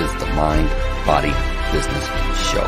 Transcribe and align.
is 0.00 0.14
the 0.20 0.26
Mind, 0.26 0.68
Body, 1.04 1.32
Business 1.72 2.06
Show. 2.52 2.64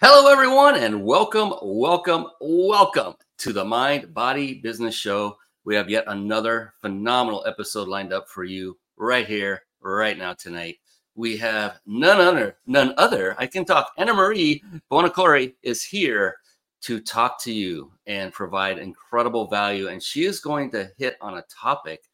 Hello, 0.00 0.30
everyone, 0.30 0.76
and 0.76 1.02
welcome, 1.04 1.52
welcome, 1.60 2.26
welcome 2.40 3.14
to 3.38 3.52
the 3.52 3.64
Mind, 3.64 4.14
Body, 4.14 4.54
Business 4.54 4.94
Show. 4.94 5.36
We 5.64 5.74
have 5.74 5.90
yet 5.90 6.04
another 6.06 6.74
phenomenal 6.80 7.42
episode 7.44 7.88
lined 7.88 8.12
up 8.12 8.28
for 8.28 8.44
you 8.44 8.78
right 8.96 9.26
here, 9.26 9.62
right 9.80 10.16
now, 10.16 10.34
tonight. 10.34 10.76
We 11.16 11.38
have 11.38 11.80
none 11.86 12.20
other, 12.20 12.56
none 12.68 12.94
other. 12.98 13.34
I 13.36 13.48
can 13.48 13.64
talk. 13.64 13.90
Anna 13.98 14.14
Marie 14.14 14.62
Buonocore 14.92 15.52
is 15.64 15.82
here 15.82 16.36
to 16.82 17.00
talk 17.00 17.42
to 17.42 17.52
you 17.52 17.92
and 18.06 18.32
provide 18.32 18.78
incredible 18.78 19.46
value. 19.46 19.88
And 19.88 20.02
she 20.02 20.24
is 20.24 20.40
going 20.40 20.70
to 20.72 20.90
hit 20.96 21.16
on 21.20 21.38
a 21.38 21.44
topic 21.50 22.04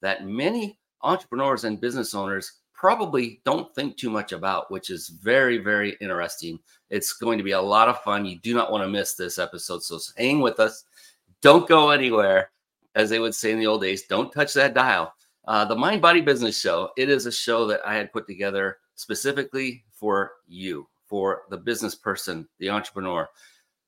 that 0.00 0.26
many 0.26 0.78
entrepreneurs 1.02 1.64
and 1.64 1.80
business 1.80 2.14
owners 2.14 2.60
probably 2.72 3.40
don't 3.44 3.74
think 3.74 3.96
too 3.96 4.10
much 4.10 4.32
about, 4.32 4.70
which 4.70 4.90
is 4.90 5.08
very, 5.08 5.58
very 5.58 5.96
interesting. 6.00 6.58
It's 6.90 7.12
going 7.12 7.38
to 7.38 7.44
be 7.44 7.52
a 7.52 7.60
lot 7.60 7.88
of 7.88 8.02
fun. 8.02 8.24
You 8.26 8.38
do 8.40 8.54
not 8.54 8.72
want 8.72 8.82
to 8.82 8.88
miss 8.88 9.14
this 9.14 9.38
episode. 9.38 9.82
So 9.82 9.98
hang 10.16 10.40
with 10.40 10.60
us. 10.60 10.84
Don't 11.40 11.68
go 11.68 11.90
anywhere. 11.90 12.50
As 12.94 13.10
they 13.10 13.18
would 13.18 13.34
say 13.34 13.50
in 13.50 13.58
the 13.58 13.66
old 13.66 13.82
days, 13.82 14.06
don't 14.06 14.32
touch 14.32 14.54
that 14.54 14.74
dial. 14.74 15.14
Uh, 15.46 15.64
the 15.64 15.74
Mind 15.74 16.00
Body 16.00 16.20
Business 16.20 16.58
Show, 16.58 16.90
it 16.96 17.08
is 17.08 17.26
a 17.26 17.32
show 17.32 17.66
that 17.66 17.80
I 17.84 17.94
had 17.94 18.12
put 18.12 18.26
together 18.26 18.78
specifically 18.94 19.84
for 19.92 20.32
you, 20.46 20.88
for 21.06 21.42
the 21.50 21.56
business 21.56 21.94
person, 21.94 22.48
the 22.58 22.70
entrepreneur 22.70 23.28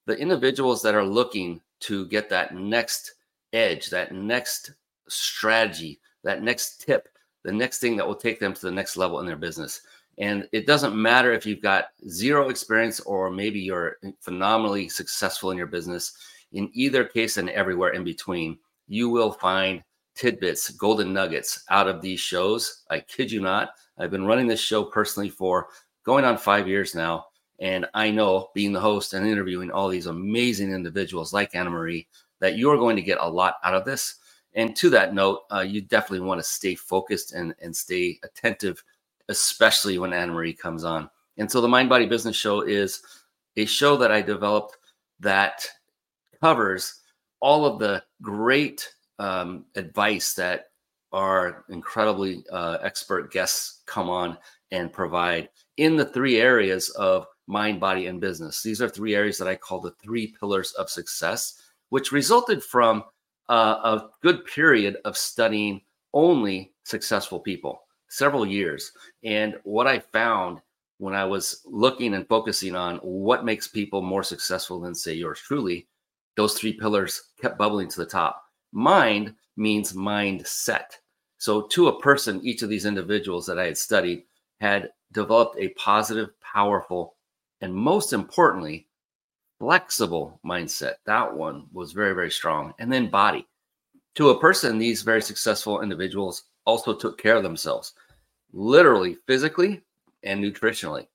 the 0.07 0.17
individuals 0.17 0.83
that 0.83 0.95
are 0.95 1.05
looking 1.05 1.61
to 1.81 2.07
get 2.07 2.31
that 2.31 2.55
next 2.55 3.12
edge, 3.53 3.91
that 3.91 4.12
next 4.12 4.73
strategy, 5.09 6.01
that 6.25 6.43
next 6.43 6.81
tip, 6.81 7.09
the 7.45 7.53
next 7.53 7.79
thing 7.79 7.97
that 7.97 8.07
will 8.07 8.15
take 8.15 8.41
them 8.41 8.55
to 8.55 8.61
the 8.61 8.71
next 8.71 8.97
level 8.97 9.21
in 9.21 9.27
their 9.27 9.37
business. 9.37 9.83
And 10.19 10.49
it 10.53 10.67
doesn't 10.67 11.01
matter 11.01 11.33
if 11.33 11.45
you've 11.45 11.62
got 11.62 11.89
zero 12.09 12.49
experience 12.49 13.01
or 13.01 13.31
maybe 13.31 13.61
you're 13.61 13.99
phenomenally 14.21 14.89
successful 14.89 15.51
in 15.51 15.59
your 15.59 15.67
business. 15.67 16.17
In 16.53 16.71
either 16.73 17.05
case 17.05 17.37
and 17.37 17.51
everywhere 17.51 17.91
in 17.91 18.03
between, 18.03 18.59
you 18.89 19.11
will 19.11 19.33
find 19.33 19.83
tidbits, 20.15 20.71
golden 20.71 21.12
nuggets 21.12 21.65
out 21.69 21.89
of 21.89 22.01
these 22.01 22.21
shows. 22.21 22.84
I 22.91 23.01
kid 23.01 23.31
you 23.31 23.43
not. 23.43 23.71
I've 23.99 24.11
been 24.11 24.25
running 24.25 24.47
this 24.47 24.61
show 24.61 24.84
personally 24.84 25.29
for 25.29 25.69
going 26.05 26.25
on 26.25 26.39
five 26.39 26.67
years 26.67 26.95
now. 26.95 27.27
And 27.59 27.87
I 27.95 28.11
know 28.11 28.51
being 28.55 28.73
the 28.73 28.81
host 28.81 29.15
and 29.15 29.27
interviewing 29.27 29.71
all 29.71 29.89
these 29.89 30.07
amazing 30.07 30.73
individuals 30.73 31.33
like 31.33 31.55
Anna 31.55 31.71
Marie 31.71 32.07
that 32.41 32.59
you're 32.59 32.77
going 32.77 32.97
to 32.97 33.03
get 33.03 33.19
a 33.21 33.29
lot 33.29 33.57
out 33.65 33.75
of 33.75 33.85
this. 33.85 34.17
And 34.55 34.75
to 34.77 34.91
that 34.91 35.15
note, 35.15 35.43
uh, 35.53 35.61
you 35.61 35.83
definitely 35.83 36.27
want 36.27 36.39
to 36.41 36.45
stay 36.45 36.75
focused 36.75 37.33
and, 37.33 37.55
and 37.61 37.75
stay 37.75 38.19
attentive, 38.25 38.83
especially 39.28 39.99
when 39.99 40.12
Anna 40.12 40.33
Marie 40.33 40.53
comes 40.53 40.84
on. 40.84 41.11
And 41.39 41.50
so 41.50 41.61
the 41.61 41.69
Mind 41.69 41.89
Body 41.89 42.06
Business 42.06 42.37
Show 42.37 42.62
is 42.62 43.03
a 43.56 43.66
show 43.66 43.97
that 43.97 44.12
I 44.12 44.22
developed 44.22 44.78
that 45.21 45.66
covers 46.41 47.00
all 47.41 47.66
of 47.66 47.78
the 47.78 48.03
great 48.22 48.93
um, 49.19 49.65
advice 49.75 50.34
that 50.34 50.71
our 51.12 51.65
incredibly 51.69 52.45
uh, 52.50 52.78
expert 52.83 53.33
guests 53.33 53.83
come 53.87 54.09
on 54.11 54.37
and 54.71 54.93
provide 54.93 55.49
in 55.77 55.97
the 55.97 56.05
three 56.05 56.41
areas 56.41 56.91
of 56.91 57.27
mind, 57.47 57.81
body, 57.81 58.07
and 58.07 58.21
business. 58.21 58.62
These 58.62 58.83
are 58.83 58.89
three 58.89 59.15
areas 59.15 59.39
that 59.39 59.49
I 59.49 59.57
call 59.57 59.81
the 59.81 59.95
three 60.03 60.34
pillars 60.39 60.73
of 60.73 60.91
success, 60.91 61.61
which 61.91 62.12
resulted 62.12 62.62
from 62.62 63.05
uh, 63.49 63.79
a 63.84 64.09
good 64.23 64.45
period 64.47 64.99
of 65.05 65.17
studying 65.17 65.81
only 66.12 66.73
successful 66.84 67.39
people, 67.39 67.83
several 68.09 68.47
years. 68.47 68.93
And 69.25 69.57
what 69.65 69.87
I 69.87 69.99
found 69.99 70.61
when 70.99 71.15
I 71.15 71.25
was 71.25 71.62
looking 71.65 72.15
and 72.15 72.27
focusing 72.27 72.75
on 72.75 72.97
what 72.99 73.45
makes 73.45 73.69
people 73.69 74.03
more 74.03 74.23
successful 74.23 74.81
than, 74.81 74.95
say, 74.95 75.15
yours 75.15 75.41
truly, 75.41 75.87
those 76.37 76.55
three 76.55 76.73
pillars 76.73 77.31
kept 77.41 77.59
bubbling 77.59 77.89
to 77.89 78.01
the 78.01 78.07
top. 78.07 78.43
Mind 78.73 79.34
means 79.57 79.93
mindset. 79.93 80.97
So, 81.39 81.63
to 81.69 81.89
a 81.89 82.01
person, 82.01 82.41
each 82.43 82.63
of 82.63 82.71
these 82.71 82.87
individuals 82.87 83.47
that 83.47 83.59
I 83.59 83.67
had 83.67 83.78
studied 83.78 84.25
had 84.61 84.91
developed 85.13 85.57
a 85.59 85.69
positive, 85.71 86.31
powerful 86.41 87.16
and 87.61 87.75
most 87.75 88.12
importantly, 88.12 88.87
flexible 89.59 90.41
mindset. 90.44 90.94
That 91.05 91.34
one 91.34 91.67
was 91.72 91.93
very, 91.93 92.15
very 92.15 92.31
strong. 92.31 92.75
And 92.78 92.93
then 92.93 93.09
body. 93.09 93.47
To 94.17 94.31
a 94.31 94.41
person, 94.41 94.78
these 94.78 95.03
very 95.03 95.22
successful 95.22 95.83
individuals 95.83 96.45
also 96.65 96.95
took 96.95 97.19
care 97.19 97.37
of 97.37 97.43
themselves, 97.43 97.93
literally, 98.53 99.16
physically, 99.27 99.83
and 100.22 100.43
nutritionally. 100.43 101.06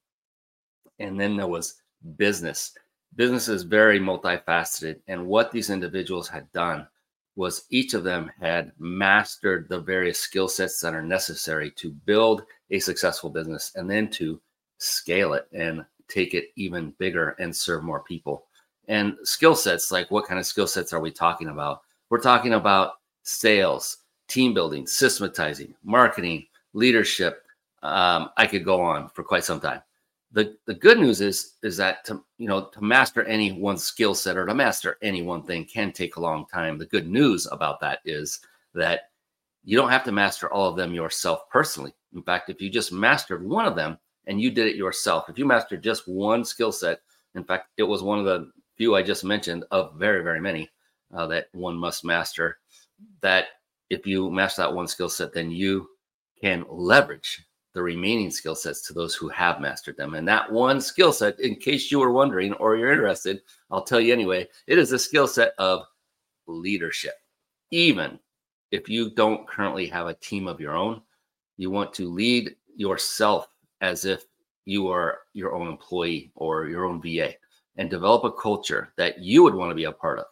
And 1.00 1.20
then 1.20 1.36
there 1.36 1.48
was 1.48 1.82
business. 2.16 2.74
Business 3.16 3.48
is 3.48 3.64
very 3.64 4.00
multifaceted. 4.00 5.00
And 5.08 5.28
what 5.28 5.52
these 5.52 5.70
individuals 5.70 6.28
had 6.28 6.52
done 6.52 6.88
was 7.36 7.66
each 7.70 7.94
of 7.94 8.04
them 8.04 8.32
had 8.40 8.72
mastered 8.78 9.68
the 9.68 9.80
various 9.80 10.20
skill 10.20 10.48
sets 10.48 10.80
that 10.82 10.94
are 10.94 11.02
necessary 11.02 11.72
to 11.72 11.92
build 11.92 12.44
a 12.70 12.80
successful 12.80 13.30
business 13.30 13.72
and 13.76 13.90
then 13.90 14.10
to 14.10 14.40
scale 14.78 15.34
it 15.34 15.48
and 15.54 15.86
take 16.12 16.34
it 16.34 16.50
even 16.56 16.94
bigger 16.98 17.36
and 17.40 17.56
serve 17.56 17.84
more 17.84 18.02
people. 18.04 18.46
And 18.88 19.16
skill 19.24 19.56
sets, 19.56 19.92
like 19.92 20.12
what 20.12 20.26
kind 20.26 20.40
of 20.40 20.46
skill 20.46 20.68
sets 20.68 20.94
are 20.94 21.00
we 21.00 21.12
talking 21.12 21.50
about? 21.50 21.82
We're 22.10 22.20
talking 22.20 22.54
about 22.54 22.94
sales, 23.24 23.98
team 24.28 24.54
building, 24.54 24.86
systematizing, 24.88 25.74
marketing, 25.84 26.48
leadership. 26.74 27.44
Um, 27.84 28.30
I 28.38 28.48
could 28.48 28.66
go 28.66 28.82
on 28.82 29.10
for 29.10 29.24
quite 29.24 29.44
some 29.44 29.60
time. 29.60 29.82
The, 30.34 30.56
the 30.66 30.74
good 30.74 30.98
news 30.98 31.20
is 31.20 31.56
is 31.62 31.76
that 31.78 32.06
to 32.06 32.24
you 32.38 32.48
know 32.48 32.66
to 32.66 32.82
master 32.82 33.24
any 33.24 33.52
one 33.52 33.78
skill 33.78 34.16
set 34.16 34.38
or 34.38 34.46
to 34.46 34.54
master 34.54 34.98
any 35.02 35.22
one 35.22 35.44
thing 35.44 35.66
can 35.66 35.92
take 35.92 36.16
a 36.16 36.22
long 36.22 36.46
time. 36.46 36.78
The 36.78 36.86
good 36.86 37.08
news 37.08 37.48
about 37.52 37.82
that 37.82 38.00
is 38.06 38.40
that 38.74 39.10
you 39.64 39.78
don't 39.78 39.90
have 39.90 40.06
to 40.06 40.12
master 40.12 40.52
all 40.52 40.70
of 40.70 40.78
them 40.78 40.94
yourself 40.94 41.50
personally. 41.50 41.94
In 42.16 42.24
fact, 42.24 42.50
if 42.50 42.62
you 42.62 42.70
just 42.70 42.92
mastered 42.92 43.44
one 43.46 43.66
of 43.66 43.76
them, 43.76 43.98
and 44.28 44.42
you 44.42 44.52
did 44.52 44.68
it 44.68 44.76
yourself, 44.76 45.30
if 45.30 45.38
you 45.38 45.46
mastered 45.46 45.84
just 45.84 46.08
one 46.08 46.46
skill 46.46 46.72
set, 46.72 47.02
in 47.36 47.44
fact, 47.44 47.70
it 47.78 47.84
was 47.84 48.04
one 48.04 48.20
of 48.20 48.26
the 48.26 48.52
few 48.78 48.96
I 48.96 49.04
just 49.04 49.24
mentioned 49.24 49.64
of 49.72 49.96
very, 49.96 50.24
very 50.24 50.40
many 50.40 50.70
uh, 51.14 51.28
that 51.28 51.48
one 51.54 51.76
must 51.76 52.04
master. 52.04 52.58
That 53.22 53.46
if 53.90 54.06
you 54.06 54.30
master 54.30 54.62
that 54.64 54.74
one 54.74 54.88
skill 54.88 55.10
set, 55.10 55.34
then 55.34 55.52
you 55.52 55.90
can 56.42 56.66
leverage 56.70 57.46
the 57.74 57.82
remaining 57.82 58.32
skill 58.32 58.56
sets 58.56 58.82
to 58.88 58.94
those 58.94 59.16
who 59.16 59.30
have 59.30 59.62
mastered 59.62 59.98
them. 59.98 60.16
And 60.16 60.28
that 60.28 60.52
one 60.52 60.82
skill 60.82 61.14
set, 61.14 61.40
in 61.40 61.56
case 61.56 61.92
you 61.92 62.00
were 62.00 62.12
wondering 62.12 62.54
or 62.54 62.76
you're 62.76 62.92
interested, 62.92 63.42
I'll 63.70 63.84
tell 63.84 64.02
you 64.02 64.14
anyway, 64.14 64.48
it 64.68 64.78
is 64.78 64.92
a 64.92 65.00
skill 65.00 65.28
set 65.28 65.54
of 65.58 65.84
leadership. 66.48 67.14
Even 67.72 68.20
if 68.72 68.90
you 68.90 69.12
don't 69.12 69.48
currently 69.48 69.88
have 69.88 70.08
a 70.08 70.16
team 70.16 70.48
of 70.48 70.60
your 70.60 70.76
own, 70.76 71.02
you 71.58 71.70
want 71.70 71.94
to 71.94 72.10
lead 72.10 72.56
yourself 72.76 73.48
as 73.82 74.06
if 74.06 74.26
you 74.66 74.88
are 74.88 75.20
your 75.34 75.54
own 75.54 75.68
employee 75.68 76.32
or 76.36 76.68
your 76.68 76.86
own 76.86 77.02
VA 77.02 77.34
and 77.78 77.90
develop 77.90 78.24
a 78.24 78.32
culture 78.32 78.94
that 78.98 79.20
you 79.20 79.44
would 79.44 79.56
want 79.56 79.72
to 79.72 79.76
be 79.76 79.86
a 79.86 79.92
part 79.92 80.20
of. 80.20 80.26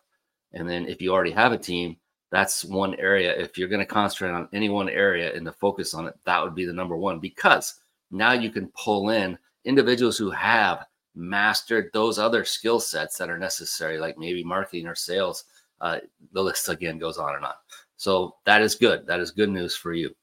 And 0.53 0.69
then 0.69 0.87
if 0.87 1.01
you 1.01 1.11
already 1.11 1.31
have 1.31 1.51
a 1.51 1.57
team, 1.57 1.97
that's 2.31 2.63
one 2.63 2.95
area. 2.95 3.35
If 3.35 3.57
you're 3.57 3.67
going 3.67 3.79
to 3.79 3.85
concentrate 3.85 4.31
on 4.31 4.47
any 4.53 4.69
one 4.69 4.89
area 4.89 5.33
and 5.33 5.45
to 5.45 5.51
focus 5.51 5.93
on 5.93 6.07
it, 6.07 6.15
that 6.25 6.43
would 6.43 6.55
be 6.55 6.65
the 6.65 6.73
number 6.73 6.95
one 6.95 7.19
because 7.19 7.75
now 8.11 8.33
you 8.33 8.51
can 8.51 8.71
pull 8.75 9.09
in 9.09 9.37
individuals 9.65 10.17
who 10.17 10.29
have 10.29 10.85
mastered 11.15 11.89
those 11.93 12.19
other 12.19 12.45
skill 12.45 12.79
sets 12.79 13.17
that 13.17 13.29
are 13.29 13.37
necessary, 13.37 13.97
like 13.97 14.17
maybe 14.17 14.43
marketing 14.43 14.87
or 14.87 14.95
sales. 14.95 15.45
Uh, 15.81 15.99
the 16.33 16.41
list 16.41 16.69
again 16.69 16.99
goes 16.99 17.17
on 17.17 17.35
and 17.35 17.45
on. 17.45 17.53
So 17.97 18.35
that 18.45 18.61
is 18.61 18.75
good. 18.75 19.07
That 19.07 19.19
is 19.19 19.31
good 19.31 19.49
news 19.49 19.75
for 19.75 19.93
you. 19.93 20.13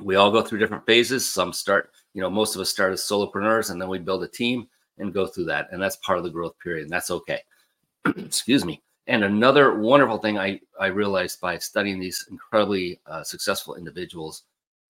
We 0.00 0.16
all 0.16 0.30
go 0.30 0.42
through 0.42 0.58
different 0.58 0.86
phases. 0.86 1.26
Some 1.28 1.52
start 1.52 1.90
you 2.16 2.22
know, 2.22 2.30
most 2.30 2.54
of 2.54 2.62
us 2.62 2.70
start 2.70 2.94
as 2.94 3.02
solopreneurs 3.02 3.70
and 3.70 3.80
then 3.80 3.90
we 3.90 3.98
build 3.98 4.24
a 4.24 4.28
team 4.28 4.66
and 4.96 5.12
go 5.12 5.26
through 5.26 5.44
that. 5.44 5.68
And 5.70 5.82
that's 5.82 5.96
part 5.96 6.16
of 6.16 6.24
the 6.24 6.30
growth 6.30 6.58
period. 6.60 6.84
And 6.84 6.90
that's 6.90 7.10
okay. 7.10 7.40
Excuse 8.16 8.64
me. 8.64 8.82
And 9.06 9.22
another 9.22 9.78
wonderful 9.78 10.16
thing 10.16 10.38
I, 10.38 10.58
I 10.80 10.86
realized 10.86 11.42
by 11.42 11.58
studying 11.58 12.00
these 12.00 12.26
incredibly 12.30 12.98
uh, 13.04 13.22
successful 13.22 13.74
individuals 13.74 14.44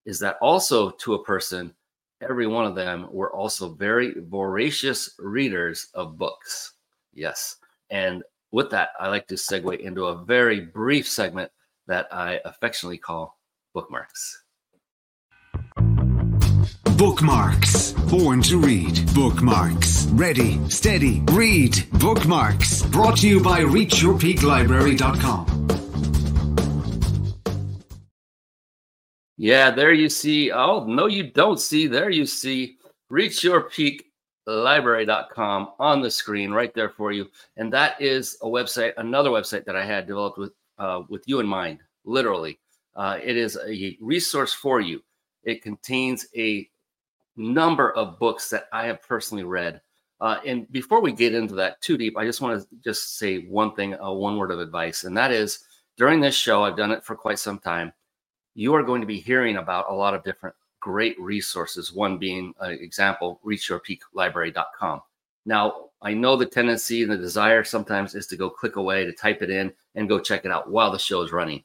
is 0.05 0.20
that 0.20 0.38
also 0.40 0.90
to 0.90 1.14
a 1.14 1.25
person, 1.25 1.75
every 2.20 2.46
one 2.46 2.64
of 2.64 2.76
them 2.76 3.08
were 3.11 3.32
also 3.32 3.70
very 3.70 4.14
voracious 4.28 5.17
readers 5.19 5.88
of 5.94 6.17
books. 6.17 6.75
Yes. 7.12 7.56
And 7.90 8.23
with 8.52 8.70
that, 8.70 8.90
I 9.00 9.08
like 9.08 9.26
to 9.26 9.34
segue 9.34 9.81
into 9.81 10.06
a 10.06 10.25
very 10.25 10.61
brief 10.61 11.08
segment 11.08 11.50
that 11.88 12.06
I 12.12 12.40
affectionately 12.44 12.99
call 12.99 13.37
bookmarks. 13.75 14.44
Bookmarks. 16.96 17.93
Born 17.93 18.43
to 18.43 18.58
read. 18.58 19.14
Bookmarks. 19.14 20.06
Ready, 20.12 20.58
steady, 20.70 21.20
read. 21.32 21.87
Bookmarks. 21.93 22.82
Brought 22.87 23.19
to 23.19 23.28
you 23.28 23.43
by 23.43 23.60
ReachYourPeakLibrary.com. 23.60 25.69
Yeah, 29.37 29.70
there 29.72 29.93
you 29.93 30.08
see. 30.08 30.50
Oh, 30.50 30.84
no, 30.84 31.04
you 31.06 31.31
don't 31.31 31.60
see. 31.60 31.87
There 31.87 32.08
you 32.08 32.25
see 32.25 32.78
ReachYourPeakLibrary.com 33.12 35.69
on 35.78 36.00
the 36.00 36.10
screen 36.10 36.50
right 36.50 36.72
there 36.72 36.88
for 36.88 37.12
you. 37.12 37.28
And 37.58 37.70
that 37.75 38.00
is 38.00 38.38
a 38.40 38.46
website, 38.46 38.94
another 38.96 39.28
website 39.28 39.66
that 39.66 39.76
I 39.76 39.84
had 39.84 40.06
developed 40.06 40.38
with 40.38 40.52
uh, 40.78 41.02
with 41.10 41.25
you 41.26 41.40
in 41.40 41.46
mind, 41.46 41.81
literally. 42.06 42.58
Uh, 42.94 43.19
it 43.22 43.37
is 43.37 43.58
a 43.66 43.99
resource 44.00 44.54
for 44.54 44.81
you. 44.81 45.02
It 45.44 45.62
contains 45.62 46.26
a 46.34 46.66
number 47.37 47.93
of 47.93 48.19
books 48.19 48.50
that 48.50 48.69
I 48.73 48.87
have 48.87 49.03
personally 49.03 49.44
read. 49.44 49.81
Uh, 50.21 50.38
and 50.47 50.71
before 50.73 51.00
we 51.00 51.12
get 51.12 51.35
into 51.35 51.55
that 51.55 51.81
too 51.83 51.99
deep, 51.99 52.17
I 52.17 52.25
just 52.25 52.41
want 52.41 52.61
to 52.61 52.69
just 52.83 53.19
say 53.19 53.41
one 53.41 53.75
thing, 53.75 53.94
uh, 54.00 54.11
one 54.12 54.38
word 54.38 54.50
of 54.50 54.61
advice, 54.61 55.05
and 55.05 55.17
that 55.17 55.31
is 55.31 55.65
during 55.97 56.21
this 56.21 56.35
show, 56.35 56.62
I've 56.62 56.77
done 56.77 56.91
it 56.91 57.05
for 57.05 57.15
quite 57.15 57.38
some 57.38 57.59
time. 57.59 57.93
You 58.55 58.75
are 58.75 58.83
going 58.83 59.00
to 59.03 59.06
be 59.06 59.21
hearing 59.21 59.56
about 59.56 59.91
a 59.91 59.94
lot 59.94 60.15
of 60.15 60.25
different 60.25 60.56
great 60.81 61.19
resources. 61.21 61.93
One 61.93 62.19
being 62.19 62.55
an 62.61 62.73
example, 62.73 63.41
reachyourpeaklibrary.com. 63.44 65.00
Now, 65.44 65.91
I 66.03 66.15
know 66.15 66.37
the 66.37 66.47
tendency 66.47 67.03
and 67.03 67.11
the 67.11 67.17
desire 67.17 67.65
sometimes 67.65 68.15
is 68.15 68.27
to 68.29 68.37
go 68.37 68.50
click 68.50 68.77
away, 68.77 69.05
to 69.05 69.12
type 69.12 69.43
it 69.43 69.50
in, 69.50 69.73
and 69.94 70.09
go 70.09 70.19
check 70.19 70.44
it 70.44 70.50
out 70.50 70.71
while 70.71 70.91
the 70.91 70.99
show 70.99 71.23
is 71.23 71.33
running. 71.33 71.62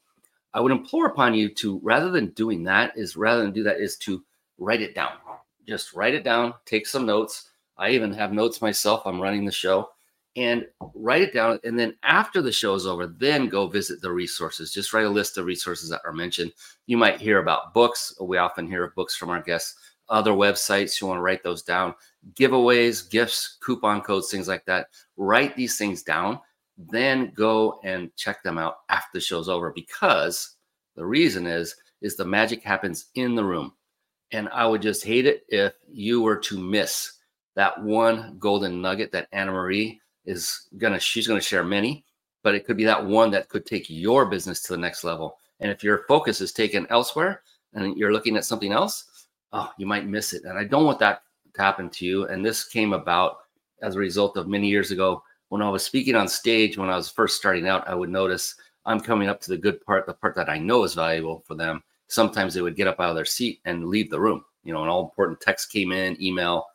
I 0.53 0.59
would 0.59 0.71
implore 0.71 1.07
upon 1.07 1.33
you 1.33 1.49
to, 1.55 1.79
rather 1.83 2.11
than 2.11 2.31
doing 2.31 2.63
that, 2.63 2.93
is 2.97 3.15
rather 3.15 3.41
than 3.41 3.51
do 3.51 3.63
that, 3.63 3.79
is 3.79 3.97
to 3.97 4.23
write 4.57 4.81
it 4.81 4.95
down 4.95 5.11
just 5.71 5.93
write 5.93 6.13
it 6.13 6.25
down, 6.25 6.53
take 6.65 6.85
some 6.85 7.05
notes. 7.05 7.49
I 7.77 7.91
even 7.91 8.11
have 8.13 8.33
notes 8.33 8.61
myself. 8.61 9.03
I'm 9.05 9.21
running 9.21 9.45
the 9.45 9.53
show 9.53 9.89
and 10.35 10.65
write 10.93 11.21
it 11.21 11.33
down. 11.33 11.59
And 11.63 11.79
then 11.79 11.95
after 12.03 12.41
the 12.41 12.51
show 12.51 12.73
is 12.75 12.85
over, 12.85 13.07
then 13.07 13.47
go 13.47 13.67
visit 13.67 14.01
the 14.01 14.11
resources. 14.11 14.73
Just 14.73 14.91
write 14.91 15.05
a 15.05 15.09
list 15.09 15.37
of 15.37 15.45
resources 15.45 15.89
that 15.89 16.01
are 16.03 16.11
mentioned. 16.11 16.51
You 16.87 16.97
might 16.97 17.21
hear 17.21 17.39
about 17.39 17.73
books. 17.73 18.13
We 18.19 18.37
often 18.37 18.67
hear 18.67 18.83
of 18.83 18.95
books 18.95 19.15
from 19.15 19.29
our 19.29 19.41
guests, 19.41 19.75
other 20.09 20.33
websites. 20.33 20.99
You 20.99 21.07
want 21.07 21.19
to 21.19 21.21
write 21.21 21.41
those 21.41 21.63
down. 21.63 21.95
Giveaways, 22.33 23.09
gifts, 23.09 23.57
coupon 23.63 24.01
codes, 24.01 24.29
things 24.29 24.49
like 24.49 24.65
that. 24.65 24.87
Write 25.15 25.55
these 25.55 25.77
things 25.77 26.03
down. 26.03 26.41
Then 26.77 27.31
go 27.33 27.79
and 27.85 28.13
check 28.17 28.43
them 28.43 28.57
out 28.57 28.79
after 28.89 29.09
the 29.13 29.21
show's 29.21 29.47
over 29.47 29.71
because 29.71 30.57
the 30.97 31.05
reason 31.05 31.47
is 31.47 31.75
is 32.01 32.17
the 32.17 32.25
magic 32.25 32.61
happens 32.61 33.05
in 33.15 33.35
the 33.35 33.43
room 33.43 33.71
and 34.31 34.49
I 34.49 34.65
would 34.65 34.81
just 34.81 35.03
hate 35.03 35.25
it 35.25 35.45
if 35.49 35.73
you 35.89 36.21
were 36.21 36.37
to 36.37 36.59
miss 36.59 37.13
that 37.55 37.81
one 37.81 38.37
golden 38.39 38.81
nugget 38.81 39.11
that 39.11 39.27
Anna 39.31 39.51
Marie 39.51 39.99
is 40.25 40.67
gonna 40.77 40.99
she's 40.99 41.27
gonna 41.27 41.41
share 41.41 41.63
many, 41.63 42.05
but 42.43 42.55
it 42.55 42.65
could 42.65 42.77
be 42.77 42.85
that 42.85 43.05
one 43.05 43.31
that 43.31 43.49
could 43.49 43.65
take 43.65 43.89
your 43.89 44.25
business 44.25 44.61
to 44.63 44.73
the 44.73 44.77
next 44.77 45.03
level. 45.03 45.37
And 45.59 45.69
if 45.69 45.83
your 45.83 46.05
focus 46.07 46.41
is 46.41 46.53
taken 46.53 46.87
elsewhere 46.89 47.43
and 47.73 47.97
you're 47.97 48.13
looking 48.13 48.37
at 48.37 48.45
something 48.45 48.71
else, 48.71 49.27
oh, 49.53 49.71
you 49.77 49.85
might 49.85 50.07
miss 50.07 50.33
it. 50.33 50.43
And 50.45 50.57
I 50.57 50.63
don't 50.63 50.85
want 50.85 50.99
that 50.99 51.23
to 51.53 51.61
happen 51.61 51.89
to 51.89 52.05
you. 52.05 52.27
And 52.27 52.43
this 52.43 52.63
came 52.65 52.93
about 52.93 53.37
as 53.81 53.95
a 53.95 53.99
result 53.99 54.37
of 54.37 54.47
many 54.47 54.69
years 54.69 54.91
ago 54.91 55.23
when 55.49 55.61
I 55.61 55.69
was 55.69 55.83
speaking 55.83 56.15
on 56.15 56.29
stage 56.29 56.77
when 56.77 56.89
I 56.89 56.95
was 56.95 57.09
first 57.09 57.35
starting 57.35 57.67
out, 57.67 57.87
I 57.87 57.93
would 57.93 58.09
notice 58.09 58.55
I'm 58.85 59.01
coming 59.01 59.27
up 59.27 59.41
to 59.41 59.49
the 59.49 59.57
good 59.57 59.85
part, 59.85 60.05
the 60.05 60.13
part 60.13 60.33
that 60.35 60.49
I 60.49 60.57
know 60.57 60.85
is 60.85 60.93
valuable 60.93 61.43
for 61.45 61.55
them 61.55 61.83
sometimes 62.11 62.53
they 62.53 62.61
would 62.61 62.75
get 62.75 62.87
up 62.87 62.99
out 62.99 63.09
of 63.09 63.15
their 63.15 63.23
seat 63.25 63.61
and 63.63 63.87
leave 63.87 64.09
the 64.09 64.19
room. 64.19 64.43
You 64.63 64.73
know, 64.73 64.83
an 64.83 64.89
all 64.89 65.03
important 65.03 65.39
text 65.39 65.71
came 65.71 65.93
in, 65.93 66.21
email, 66.21 66.65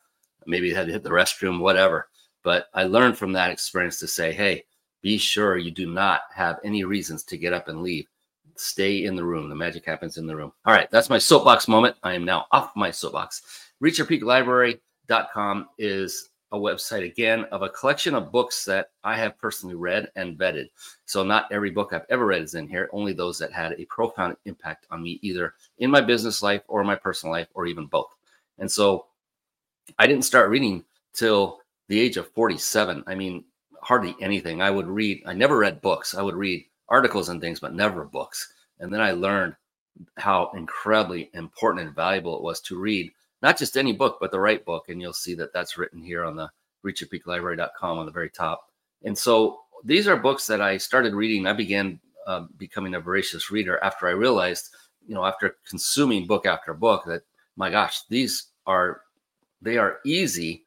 maybe 0.47 0.69
they 0.69 0.75
had 0.75 0.87
to 0.87 0.93
hit 0.93 1.03
the 1.03 1.11
restroom, 1.11 1.59
whatever. 1.59 2.09
But 2.43 2.67
I 2.73 2.85
learned 2.85 3.17
from 3.17 3.33
that 3.33 3.51
experience 3.51 3.99
to 3.99 4.07
say, 4.07 4.33
hey, 4.33 4.65
be 5.03 5.17
sure 5.19 5.57
you 5.57 5.69
do 5.69 5.85
not 5.91 6.21
have 6.33 6.57
any 6.63 6.83
reasons 6.83 7.23
to 7.25 7.37
get 7.37 7.53
up 7.53 7.67
and 7.67 7.83
leave. 7.83 8.07
Stay 8.55 9.05
in 9.05 9.15
the 9.15 9.23
room. 9.23 9.47
The 9.47 9.55
magic 9.55 9.85
happens 9.85 10.17
in 10.17 10.25
the 10.25 10.35
room. 10.35 10.51
All 10.65 10.73
right, 10.73 10.89
that's 10.89 11.09
my 11.09 11.19
soapbox 11.19 11.67
moment. 11.67 11.95
I 12.01 12.13
am 12.13 12.25
now 12.25 12.47
off 12.51 12.71
my 12.75 12.89
soapbox. 12.89 13.43
ReachYourPeakLibrary.com 13.83 15.67
is 15.77 16.29
a 16.51 16.57
website 16.57 17.05
again 17.05 17.43
of 17.45 17.61
a 17.61 17.69
collection 17.69 18.15
of 18.15 18.31
books 18.31 18.63
that 18.65 18.91
I 19.03 19.17
have 19.17 19.37
personally 19.37 19.75
read 19.75 20.09
and 20.15 20.37
vetted. 20.37 20.69
So 21.05 21.23
not 21.23 21.51
every 21.51 21.71
book 21.71 21.91
I've 21.91 22.05
ever 22.09 22.25
read 22.25 22.41
is 22.41 22.55
in 22.55 22.67
here, 22.67 22.89
only 22.93 23.13
those 23.13 23.37
that 23.39 23.51
had 23.51 23.73
a 23.73 23.85
profound 23.85 24.37
impact 24.45 24.87
on 24.89 25.03
me 25.03 25.19
either 25.21 25.55
in 25.79 25.91
my 25.91 26.01
business 26.01 26.41
life 26.41 26.63
or 26.67 26.83
my 26.83 26.95
personal 26.95 27.33
life 27.33 27.47
or 27.53 27.65
even 27.65 27.85
both. 27.85 28.13
And 28.59 28.71
so 28.71 29.07
I 29.99 30.07
didn't 30.07 30.25
start 30.25 30.49
reading 30.49 30.83
till 31.13 31.59
the 31.89 31.99
age 31.99 32.17
of 32.17 32.31
47. 32.31 33.03
I 33.07 33.15
mean, 33.15 33.43
hardly 33.81 34.15
anything. 34.21 34.61
I 34.61 34.71
would 34.71 34.87
read, 34.87 35.23
I 35.25 35.33
never 35.33 35.57
read 35.57 35.81
books. 35.81 36.15
I 36.15 36.21
would 36.21 36.35
read 36.35 36.65
articles 36.89 37.29
and 37.29 37.41
things, 37.41 37.59
but 37.59 37.73
never 37.73 38.05
books. 38.05 38.53
And 38.79 38.93
then 38.93 39.01
I 39.01 39.11
learned 39.11 39.55
how 40.17 40.51
incredibly 40.55 41.29
important 41.33 41.87
and 41.87 41.95
valuable 41.95 42.37
it 42.37 42.43
was 42.43 42.61
to 42.61 42.79
read 42.79 43.11
not 43.41 43.57
just 43.57 43.77
any 43.77 43.93
book, 43.93 44.17
but 44.19 44.31
the 44.31 44.39
right 44.39 44.63
book. 44.63 44.89
And 44.89 45.01
you'll 45.01 45.13
see 45.13 45.35
that 45.35 45.53
that's 45.53 45.77
written 45.77 46.01
here 46.01 46.23
on 46.23 46.35
the 46.35 46.49
reachyourpeaklibrary.com 46.85 47.97
on 47.97 48.05
the 48.05 48.11
very 48.11 48.29
top. 48.29 48.69
And 49.03 49.17
so 49.17 49.59
these 49.83 50.07
are 50.07 50.17
books 50.17 50.47
that 50.47 50.61
I 50.61 50.77
started 50.77 51.13
reading. 51.13 51.45
I 51.45 51.53
began 51.53 51.99
uh, 52.25 52.45
becoming 52.57 52.95
a 52.95 52.99
voracious 52.99 53.51
reader 53.51 53.79
after 53.83 54.07
I 54.07 54.11
realized, 54.11 54.69
you 55.07 55.15
know, 55.15 55.25
after 55.25 55.57
consuming 55.67 56.27
book 56.27 56.45
after 56.45 56.73
book, 56.73 57.03
that 57.05 57.23
my 57.55 57.69
gosh, 57.69 58.01
these 58.09 58.47
are 58.65 59.01
they 59.61 59.77
are 59.77 59.99
easy 60.05 60.65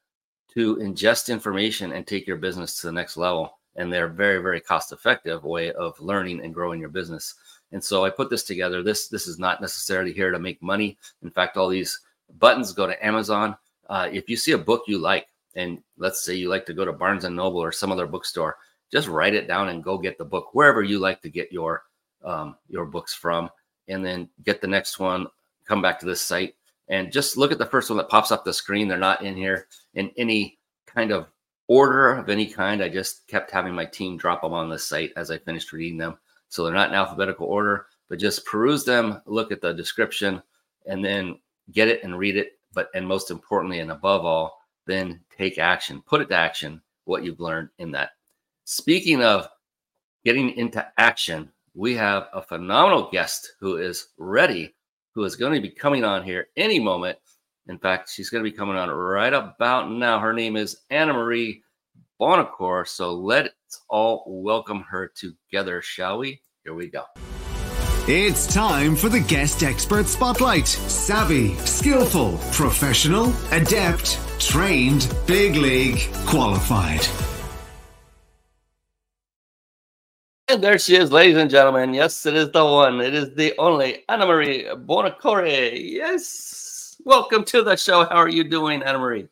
to 0.55 0.77
ingest 0.77 1.29
information 1.29 1.93
and 1.93 2.07
take 2.07 2.27
your 2.27 2.37
business 2.37 2.81
to 2.81 2.89
the 2.89 2.93
next 2.93 3.17
level. 3.17 3.59
And 3.77 3.93
they're 3.93 4.09
very, 4.09 4.43
very 4.43 4.61
cost 4.61 4.93
effective 4.93 5.45
way 5.45 5.73
of 5.73 5.99
learning 6.01 6.45
and 6.45 6.53
growing 6.53 6.81
your 6.81 6.89
business. 6.89 7.35
And 7.73 7.83
so 7.83 8.05
I 8.05 8.11
put 8.11 8.31
this 8.31 8.43
together. 8.43 8.83
This 8.83 9.09
this 9.09 9.27
is 9.29 9.39
not 9.39 9.61
necessarily 9.61 10.13
here 10.13 10.33
to 10.33 10.39
make 10.39 10.61
money. 10.61 10.99
In 11.23 11.31
fact, 11.31 11.57
all 11.57 11.69
these 11.69 12.01
buttons, 12.39 12.73
go 12.73 12.87
to 12.87 13.07
Amazon. 13.07 13.57
Uh, 13.89 14.09
if 14.13 14.29
you 14.29 14.37
see 14.37 14.53
a 14.53 14.59
book 14.59 14.85
you 14.87 14.99
like, 14.99 15.27
and 15.57 15.83
let's 15.99 16.25
say 16.25 16.35
you 16.35 16.49
like 16.49 16.65
to 16.67 16.75
go 16.75 16.85
to 16.85 16.93
Barnes 16.93 17.25
and 17.25 17.35
Noble 17.35 17.61
or 17.61 17.73
some 17.73 17.91
other 17.91 18.07
bookstore, 18.07 18.57
just 18.93 19.09
write 19.09 19.35
it 19.35 19.49
down 19.49 19.69
and 19.69 19.85
go 19.85 19.99
get 19.99 20.19
the 20.19 20.25
book 20.25 20.55
wherever 20.55 20.83
you 20.83 20.99
like 20.99 21.21
to 21.23 21.29
get 21.29 21.53
your 21.53 21.85
um, 22.25 22.57
your 22.69 22.85
books 22.85 23.15
from, 23.15 23.49
and 23.89 24.05
then 24.05 24.29
get 24.45 24.61
the 24.61 24.67
next 24.67 24.99
one. 24.99 25.27
Come 25.67 25.83
back 25.83 25.99
to 26.01 26.07
this 26.07 26.21
site 26.21 26.55
and 26.91 27.13
just 27.13 27.37
look 27.37 27.53
at 27.53 27.59
the 27.59 27.67
first 27.67 27.89
one 27.89 27.97
that 27.97 28.09
pops 28.09 28.33
up 28.33 28.45
the 28.45 28.53
screen. 28.53 28.89
They're 28.89 28.99
not 28.99 29.23
in 29.23 29.37
here 29.37 29.69
in 29.95 30.11
any 30.19 30.59
kind 30.87 31.13
of 31.13 31.29
order 31.69 32.13
of 32.13 32.29
any 32.29 32.47
kind. 32.47 32.83
I 32.83 32.89
just 32.89 33.27
kept 33.29 33.51
having 33.51 33.75
my 33.75 33.85
team 33.87 34.19
drop 34.19 34.43
them 34.43 34.53
on 34.53 34.69
the 34.69 34.79
site 34.79 35.13
as 35.17 35.31
I 35.31 35.39
finished 35.39 35.73
reading 35.73 35.97
them, 35.97 36.19
so 36.49 36.65
they're 36.65 36.75
not 36.75 36.89
in 36.89 36.97
alphabetical 36.97 37.47
order. 37.47 37.87
But 38.09 38.19
just 38.19 38.45
peruse 38.45 38.85
them, 38.85 39.23
look 39.25 39.53
at 39.53 39.61
the 39.61 39.73
description, 39.73 40.43
and 40.85 41.03
then 41.03 41.39
get 41.73 41.89
it 41.89 42.03
and 42.05 42.19
read 42.19 42.37
it, 42.37 42.59
but 42.73 42.89
and 42.95 43.07
most 43.07 43.31
importantly 43.31 43.81
and 43.81 43.91
above 43.91 44.25
all, 44.25 44.61
then 44.87 45.21
take 45.37 45.59
action. 45.59 46.03
Put 46.07 46.21
it 46.21 46.29
to 46.29 46.37
action 46.37 46.81
what 47.05 47.25
you've 47.25 47.41
learned 47.41 47.71
in 47.79 47.91
that. 47.93 48.11
Speaking 48.65 49.23
of 49.23 49.49
getting 50.25 50.51
into 50.51 50.87
action, 50.99 51.51
we 51.75 51.95
have 51.95 52.29
a 52.33 52.43
phenomenal 52.43 53.11
guest 53.11 53.55
who 53.61 53.77
is 53.77 54.09
ready, 54.19 54.75
who 55.15 55.25
is 55.25 55.37
going 55.37 55.55
to 55.55 55.61
be 55.61 55.75
coming 55.75 56.05
on 56.05 56.23
here 56.23 56.49
any 56.57 56.79
moment. 56.79 57.19
In 57.69 57.79
fact, 57.79 58.11
she's 58.11 58.31
going 58.31 58.45
to 58.45 58.51
be 58.51 58.57
coming 58.57 58.77
on 58.77 58.91
right 58.91 59.33
about 59.33 59.91
now. 59.91 60.19
Her 60.19 60.33
name 60.33 60.57
is 60.57 60.79
Anna 60.91 61.13
Marie 61.13 61.63
Buonocore. 62.21 62.87
So 62.87 63.15
let's 63.15 63.53
all 63.89 64.25
welcome 64.27 64.83
her 64.83 65.13
together, 65.15 65.81
shall 65.83 66.19
we? 66.19 66.41
Here 66.65 66.75
we 66.75 66.89
go. 66.89 67.05
It's 68.13 68.53
time 68.53 68.97
for 68.97 69.09
the 69.09 69.21
guest 69.21 69.63
expert 69.63 70.07
spotlight. 70.09 70.67
Savvy, 70.67 71.55
skillful, 71.59 72.39
professional, 72.51 73.33
adept, 73.53 74.19
trained, 74.41 75.15
big 75.29 75.55
league, 75.55 76.01
qualified. 76.27 77.07
And 80.49 80.61
there 80.61 80.77
she 80.81 80.97
is, 80.97 81.13
ladies 81.13 81.37
and 81.37 81.49
gentlemen. 81.49 81.95
Yes, 81.95 82.27
it 82.27 82.35
is 82.35 82.51
the 82.51 82.65
one. 82.65 83.01
It 83.01 83.15
is 83.15 83.33
the 83.37 83.55
only 83.59 84.03
Anna 84.09 84.27
Marie 84.27 84.65
Buonocore. 84.65 85.71
Yes. 85.73 86.97
Welcome 87.05 87.45
to 87.45 87.63
the 87.63 87.77
show. 87.77 88.07
How 88.07 88.17
are 88.17 88.29
you 88.29 88.43
doing, 88.43 88.83
Anna 88.83 88.99
Marie? 88.99 89.29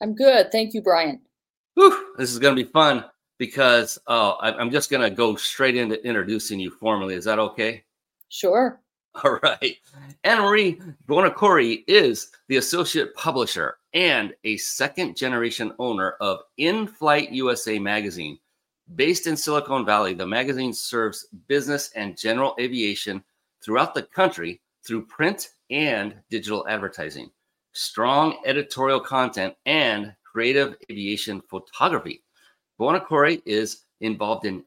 I'm 0.00 0.14
good. 0.14 0.50
Thank 0.50 0.72
you, 0.72 0.80
Brian. 0.80 1.20
Whew, 1.74 2.14
this 2.16 2.32
is 2.32 2.38
going 2.38 2.56
to 2.56 2.64
be 2.64 2.70
fun 2.70 3.04
because 3.42 3.98
oh, 4.06 4.36
I'm 4.40 4.70
just 4.70 4.88
going 4.88 5.02
to 5.02 5.10
go 5.10 5.34
straight 5.34 5.76
into 5.76 6.00
introducing 6.06 6.60
you 6.60 6.70
formally. 6.70 7.16
Is 7.16 7.24
that 7.24 7.40
okay? 7.40 7.82
Sure. 8.28 8.80
All 9.24 9.40
right. 9.42 9.78
Anna 10.22 10.42
Marie 10.42 10.80
Buonocore 11.08 11.82
is 11.88 12.30
the 12.46 12.58
associate 12.58 13.16
publisher 13.16 13.78
and 13.94 14.32
a 14.44 14.58
second 14.58 15.16
generation 15.16 15.72
owner 15.80 16.12
of 16.20 16.42
In 16.56 16.86
Flight 16.86 17.32
USA 17.32 17.80
magazine. 17.80 18.38
Based 18.94 19.26
in 19.26 19.36
Silicon 19.36 19.84
Valley, 19.84 20.14
the 20.14 20.24
magazine 20.24 20.72
serves 20.72 21.26
business 21.48 21.90
and 21.96 22.16
general 22.16 22.54
aviation 22.60 23.24
throughout 23.60 23.92
the 23.92 24.04
country 24.04 24.60
through 24.86 25.06
print 25.06 25.48
and 25.68 26.14
digital 26.30 26.64
advertising, 26.68 27.28
strong 27.72 28.40
editorial 28.46 29.00
content, 29.00 29.56
and 29.66 30.14
creative 30.22 30.76
aviation 30.88 31.42
photography. 31.50 32.22
Buonocore 32.82 33.40
is 33.46 33.84
involved 34.00 34.44
in 34.44 34.64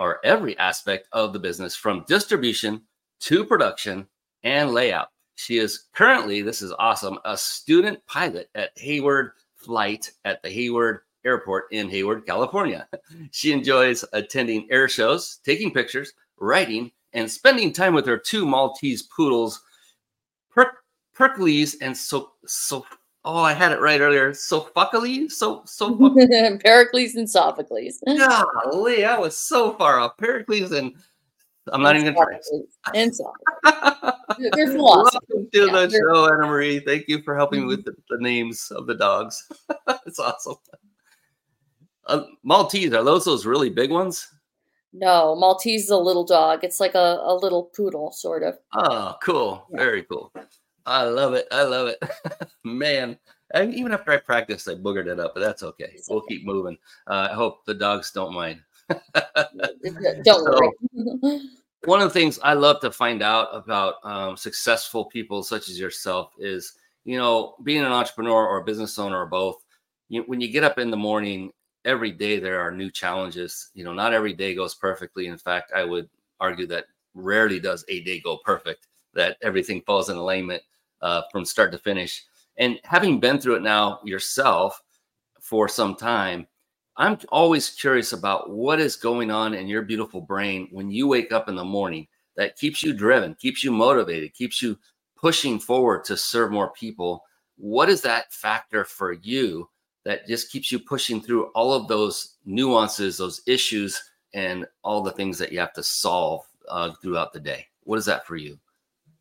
or 0.00 0.18
every 0.24 0.58
aspect 0.58 1.06
of 1.12 1.32
the 1.32 1.38
business 1.38 1.76
from 1.76 2.04
distribution 2.08 2.82
to 3.20 3.44
production 3.44 4.08
and 4.42 4.72
layout. 4.72 5.10
She 5.36 5.58
is 5.58 5.84
currently, 5.94 6.42
this 6.42 6.60
is 6.60 6.74
awesome, 6.80 7.20
a 7.24 7.36
student 7.36 8.04
pilot 8.08 8.50
at 8.56 8.76
Hayward 8.78 9.30
Flight 9.54 10.10
at 10.24 10.42
the 10.42 10.50
Hayward 10.50 11.02
Airport 11.24 11.66
in 11.70 11.88
Hayward, 11.88 12.26
California. 12.26 12.88
She 13.30 13.52
enjoys 13.52 14.04
attending 14.12 14.66
air 14.68 14.88
shows, 14.88 15.38
taking 15.44 15.72
pictures, 15.72 16.12
writing, 16.40 16.90
and 17.12 17.30
spending 17.30 17.72
time 17.72 17.94
with 17.94 18.06
her 18.06 18.18
two 18.18 18.44
Maltese 18.44 19.02
poodles, 19.02 19.62
per- 20.50 20.78
Pericles 21.14 21.76
and 21.80 21.96
so 21.96 22.32
so. 22.44 22.84
Oh, 23.24 23.38
I 23.38 23.52
had 23.52 23.72
it 23.72 23.80
right 23.80 24.00
earlier. 24.00 24.34
Sophocles, 24.34 25.38
so 25.38 25.62
so. 25.64 25.96
Pericles 26.64 27.14
and 27.14 27.30
Sophocles. 27.30 28.02
Golly, 28.06 29.04
I 29.04 29.18
was 29.18 29.36
so 29.36 29.74
far 29.74 30.00
off. 30.00 30.16
Pericles 30.16 30.72
and 30.72 30.92
I'm 31.72 31.82
not 31.82 31.94
even 31.96 32.14
going 32.14 32.26
to 32.26 32.62
try. 32.84 33.00
And 33.00 33.14
Sophocles. 33.14 34.48
They're 34.54 34.76
Welcome 34.76 35.20
to 35.30 35.48
yeah, 35.52 35.86
the 35.86 35.90
show, 35.90 36.26
Anna 36.26 36.46
Marie. 36.46 36.80
Thank 36.80 37.04
you 37.06 37.22
for 37.22 37.36
helping 37.36 37.60
mm-hmm. 37.60 37.68
me 37.68 37.76
with 37.76 37.84
the, 37.84 37.94
the, 38.10 38.18
names 38.18 38.72
of 38.72 38.86
the 38.86 38.94
dogs. 38.94 39.48
it's 40.06 40.18
awesome. 40.18 40.56
Uh, 42.06 42.24
Maltese 42.42 42.92
are 42.92 43.04
those 43.04 43.24
those 43.24 43.46
really 43.46 43.70
big 43.70 43.92
ones? 43.92 44.28
No, 44.92 45.36
Maltese 45.36 45.84
is 45.84 45.90
a 45.90 45.96
little 45.96 46.24
dog. 46.24 46.64
It's 46.64 46.80
like 46.80 46.94
a, 46.94 47.20
a 47.22 47.34
little 47.34 47.70
poodle, 47.76 48.10
sort 48.10 48.42
of. 48.42 48.58
Oh, 48.74 49.14
cool. 49.22 49.66
Yeah. 49.70 49.76
Very 49.78 50.02
cool. 50.02 50.32
I 50.86 51.04
love 51.04 51.34
it. 51.34 51.46
I 51.50 51.62
love 51.62 51.88
it. 51.88 52.02
Man, 52.64 53.18
and 53.54 53.74
even 53.74 53.92
after 53.92 54.12
I 54.12 54.16
practiced, 54.18 54.68
I 54.68 54.74
boogered 54.74 55.06
it 55.06 55.20
up, 55.20 55.32
but 55.34 55.40
that's 55.40 55.62
okay. 55.62 55.98
We'll 56.08 56.22
keep 56.22 56.44
moving. 56.44 56.78
Uh, 57.06 57.28
I 57.30 57.34
hope 57.34 57.64
the 57.64 57.74
dogs 57.74 58.10
don't 58.10 58.34
mind. 58.34 58.60
don't 60.24 60.44
worry. 60.44 60.70
one 61.84 62.00
of 62.00 62.08
the 62.08 62.18
things 62.18 62.38
I 62.42 62.54
love 62.54 62.80
to 62.80 62.90
find 62.90 63.22
out 63.22 63.48
about 63.52 63.96
um, 64.04 64.36
successful 64.36 65.04
people 65.06 65.42
such 65.42 65.68
as 65.68 65.78
yourself 65.78 66.32
is, 66.38 66.74
you 67.04 67.18
know, 67.18 67.56
being 67.62 67.82
an 67.82 67.92
entrepreneur 67.92 68.46
or 68.46 68.58
a 68.58 68.64
business 68.64 68.98
owner 68.98 69.20
or 69.20 69.26
both. 69.26 69.64
You, 70.08 70.22
when 70.26 70.40
you 70.40 70.48
get 70.50 70.64
up 70.64 70.78
in 70.78 70.90
the 70.90 70.96
morning 70.96 71.52
every 71.84 72.12
day 72.12 72.38
there 72.38 72.60
are 72.60 72.70
new 72.70 72.90
challenges. 72.90 73.70
You 73.74 73.84
know, 73.84 73.92
not 73.92 74.12
every 74.14 74.32
day 74.32 74.54
goes 74.54 74.74
perfectly. 74.74 75.26
In 75.26 75.38
fact, 75.38 75.72
I 75.74 75.84
would 75.84 76.08
argue 76.40 76.66
that 76.68 76.86
rarely 77.14 77.60
does 77.60 77.84
a 77.88 78.02
day 78.02 78.20
go 78.20 78.38
perfect. 78.44 78.86
That 79.14 79.36
everything 79.42 79.82
falls 79.82 80.08
in 80.08 80.16
alignment 80.16 80.62
uh, 81.02 81.22
from 81.30 81.44
start 81.44 81.72
to 81.72 81.78
finish. 81.78 82.24
And 82.58 82.78
having 82.84 83.20
been 83.20 83.38
through 83.38 83.56
it 83.56 83.62
now 83.62 84.00
yourself 84.04 84.80
for 85.40 85.68
some 85.68 85.94
time, 85.94 86.46
I'm 86.96 87.18
always 87.30 87.70
curious 87.70 88.12
about 88.12 88.50
what 88.50 88.78
is 88.78 88.96
going 88.96 89.30
on 89.30 89.54
in 89.54 89.66
your 89.66 89.82
beautiful 89.82 90.20
brain 90.20 90.68
when 90.70 90.90
you 90.90 91.08
wake 91.08 91.32
up 91.32 91.48
in 91.48 91.54
the 91.54 91.64
morning 91.64 92.06
that 92.36 92.56
keeps 92.56 92.82
you 92.82 92.92
driven, 92.92 93.34
keeps 93.34 93.64
you 93.64 93.72
motivated, 93.72 94.34
keeps 94.34 94.60
you 94.60 94.78
pushing 95.16 95.58
forward 95.58 96.04
to 96.04 96.16
serve 96.16 96.52
more 96.52 96.70
people. 96.72 97.24
What 97.56 97.88
is 97.88 98.02
that 98.02 98.32
factor 98.32 98.84
for 98.84 99.12
you 99.12 99.68
that 100.04 100.26
just 100.26 100.50
keeps 100.50 100.72
you 100.72 100.78
pushing 100.78 101.20
through 101.20 101.46
all 101.54 101.72
of 101.72 101.88
those 101.88 102.36
nuances, 102.44 103.16
those 103.16 103.40
issues, 103.46 104.02
and 104.34 104.66
all 104.82 105.02
the 105.02 105.12
things 105.12 105.38
that 105.38 105.52
you 105.52 105.60
have 105.60 105.72
to 105.74 105.82
solve 105.82 106.44
uh, 106.68 106.92
throughout 107.00 107.32
the 107.32 107.40
day. 107.40 107.66
What 107.84 107.98
is 107.98 108.06
that 108.06 108.26
for 108.26 108.36
you? 108.36 108.58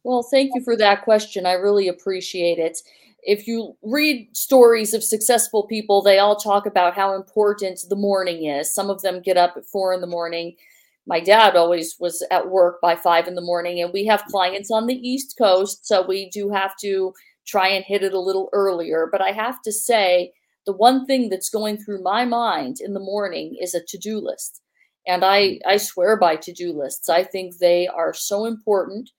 Well, 0.04 0.24
thank 0.24 0.52
you 0.56 0.62
for 0.64 0.76
that 0.78 1.04
question. 1.04 1.46
I 1.46 1.54
really 1.54 1.88
appreciate 1.88 2.58
it. 2.58 2.80
If 3.24 3.46
you 3.46 3.78
read 3.84 4.36
stories 4.36 4.94
of 4.94 5.04
successful 5.04 5.68
people, 5.68 6.02
they 6.02 6.18
all 6.18 6.36
talk 6.36 6.66
about 6.66 6.96
how 6.96 7.16
important 7.16 7.80
the 7.88 7.96
morning 7.96 8.46
is. 8.46 8.74
Some 8.74 8.90
of 8.90 9.02
them 9.04 9.22
get 9.22 9.38
up 9.38 9.54
at 9.58 9.66
four 9.66 9.94
in 9.94 10.02
the 10.02 10.08
morning. 10.08 10.56
My 11.06 11.20
dad 11.20 11.56
always 11.56 11.96
was 12.00 12.26
at 12.32 12.50
work 12.50 12.82
by 12.82 12.96
five 12.96 13.28
in 13.28 13.36
the 13.36 13.42
morning, 13.42 13.82
and 13.82 13.94
we 13.94 14.06
have 14.06 14.26
clients 14.26 14.72
on 14.72 14.88
the 14.88 14.96
East 15.08 15.36
Coast, 15.38 15.86
so 15.86 16.06
we 16.06 16.30
do 16.30 16.50
have 16.50 16.76
to 16.78 17.14
try 17.46 17.68
and 17.68 17.86
hit 17.86 18.04
it 18.04 18.14
a 18.14 18.20
little 18.20 18.50
earlier. 18.54 19.08
But 19.12 19.22
I 19.22 19.32
have 19.32 19.62
to 19.64 19.72
say, 19.72 20.32
the 20.66 20.74
one 20.74 21.06
thing 21.06 21.30
that's 21.30 21.50
going 21.50 21.78
through 21.78 22.04
my 22.04 22.26
mind 22.26 22.78
in 22.82 22.94
the 22.94 23.00
morning 23.00 23.58
is 23.60 23.74
a 23.74 23.84
to-do 23.84 24.20
list 24.20 24.62
and 25.08 25.26
i 25.26 25.60
i 25.66 25.78
swear 25.78 26.16
by 26.16 26.36
to-do 26.36 26.72
lists 26.72 27.10
i 27.10 27.24
think 27.24 27.58
they 27.58 27.88
are 27.88 28.14
so 28.14 28.46
important 28.46 29.10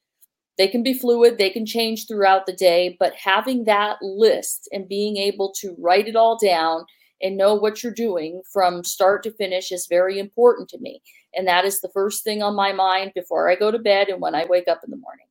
they 0.59 0.68
can 0.68 0.82
be 0.82 0.94
fluid 0.94 1.38
they 1.38 1.50
can 1.50 1.66
change 1.66 2.06
throughout 2.06 2.47
the 2.47 2.52
day 2.52 2.97
but 2.99 3.14
having 3.14 3.64
that 3.64 3.97
list 4.02 4.68
and 4.73 4.88
being 4.88 5.16
able 5.16 5.52
to 5.52 5.75
write 5.78 6.09
it 6.09 6.16
all 6.16 6.38
down 6.38 6.85
and 7.21 7.37
know 7.37 7.54
what 7.54 7.82
you're 7.82 7.92
doing 7.92 8.42
from 8.52 8.82
start 8.82 9.23
to 9.23 9.30
finish 9.32 9.71
is 9.71 9.87
very 9.87 10.18
important 10.18 10.68
to 10.68 10.78
me 10.78 11.00
and 11.35 11.47
that 11.47 11.64
is 11.64 11.80
the 11.80 11.90
first 11.90 12.25
thing 12.25 12.42
on 12.42 12.54
my 12.54 12.73
mind 12.73 13.12
before 13.14 13.50
i 13.50 13.54
go 13.54 13.71
to 13.71 13.78
bed 13.78 14.09
and 14.09 14.21
when 14.21 14.35
i 14.35 14.44
wake 14.47 14.68
up 14.68 14.80
in 14.85 14.90
the 14.90 14.97
morning 14.97 15.26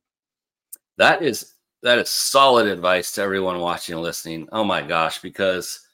that 0.96 1.22
is 1.22 1.54
that 1.82 1.98
is 1.98 2.10
solid 2.10 2.66
advice 2.66 3.12
to 3.12 3.22
everyone 3.22 3.60
watching 3.60 3.94
and 3.94 4.02
listening 4.02 4.48
oh 4.52 4.64
my 4.64 4.82
gosh 4.82 5.20
because 5.20 5.86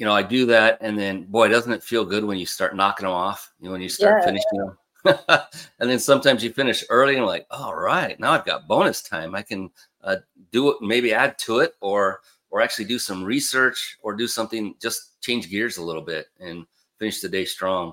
you 0.00 0.06
know, 0.06 0.14
I 0.14 0.22
do 0.22 0.46
that, 0.46 0.78
and 0.80 0.98
then 0.98 1.24
boy, 1.24 1.48
doesn't 1.48 1.74
it 1.74 1.82
feel 1.82 2.06
good 2.06 2.24
when 2.24 2.38
you 2.38 2.46
start 2.46 2.74
knocking 2.74 3.04
them 3.04 3.12
off? 3.12 3.52
You 3.60 3.66
know, 3.66 3.72
when 3.72 3.82
you 3.82 3.90
start 3.90 4.22
yeah. 4.22 4.24
finishing 4.24 4.58
them, 4.58 4.78
and 5.78 5.90
then 5.90 5.98
sometimes 5.98 6.44
you 6.44 6.52
finish 6.52 6.84
early 6.90 7.16
and 7.16 7.26
like, 7.26 7.46
all 7.50 7.74
right, 7.74 8.18
now 8.20 8.32
I've 8.32 8.44
got 8.44 8.68
bonus 8.68 9.02
time. 9.02 9.34
I 9.34 9.42
can 9.42 9.70
uh, 10.02 10.16
do 10.52 10.70
it, 10.70 10.76
maybe 10.80 11.12
add 11.12 11.38
to 11.40 11.60
it, 11.60 11.74
or 11.80 12.20
or 12.50 12.60
actually 12.60 12.84
do 12.84 12.98
some 12.98 13.22
research, 13.22 13.96
or 14.02 14.14
do 14.14 14.26
something, 14.26 14.74
just 14.80 15.20
change 15.20 15.48
gears 15.48 15.76
a 15.76 15.82
little 15.82 16.02
bit 16.02 16.26
and 16.40 16.66
finish 16.98 17.20
the 17.20 17.28
day 17.28 17.44
strong. 17.44 17.92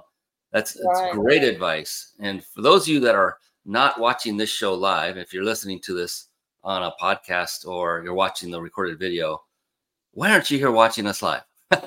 That's, 0.51 0.73
that's 0.73 0.85
right. 0.99 1.13
great 1.13 1.43
advice. 1.43 2.13
And 2.19 2.43
for 2.43 2.61
those 2.61 2.83
of 2.83 2.87
you 2.87 2.99
that 3.01 3.13
are 3.13 3.37
not 3.65 3.99
watching 3.99 4.35
this 4.35 4.49
show 4.49 4.73
live, 4.73 5.17
if 5.17 5.31
you're 5.31 5.43
listening 5.43 5.79
to 5.81 5.93
this 5.93 6.29
on 6.63 6.83
a 6.83 6.93
podcast 6.99 7.67
or 7.67 8.01
you're 8.03 8.15
watching 8.15 8.49
the 8.49 8.59
recorded 8.59 8.97
video, 8.97 9.43
why 10.13 10.31
aren't 10.31 10.49
you 10.49 10.57
here 10.57 10.71
watching 10.71 11.05
us 11.05 11.21
live? 11.21 11.43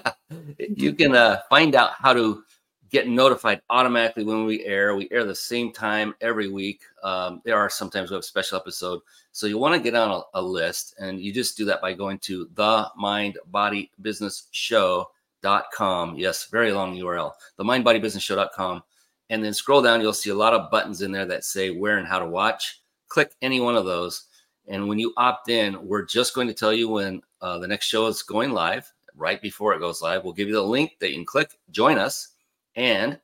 you 0.59 0.93
can 0.93 1.17
uh, 1.17 1.41
find 1.49 1.75
out 1.75 1.93
how 1.95 2.13
to 2.13 2.45
get 2.91 3.09
notified 3.09 3.63
automatically 3.71 4.25
when 4.25 4.45
we 4.45 4.65
air. 4.65 4.95
We 4.95 5.09
air 5.11 5.25
the 5.25 5.35
same 5.35 5.73
time 5.73 6.15
every 6.21 6.49
week. 6.49 6.83
Um, 7.03 7.41
there 7.45 7.57
are 7.57 7.71
sometimes 7.71 8.11
we 8.11 8.15
have 8.17 8.25
special 8.25 8.59
episode. 8.59 9.01
So 9.33 9.47
you 9.47 9.59
want 9.59 9.75
to 9.75 9.81
get 9.81 9.95
on 9.95 10.11
a, 10.11 10.39
a, 10.39 10.43
list 10.43 10.97
and 10.99 11.21
you 11.21 11.33
just 11.33 11.57
do 11.57 11.65
that 11.67 11.81
by 11.81 11.93
going 11.93 12.19
to 12.21 12.49
the 12.55 12.89
mind 12.97 13.39
body 13.47 13.91
business 14.03 14.49
show.com. 14.51 16.17
Yes, 16.17 16.47
very 16.47 16.73
long 16.73 16.97
URL, 16.97 17.33
the 17.57 17.65
mind 17.65 17.85
body 17.85 18.01
business 18.01 18.25
show.com. 18.25 18.83
And 19.31 19.45
then 19.45 19.55
scroll 19.55 19.81
down, 19.81 20.01
you'll 20.01 20.13
see 20.13 20.31
a 20.31 20.35
lot 20.35 20.55
of 20.55 20.73
buttons 20.73 21.03
in 21.03 21.13
there 21.13 21.27
that 21.27 21.45
say 21.45 21.71
where 21.71 21.99
and 21.99 22.07
how 22.07 22.19
to 22.19 22.27
watch. 22.27 22.83
Click 23.09 23.33
any 23.41 23.61
one 23.61 23.77
of 23.77 23.85
those. 23.85 24.25
And 24.67 24.89
when 24.89 24.99
you 24.99 25.13
opt 25.17 25.49
in, 25.49 25.87
we're 25.87 26.05
just 26.05 26.35
going 26.35 26.49
to 26.49 26.55
tell 26.55 26.73
you 26.73 26.89
when 26.89 27.23
uh, 27.41 27.59
the 27.59 27.69
next 27.69 27.87
show 27.87 28.09
is 28.09 28.23
going 28.23 28.51
live 28.51 28.93
right 29.15 29.41
before 29.41 29.75
it 29.75 29.79
goes 29.79 30.03
live. 30.03 30.25
We'll 30.25 30.33
give 30.33 30.49
you 30.49 30.55
the 30.55 30.63
link 30.63 30.97
that 30.99 31.11
you 31.11 31.17
can 31.17 31.25
click, 31.25 31.59
join 31.71 31.99
us, 31.99 32.29
and 32.77 33.19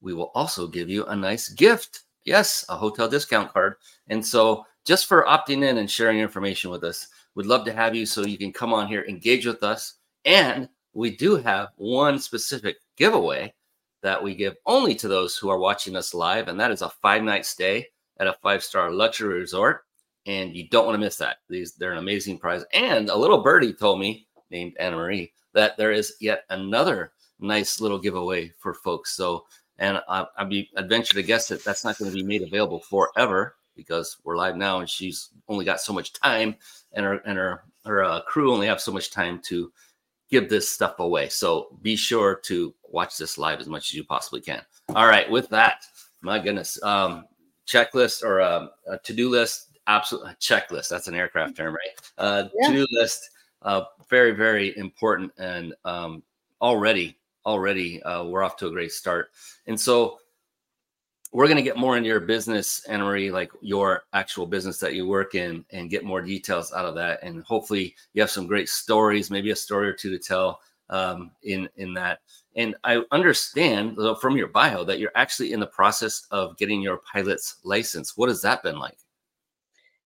we 0.00 0.14
will 0.14 0.30
also 0.34 0.66
give 0.66 0.88
you 0.88 1.04
a 1.06 1.16
nice 1.16 1.48
gift. 1.48 2.02
Yes, 2.24 2.64
a 2.68 2.76
hotel 2.76 3.08
discount 3.08 3.52
card. 3.52 3.76
And 4.08 4.24
so, 4.24 4.66
just 4.84 5.06
for 5.06 5.24
opting 5.24 5.64
in 5.64 5.78
and 5.78 5.90
sharing 5.90 6.18
information 6.18 6.70
with 6.70 6.84
us, 6.84 7.08
we'd 7.34 7.46
love 7.46 7.64
to 7.64 7.72
have 7.72 7.94
you 7.94 8.04
so 8.04 8.26
you 8.26 8.36
can 8.36 8.52
come 8.52 8.74
on 8.74 8.86
here, 8.86 9.04
engage 9.08 9.46
with 9.46 9.62
us. 9.62 9.94
And 10.24 10.68
we 10.92 11.16
do 11.16 11.36
have 11.36 11.68
one 11.76 12.18
specific 12.18 12.76
giveaway 12.96 13.54
that 14.02 14.22
we 14.22 14.34
give 14.34 14.54
only 14.66 14.94
to 14.94 15.08
those 15.08 15.36
who 15.36 15.48
are 15.48 15.58
watching 15.58 15.96
us 15.96 16.12
live, 16.14 16.48
and 16.48 16.60
that 16.60 16.70
is 16.70 16.82
a 16.82 16.90
five 16.90 17.22
night 17.22 17.46
stay 17.46 17.86
at 18.20 18.26
a 18.26 18.36
five 18.42 18.62
star 18.62 18.90
luxury 18.90 19.40
resort. 19.40 19.84
And 20.26 20.54
you 20.54 20.68
don't 20.68 20.86
want 20.86 20.94
to 20.94 21.04
miss 21.04 21.16
that. 21.16 21.38
These 21.48 21.74
they're 21.74 21.92
an 21.92 21.98
amazing 21.98 22.38
prize. 22.38 22.64
And 22.72 23.08
a 23.08 23.16
little 23.16 23.42
birdie 23.42 23.74
told 23.74 24.00
me 24.00 24.26
named 24.50 24.76
Anna 24.78 24.96
Marie 24.96 25.32
that 25.52 25.76
there 25.76 25.92
is 25.92 26.14
yet 26.20 26.44
another 26.50 27.12
nice 27.40 27.80
little 27.80 27.98
giveaway 27.98 28.52
for 28.58 28.74
folks. 28.74 29.16
So, 29.16 29.46
and 29.78 30.00
I, 30.08 30.26
I'd 30.36 30.48
be 30.48 30.70
I'd 30.76 30.88
venture 30.88 31.14
to 31.14 31.22
guess 31.22 31.48
that 31.48 31.64
that's 31.64 31.84
not 31.84 31.98
going 31.98 32.10
to 32.10 32.16
be 32.16 32.22
made 32.22 32.42
available 32.42 32.80
forever 32.80 33.56
because 33.76 34.18
we're 34.24 34.36
live 34.36 34.56
now, 34.56 34.80
and 34.80 34.88
she's 34.88 35.30
only 35.48 35.64
got 35.64 35.80
so 35.80 35.92
much 35.92 36.12
time, 36.12 36.54
and 36.92 37.04
her 37.04 37.14
and 37.26 37.36
her 37.36 37.64
her 37.84 38.04
uh, 38.04 38.20
crew 38.22 38.52
only 38.52 38.66
have 38.66 38.80
so 38.80 38.92
much 38.92 39.10
time 39.10 39.40
to 39.44 39.72
give 40.30 40.48
this 40.48 40.68
stuff 40.68 40.98
away. 40.98 41.28
So 41.28 41.76
be 41.82 41.96
sure 41.96 42.36
to 42.44 42.74
watch 42.88 43.18
this 43.18 43.36
live 43.36 43.60
as 43.60 43.68
much 43.68 43.90
as 43.90 43.94
you 43.94 44.04
possibly 44.04 44.40
can. 44.40 44.62
All 44.94 45.06
right, 45.06 45.30
with 45.30 45.48
that, 45.50 45.84
my 46.22 46.38
goodness, 46.38 46.82
um, 46.82 47.26
checklist 47.66 48.22
or 48.22 48.40
um, 48.40 48.70
a 48.86 48.98
to-do 48.98 49.28
list, 49.28 49.78
absolute 49.86 50.26
checklist. 50.40 50.88
That's 50.88 51.08
an 51.08 51.14
aircraft 51.14 51.56
term, 51.56 51.74
right? 51.74 52.12
Uh, 52.16 52.48
yeah. 52.54 52.68
To-do 52.68 52.86
list, 52.90 53.30
uh, 53.62 53.82
very, 54.08 54.32
very 54.32 54.76
important, 54.78 55.32
and 55.38 55.74
um, 55.84 56.22
already, 56.62 57.16
already, 57.46 58.02
uh, 58.02 58.24
we're 58.24 58.42
off 58.42 58.56
to 58.58 58.66
a 58.66 58.70
great 58.70 58.92
start. 58.92 59.30
And 59.66 59.80
so, 59.80 60.18
we're 61.32 61.46
going 61.46 61.56
to 61.56 61.62
get 61.62 61.76
more 61.76 61.96
into 61.96 62.08
your 62.08 62.20
business, 62.20 62.84
Anna 62.86 63.02
Marie, 63.02 63.32
like 63.32 63.50
your 63.60 64.04
actual 64.12 64.46
business 64.46 64.78
that 64.78 64.94
you 64.94 65.04
work 65.08 65.34
in, 65.34 65.64
and 65.70 65.90
get 65.90 66.04
more 66.04 66.22
details 66.22 66.72
out 66.72 66.86
of 66.86 66.94
that. 66.94 67.24
And 67.24 67.42
hopefully, 67.42 67.96
you 68.12 68.22
have 68.22 68.30
some 68.30 68.46
great 68.46 68.68
stories, 68.68 69.32
maybe 69.32 69.50
a 69.50 69.56
story 69.56 69.88
or 69.88 69.92
two 69.92 70.10
to 70.10 70.18
tell 70.18 70.60
um, 70.90 71.32
in 71.42 71.68
in 71.76 71.92
that. 71.94 72.20
And 72.56 72.76
I 72.84 73.02
understand 73.10 73.98
from 74.20 74.36
your 74.36 74.46
bio 74.46 74.84
that 74.84 75.00
you're 75.00 75.10
actually 75.16 75.52
in 75.52 75.60
the 75.60 75.66
process 75.66 76.24
of 76.30 76.56
getting 76.56 76.80
your 76.80 76.98
pilot's 76.98 77.56
license. 77.64 78.16
What 78.16 78.28
has 78.28 78.42
that 78.42 78.62
been 78.62 78.78
like? 78.78 78.98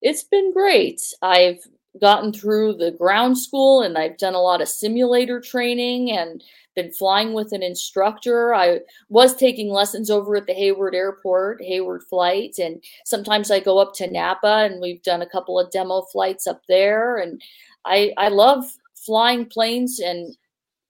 It's 0.01 0.23
been 0.23 0.53
great. 0.53 1.03
I've 1.21 1.61
gotten 2.01 2.33
through 2.33 2.75
the 2.75 2.93
ground 2.93 3.39
school 3.39 3.83
and 3.83 3.99
I've 3.99 4.19
done 4.19 4.35
a 4.35 4.41
lot 4.41 4.63
of 4.63 4.69
simulator 4.69 5.41
training 5.41 6.13
and 6.13 6.43
been 6.79 6.93
flying 6.93 7.33
with 7.33 7.53
an 7.53 7.63
instructor. 7.63 8.55
I 8.55 8.79
was 9.09 9.35
taking 9.35 9.69
lessons 9.69 10.11
over 10.11 10.37
at 10.37 10.47
the 10.47 10.53
Hayward 10.53 10.95
Airport, 10.95 11.61
Hayward 11.61 12.05
Flight, 12.05 12.59
and 12.59 12.83
sometimes 13.05 13.51
I 13.51 13.59
go 13.59 13.79
up 13.79 13.95
to 13.95 14.09
Napa 14.09 14.69
and 14.71 14.81
we've 14.81 15.03
done 15.03 15.21
a 15.21 15.29
couple 15.29 15.59
of 15.59 15.73
demo 15.73 16.03
flights 16.03 16.47
up 16.47 16.63
there. 16.69 17.17
And 17.17 17.43
I, 17.85 18.13
I 18.17 18.29
love 18.29 18.65
flying 18.95 19.47
planes 19.47 19.99
and 19.99 20.37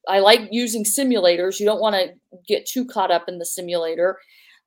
I 0.07 0.19
like 0.19 0.49
using 0.51 0.85
simulators. 0.85 1.59
You 1.59 1.65
don't 1.65 1.81
want 1.81 1.97
to 1.97 2.13
get 2.47 2.67
too 2.67 2.85
caught 2.85 3.11
up 3.11 3.25
in 3.27 3.39
the 3.39 3.47
simulator. 3.47 4.19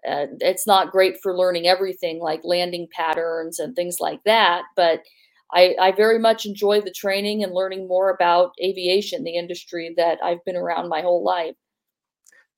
Uh, 0.07 0.25
it's 0.39 0.65
not 0.65 0.91
great 0.91 1.17
for 1.21 1.37
learning 1.37 1.67
everything 1.67 2.19
like 2.19 2.41
landing 2.43 2.87
patterns 2.91 3.59
and 3.59 3.75
things 3.75 3.97
like 3.99 4.23
that. 4.23 4.63
But 4.75 5.03
I, 5.53 5.75
I 5.79 5.91
very 5.91 6.19
much 6.19 6.45
enjoy 6.45 6.81
the 6.81 6.91
training 6.91 7.43
and 7.43 7.53
learning 7.53 7.87
more 7.87 8.09
about 8.09 8.53
aviation, 8.63 9.23
the 9.23 9.35
industry 9.35 9.93
that 9.97 10.19
I've 10.23 10.43
been 10.45 10.55
around 10.55 10.89
my 10.89 11.01
whole 11.01 11.23
life. 11.23 11.55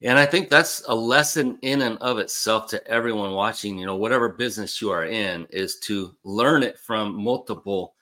And 0.02 0.20
I 0.20 0.26
think 0.26 0.50
that's 0.50 0.84
a 0.88 0.94
lesson 0.94 1.58
in 1.62 1.82
and 1.82 1.98
of 2.00 2.20
itself 2.20 2.68
to 2.68 2.88
everyone 2.88 3.32
watching, 3.32 3.78
you 3.78 3.86
know, 3.86 3.96
whatever 3.96 4.30
business 4.30 4.82
you 4.82 4.90
are 4.92 5.06
in, 5.06 5.48
is 5.50 5.80
to 5.82 6.14
learn 6.26 6.62
it 6.62 6.78
from 6.78 7.16
multiple 7.16 7.96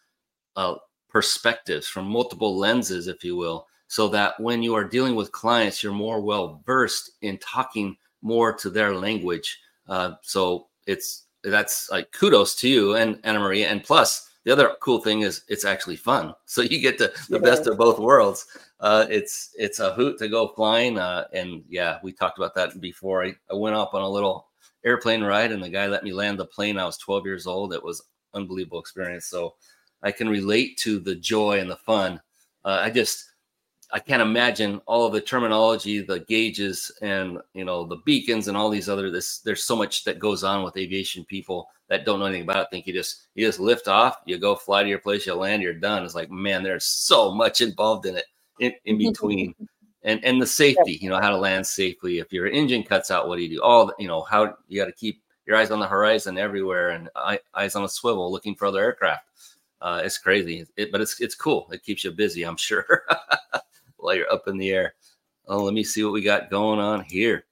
uh, 0.56 0.76
perspectives, 1.10 1.88
from 1.88 2.08
multiple 2.08 2.58
lenses, 2.58 3.08
if 3.08 3.24
you 3.24 3.36
will, 3.36 3.68
so 3.88 4.08
that 4.08 4.40
when 4.40 4.64
you 4.64 4.74
are 4.74 4.84
dealing 4.84 5.14
with 5.14 5.32
clients, 5.32 5.84
you're 5.84 5.94
more 5.94 6.22
well 6.22 6.64
versed 6.66 7.12
in 7.22 7.38
talking 7.38 7.96
more 8.24 8.52
to 8.54 8.70
their 8.70 8.96
language. 8.96 9.60
Uh, 9.88 10.14
so 10.24 10.70
it's 10.88 11.26
that's 11.44 11.90
like 11.92 12.12
kudos 12.12 12.56
to 12.56 12.68
you 12.70 12.96
and 12.96 13.20
Anna 13.24 13.40
Maria. 13.40 13.68
And 13.68 13.84
plus, 13.84 14.31
the 14.44 14.52
other 14.52 14.76
cool 14.82 15.00
thing 15.00 15.22
is 15.22 15.44
it's 15.48 15.66
actually 15.66 15.96
fun. 15.96 16.34
So 16.46 16.62
you 16.62 16.80
get 16.80 16.98
to 16.98 17.12
the 17.30 17.38
yeah. 17.38 17.50
best 17.50 17.68
of 17.68 17.78
both 17.78 18.00
worlds. 18.00 18.46
Uh, 18.80 19.06
it's 19.10 19.52
it's 19.58 19.80
a 19.80 19.94
hoot 19.94 20.18
to 20.20 20.28
go 20.28 20.50
flying. 20.50 20.98
Uh, 20.98 21.26
and 21.34 21.64
yeah, 21.70 22.00
we 22.04 22.12
talked 22.12 22.38
about 22.38 22.56
that 22.56 22.80
before. 22.82 23.24
I, 23.24 23.36
I 23.50 23.56
went 23.56 23.76
up 23.76 23.94
on 23.94 24.02
a 24.02 24.10
little 24.10 24.48
airplane 24.84 25.24
ride, 25.24 25.52
and 25.52 25.64
the 25.64 25.70
guy 25.70 25.88
let 25.88 26.04
me 26.04 26.12
land 26.12 26.40
the 26.40 26.46
plane. 26.46 26.78
I 26.78 26.86
was 26.86 26.98
12 26.98 27.26
years 27.26 27.48
old. 27.48 27.74
It 27.74 27.84
was 27.84 28.04
unbelievable 28.34 28.80
experience. 28.80 29.28
So 29.28 29.56
I 30.04 30.12
can 30.12 30.28
relate 30.28 30.78
to 30.80 31.00
the 31.00 31.16
joy 31.16 31.60
and 31.60 31.70
the 31.70 31.78
fun. 31.78 32.20
Uh, 32.66 32.80
I 32.82 32.90
just 32.90 33.31
I 33.94 34.00
can't 34.00 34.22
imagine 34.22 34.82
all 34.88 35.06
of 35.08 35.14
the 35.14 35.22
terminology, 35.22 36.02
the 36.02 36.20
gauges, 36.22 36.92
and 37.02 37.40
you 37.54 37.66
know 37.66 37.86
the 37.86 37.98
beacons 38.06 38.48
and 38.50 38.58
all 38.58 38.70
these 38.70 38.90
other. 38.90 39.12
This 39.12 39.40
there's 39.40 39.64
so 39.66 39.76
much 39.76 40.04
that 40.06 40.20
goes 40.20 40.44
on 40.44 40.64
with 40.64 40.78
aviation 40.78 41.26
people 41.26 41.70
that 41.90 42.06
don't 42.06 42.20
know 42.20 42.28
anything 42.28 42.44
about 42.44 42.64
it. 42.66 42.68
Think 42.72 42.88
you 42.88 42.94
just 42.94 43.28
you 43.36 43.48
just 43.48 43.60
lift 43.62 43.88
off, 43.88 44.18
you 44.28 44.40
go 44.40 44.56
fly 44.56 44.84
to 44.84 44.90
your 44.90 45.00
place, 45.00 45.26
you 45.28 45.36
land, 45.36 45.64
you're 45.64 45.74
done. 45.74 46.06
It's 46.06 46.16
like 46.16 46.32
man, 46.32 46.64
there's 46.64 46.86
so 46.86 47.32
much 47.34 47.62
involved 47.62 48.06
in 48.06 48.18
it 48.18 48.26
in, 48.60 48.74
in 48.86 49.00
between, 49.00 49.56
and 50.04 50.24
and 50.26 50.42
the 50.42 50.48
safety. 50.48 51.00
You 51.02 51.10
know 51.10 51.22
how 51.22 51.32
to 51.32 51.38
land 51.38 51.68
safely. 51.68 52.20
If 52.20 52.34
your 52.34 52.48
engine 52.48 52.84
cuts 52.84 53.12
out, 53.12 53.28
what 53.30 53.38
do 53.38 53.44
you 53.44 53.50
do? 53.58 53.64
All 53.64 53.92
you 54.00 54.08
know 54.08 54.24
how 54.24 54.56
you 54.68 54.82
got 54.82 54.88
to 54.88 54.94
keep 54.94 55.24
your 55.48 55.58
eyes 55.58 55.72
on 55.72 55.80
the 55.80 55.88
horizon 55.88 56.38
everywhere 56.38 56.92
and 56.92 57.10
eyes 57.56 57.76
on 57.76 57.86
a 57.86 57.90
swivel, 57.90 58.32
looking 58.32 58.56
for 58.56 58.68
other 58.68 58.82
aircraft. 58.84 59.26
Uh, 59.82 60.02
it's 60.04 60.18
crazy, 60.18 60.66
it, 60.78 60.92
but 60.92 61.02
it's 61.02 61.22
it's 61.22 61.36
cool. 61.36 61.70
It 61.72 61.84
keeps 61.84 62.04
you 62.04 62.12
busy, 62.12 62.44
I'm 62.44 62.58
sure. 62.58 62.86
while 64.02 64.16
you're 64.16 64.32
up 64.32 64.48
in 64.48 64.58
the 64.58 64.72
air. 64.72 64.96
Oh, 65.48 65.64
let 65.64 65.74
me 65.74 65.84
see 65.84 66.04
what 66.04 66.14
we 66.14 66.22
got 66.22 66.50
going 66.50 66.80
on 66.80 67.04
here. 67.04 67.46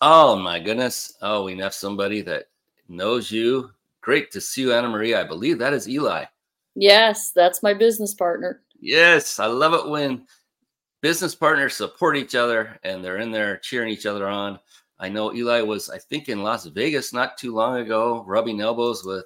Oh 0.00 0.36
my 0.36 0.58
goodness. 0.58 1.14
Oh, 1.22 1.44
we 1.44 1.56
have 1.58 1.74
somebody 1.74 2.20
that 2.22 2.46
knows 2.88 3.30
you. 3.30 3.70
Great 4.00 4.30
to 4.32 4.40
see 4.40 4.62
you, 4.62 4.72
Anna 4.72 4.88
Maria. 4.88 5.20
I 5.20 5.24
believe 5.24 5.58
that 5.58 5.72
is 5.72 5.88
Eli. 5.88 6.24
Yes, 6.74 7.32
that's 7.34 7.62
my 7.62 7.72
business 7.72 8.14
partner. 8.14 8.62
Yes, 8.78 9.38
I 9.38 9.46
love 9.46 9.72
it 9.72 9.90
when 9.90 10.26
business 11.00 11.34
partners 11.34 11.74
support 11.74 12.16
each 12.16 12.34
other 12.34 12.78
and 12.84 13.02
they're 13.02 13.18
in 13.18 13.30
there 13.30 13.56
cheering 13.58 13.88
each 13.88 14.06
other 14.06 14.28
on. 14.28 14.58
I 14.98 15.08
know 15.08 15.34
Eli 15.34 15.60
was, 15.60 15.90
I 15.90 15.98
think, 15.98 16.28
in 16.28 16.42
Las 16.42 16.66
Vegas 16.66 17.12
not 17.12 17.36
too 17.36 17.54
long 17.54 17.78
ago, 17.78 18.24
rubbing 18.26 18.60
elbows 18.60 19.04
with 19.04 19.24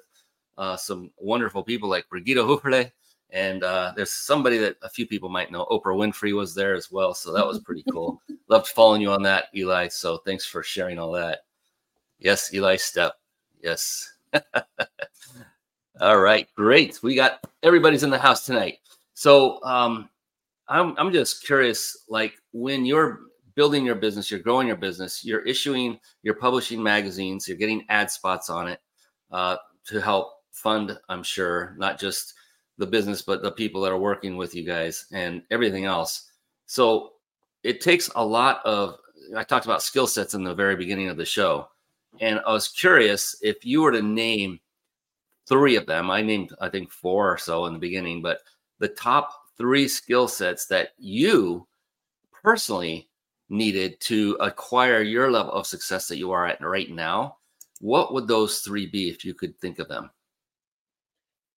uh, 0.57 0.77
some 0.77 1.11
wonderful 1.17 1.63
people 1.63 1.89
like 1.89 2.09
Brigitte 2.09 2.37
Hufle 2.37 2.91
and 3.31 3.63
uh, 3.63 3.93
there's 3.95 4.11
somebody 4.11 4.57
that 4.57 4.75
a 4.81 4.89
few 4.89 5.07
people 5.07 5.29
might 5.29 5.51
know. 5.51 5.65
Oprah 5.71 5.95
Winfrey 5.95 6.35
was 6.35 6.53
there 6.53 6.75
as 6.75 6.91
well, 6.91 7.13
so 7.13 7.33
that 7.33 7.45
was 7.45 7.59
pretty 7.65 7.83
cool. 7.91 8.21
Loved 8.49 8.67
following 8.67 9.01
you 9.01 9.11
on 9.11 9.23
that, 9.23 9.45
Eli. 9.55 9.87
So 9.87 10.17
thanks 10.17 10.45
for 10.45 10.63
sharing 10.63 10.99
all 10.99 11.11
that. 11.13 11.39
Yes, 12.19 12.53
Eli 12.53 12.75
Step. 12.75 13.13
Yes. 13.61 14.13
all 16.01 16.19
right, 16.19 16.47
great. 16.55 16.99
We 17.01 17.15
got 17.15 17.39
everybody's 17.63 18.03
in 18.03 18.09
the 18.09 18.19
house 18.19 18.45
tonight. 18.45 18.79
So 19.13 19.63
um, 19.63 20.09
I'm 20.67 20.95
I'm 20.97 21.11
just 21.11 21.45
curious, 21.45 22.05
like 22.09 22.33
when 22.51 22.85
you're 22.85 23.21
building 23.55 23.85
your 23.85 23.95
business, 23.95 24.31
you're 24.31 24.39
growing 24.39 24.67
your 24.67 24.77
business, 24.77 25.23
you're 25.25 25.41
issuing, 25.41 25.99
you're 26.23 26.35
publishing 26.35 26.81
magazines, 26.81 27.47
you're 27.47 27.57
getting 27.57 27.85
ad 27.89 28.09
spots 28.09 28.49
on 28.49 28.67
it 28.67 28.79
uh, 29.31 29.57
to 29.85 29.99
help 29.99 30.31
fund. 30.51 30.97
I'm 31.09 31.23
sure 31.23 31.75
not 31.77 31.99
just 31.99 32.35
the 32.81 32.87
business, 32.87 33.21
but 33.21 33.41
the 33.41 33.51
people 33.51 33.79
that 33.81 33.91
are 33.91 33.97
working 33.97 34.35
with 34.35 34.53
you 34.53 34.63
guys 34.63 35.05
and 35.13 35.41
everything 35.51 35.85
else. 35.85 36.29
So 36.65 37.13
it 37.63 37.79
takes 37.79 38.09
a 38.15 38.25
lot 38.25 38.59
of, 38.65 38.97
I 39.37 39.43
talked 39.43 39.65
about 39.65 39.83
skill 39.83 40.07
sets 40.07 40.33
in 40.33 40.43
the 40.43 40.53
very 40.53 40.75
beginning 40.75 41.07
of 41.07 41.15
the 41.15 41.25
show. 41.25 41.69
And 42.19 42.41
I 42.45 42.51
was 42.51 42.67
curious 42.67 43.37
if 43.41 43.63
you 43.63 43.81
were 43.81 43.91
to 43.93 44.01
name 44.01 44.59
three 45.47 45.75
of 45.75 45.85
them, 45.85 46.11
I 46.11 46.21
named, 46.21 46.53
I 46.59 46.69
think, 46.69 46.91
four 46.91 47.31
or 47.31 47.37
so 47.37 47.65
in 47.67 47.73
the 47.73 47.79
beginning, 47.79 48.21
but 48.21 48.39
the 48.79 48.89
top 48.89 49.31
three 49.57 49.87
skill 49.87 50.27
sets 50.27 50.65
that 50.67 50.89
you 50.97 51.67
personally 52.31 53.09
needed 53.49 53.99
to 54.01 54.37
acquire 54.39 55.01
your 55.01 55.29
level 55.29 55.51
of 55.51 55.67
success 55.67 56.07
that 56.07 56.17
you 56.17 56.31
are 56.31 56.47
at 56.47 56.61
right 56.61 56.89
now, 56.89 57.37
what 57.79 58.13
would 58.13 58.27
those 58.27 58.59
three 58.59 58.87
be 58.87 59.09
if 59.09 59.23
you 59.23 59.33
could 59.33 59.57
think 59.59 59.79
of 59.79 59.87
them? 59.87 60.09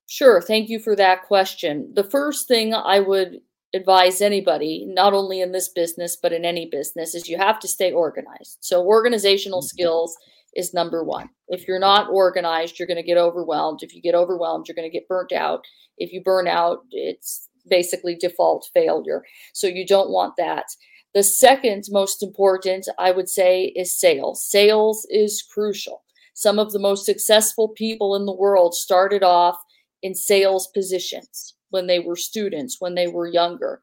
Sure. 0.07 0.41
Thank 0.41 0.69
you 0.69 0.79
for 0.79 0.95
that 0.97 1.23
question. 1.23 1.93
The 1.95 2.05
first 2.05 2.47
thing 2.47 2.75
I 2.75 3.01
would 3.01 3.41
advise 3.75 4.21
anybody, 4.21 4.87
not 4.89 5.13
only 5.13 5.41
in 5.41 5.53
this 5.53 5.69
business, 5.69 6.17
but 6.21 6.33
in 6.33 6.45
any 6.45 6.69
business, 6.71 7.15
is 7.15 7.29
you 7.29 7.39
have 7.39 7.59
to 7.61 7.69
stay 7.69 7.93
organized. 7.93 8.59
So, 8.61 8.85
organizational 8.85 9.61
mm-hmm. 9.61 9.67
skills 9.67 10.17
is 10.55 10.75
number 10.75 11.03
one. 11.03 11.31
If 11.49 11.67
you're 11.67 11.81
not 11.81 12.11
organized, 12.11 12.79
you're 12.79 12.89
going 12.89 13.03
to 13.03 13.03
get 13.03 13.19
overwhelmed. 13.19 13.81
If 13.83 13.95
you 13.95 14.01
get 14.01 14.15
overwhelmed, 14.15 14.67
you're 14.69 14.77
going 14.77 14.91
to 14.91 14.97
get 14.97 15.09
burnt 15.09 15.33
out. 15.33 15.65
If 15.99 16.13
you 16.13 16.23
burn 16.23 16.47
out, 16.47 16.81
it's 16.91 17.49
basically 17.69 18.15
default 18.15 18.69
failure. 18.73 19.23
So, 19.53 19.67
you 19.67 19.87
don't 19.87 20.11
want 20.11 20.35
that. 20.37 20.67
The 21.15 21.23
second 21.23 21.85
most 21.91 22.23
important, 22.23 22.89
I 22.99 23.11
would 23.11 23.29
say, 23.29 23.73
is 23.77 23.99
sales. 23.99 24.45
Sales 24.45 25.07
is 25.11 25.43
crucial. 25.53 26.03
Some 26.35 26.59
of 26.59 26.73
the 26.73 26.81
most 26.81 27.07
successful 27.07 27.69
people 27.69 28.17
in 28.17 28.27
the 28.27 28.35
world 28.35 28.75
started 28.75 29.23
off 29.23 29.57
in 30.05 30.15
sales 30.15 30.69
positions 30.69 31.55
when 31.71 31.89
they 31.89 31.99
were 31.99 32.15
students, 32.15 32.77
when 32.79 32.95
they 32.95 33.09
were 33.09 33.27
younger. 33.27 33.81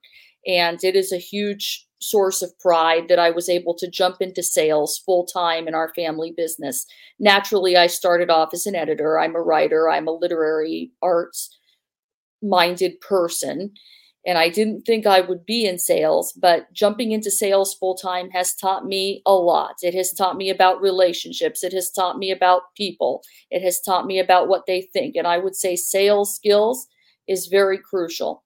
And 0.48 0.82
it 0.84 0.96
is 0.96 1.12
a 1.12 1.18
huge 1.18 1.86
source 2.00 2.42
of 2.44 2.58
pride 2.60 3.08
that 3.10 3.20
I 3.20 3.32
was 3.32 3.50
able 3.50 3.74
to 3.76 3.90
jump 3.90 4.18
into 4.22 4.44
sales 4.44 5.02
full 5.04 5.26
time 5.26 5.68
in 5.68 5.74
our 5.76 5.92
family 5.96 6.32
business. 6.36 6.86
Naturally, 7.20 7.76
I 7.76 7.88
started 7.88 8.30
off 8.30 8.50
as 8.54 8.68
an 8.68 8.76
editor. 8.76 9.20
I'm 9.20 9.36
a 9.36 9.42
writer, 9.42 9.90
I'm 9.90 10.08
a 10.08 10.12
literary 10.12 10.92
arts 11.02 11.58
minded 12.42 13.02
person. 13.02 13.74
And 14.26 14.38
I 14.38 14.50
didn't 14.50 14.82
think 14.82 15.08
I 15.08 15.22
would 15.22 15.46
be 15.46 15.66
in 15.66 15.80
sales, 15.80 16.32
but 16.34 16.72
jumping 16.74 17.12
into 17.12 17.32
sales 17.32 17.74
full 17.74 17.96
time 17.96 18.30
has 18.30 18.54
taught 18.54 18.86
me 18.86 19.22
a 19.26 19.34
lot. 19.34 19.78
It 19.82 19.96
has 19.96 20.14
taught 20.14 20.38
me 20.38 20.50
about 20.50 20.82
relationships. 20.82 21.64
It 21.64 21.74
has 21.74 21.90
taught 21.90 22.20
me 22.20 22.30
about 22.30 22.74
people. 22.78 23.24
It 23.50 23.64
has 23.64 23.82
taught 23.82 24.06
me 24.06 24.20
about 24.20 24.48
what 24.48 24.66
they 24.68 24.82
think. 24.94 25.16
And 25.16 25.28
I 25.28 25.40
would 25.40 25.56
say 25.56 25.76
sales 25.76 26.36
skills 26.36 26.88
is 27.28 27.48
very 27.48 27.80
crucial. 27.80 28.44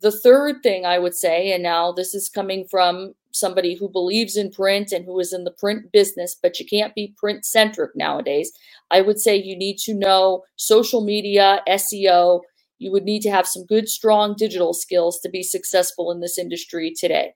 The 0.00 0.10
third 0.10 0.64
thing 0.64 0.84
I 0.84 0.98
would 0.98 1.14
say, 1.14 1.52
and 1.52 1.62
now 1.62 1.92
this 1.92 2.12
is 2.12 2.28
coming 2.28 2.66
from 2.68 3.14
somebody 3.30 3.74
who 3.74 3.88
believes 3.88 4.36
in 4.36 4.50
print 4.50 4.92
and 4.92 5.04
who 5.04 5.18
is 5.20 5.32
in 5.32 5.44
the 5.44 5.52
print 5.52 5.92
business, 5.92 6.36
but 6.40 6.58
you 6.58 6.66
can't 6.66 6.94
be 6.94 7.14
print 7.16 7.44
centric 7.44 7.92
nowadays. 7.94 8.52
I 8.90 9.00
would 9.00 9.20
say 9.20 9.36
you 9.36 9.56
need 9.56 9.78
to 9.78 9.94
know 9.94 10.42
social 10.56 11.02
media, 11.02 11.62
SEO. 11.68 12.40
You 12.82 12.90
would 12.90 13.04
need 13.04 13.22
to 13.22 13.30
have 13.30 13.46
some 13.46 13.64
good, 13.64 13.88
strong 13.88 14.34
digital 14.36 14.74
skills 14.74 15.20
to 15.20 15.28
be 15.28 15.44
successful 15.44 16.10
in 16.10 16.18
this 16.18 16.36
industry 16.36 16.92
today 16.92 17.34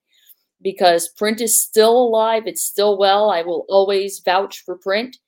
because 0.60 1.08
print 1.16 1.40
is 1.40 1.62
still 1.62 1.96
alive. 1.96 2.42
It's 2.46 2.64
still 2.64 2.98
well. 2.98 3.30
I 3.30 3.42
will 3.42 3.64
always 3.68 4.20
vouch 4.24 4.64
for 4.64 4.76
print, 4.76 5.18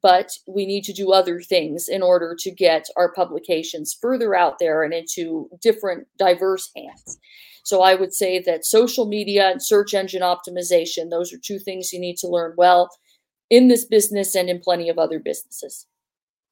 but 0.00 0.30
we 0.46 0.64
need 0.64 0.84
to 0.84 0.92
do 0.92 1.10
other 1.10 1.40
things 1.40 1.88
in 1.88 2.02
order 2.02 2.36
to 2.38 2.50
get 2.52 2.86
our 2.96 3.12
publications 3.12 3.96
further 4.00 4.36
out 4.36 4.60
there 4.60 4.84
and 4.84 4.94
into 4.94 5.50
different, 5.60 6.06
diverse 6.16 6.70
hands. 6.76 7.18
So 7.64 7.82
I 7.82 7.96
would 7.96 8.14
say 8.14 8.38
that 8.38 8.64
social 8.64 9.06
media 9.06 9.50
and 9.50 9.60
search 9.60 9.92
engine 9.92 10.22
optimization, 10.22 11.10
those 11.10 11.32
are 11.32 11.38
two 11.38 11.58
things 11.58 11.92
you 11.92 11.98
need 11.98 12.16
to 12.18 12.28
learn 12.28 12.54
well 12.56 12.90
in 13.50 13.66
this 13.66 13.84
business 13.84 14.36
and 14.36 14.48
in 14.48 14.60
plenty 14.60 14.88
of 14.88 14.98
other 14.98 15.18
businesses. 15.18 15.86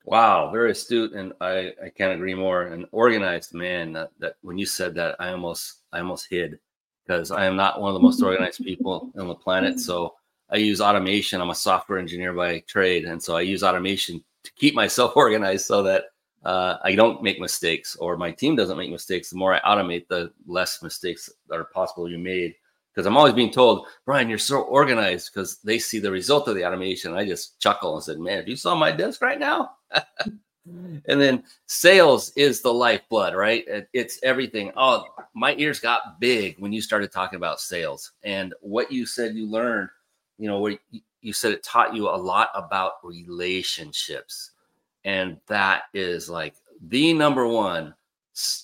Wow, 0.06 0.52
very 0.52 0.70
astute, 0.70 1.14
and 1.14 1.32
I, 1.40 1.72
I 1.84 1.88
can't 1.88 2.12
agree 2.12 2.34
more. 2.34 2.62
An 2.62 2.86
organized 2.92 3.52
man. 3.52 3.92
That, 3.92 4.12
that 4.20 4.36
when 4.42 4.56
you 4.56 4.64
said 4.64 4.94
that, 4.94 5.16
I 5.18 5.30
almost 5.30 5.80
I 5.92 5.98
almost 5.98 6.28
hid 6.30 6.60
because 7.04 7.32
I 7.32 7.44
am 7.44 7.56
not 7.56 7.80
one 7.80 7.90
of 7.90 7.94
the 7.94 8.06
most 8.06 8.22
organized 8.22 8.62
people 8.62 9.10
on 9.18 9.26
the 9.26 9.34
planet. 9.34 9.80
So 9.80 10.14
I 10.48 10.58
use 10.58 10.80
automation. 10.80 11.40
I'm 11.40 11.50
a 11.50 11.56
software 11.56 11.98
engineer 11.98 12.32
by 12.32 12.60
trade, 12.68 13.04
and 13.04 13.20
so 13.20 13.36
I 13.36 13.40
use 13.40 13.64
automation 13.64 14.22
to 14.44 14.52
keep 14.52 14.76
myself 14.76 15.12
organized 15.16 15.66
so 15.66 15.82
that 15.82 16.04
uh, 16.44 16.76
I 16.84 16.94
don't 16.94 17.20
make 17.20 17.40
mistakes 17.40 17.96
or 17.96 18.16
my 18.16 18.30
team 18.30 18.54
doesn't 18.54 18.78
make 18.78 18.92
mistakes. 18.92 19.30
The 19.30 19.36
more 19.36 19.54
I 19.54 19.60
automate, 19.62 20.06
the 20.06 20.32
less 20.46 20.84
mistakes 20.84 21.28
that 21.48 21.56
are 21.56 21.64
possible 21.64 22.08
you 22.08 22.18
made. 22.18 22.54
Because 22.94 23.06
I'm 23.06 23.16
always 23.16 23.34
being 23.34 23.50
told, 23.50 23.88
Brian, 24.04 24.28
you're 24.28 24.38
so 24.38 24.62
organized 24.62 25.32
because 25.34 25.58
they 25.58 25.80
see 25.80 25.98
the 25.98 26.12
result 26.12 26.46
of 26.46 26.54
the 26.54 26.64
automation. 26.64 27.12
I 27.12 27.26
just 27.26 27.58
chuckle 27.58 27.96
and 27.96 28.04
said, 28.04 28.20
man, 28.20 28.38
if 28.38 28.48
you 28.48 28.56
saw 28.56 28.76
my 28.76 28.92
desk 28.92 29.20
right 29.20 29.40
now. 29.40 29.72
and 30.66 31.20
then 31.20 31.44
sales 31.66 32.32
is 32.36 32.62
the 32.62 32.72
lifeblood, 32.72 33.34
right? 33.34 33.64
It's 33.92 34.18
everything. 34.22 34.72
Oh, 34.76 35.04
my 35.34 35.54
ears 35.56 35.80
got 35.80 36.20
big 36.20 36.56
when 36.58 36.72
you 36.72 36.80
started 36.80 37.12
talking 37.12 37.36
about 37.36 37.60
sales 37.60 38.12
and 38.24 38.54
what 38.60 38.90
you 38.90 39.06
said 39.06 39.34
you 39.34 39.46
learned, 39.48 39.88
you 40.38 40.48
know, 40.48 40.60
where 40.60 40.76
you 41.20 41.32
said 41.32 41.52
it 41.52 41.62
taught 41.62 41.94
you 41.94 42.08
a 42.08 42.16
lot 42.16 42.50
about 42.54 42.92
relationships 43.02 44.52
and 45.06 45.38
that 45.46 45.84
is 45.94 46.28
like 46.28 46.54
the 46.88 47.12
number 47.14 47.46
one 47.46 47.94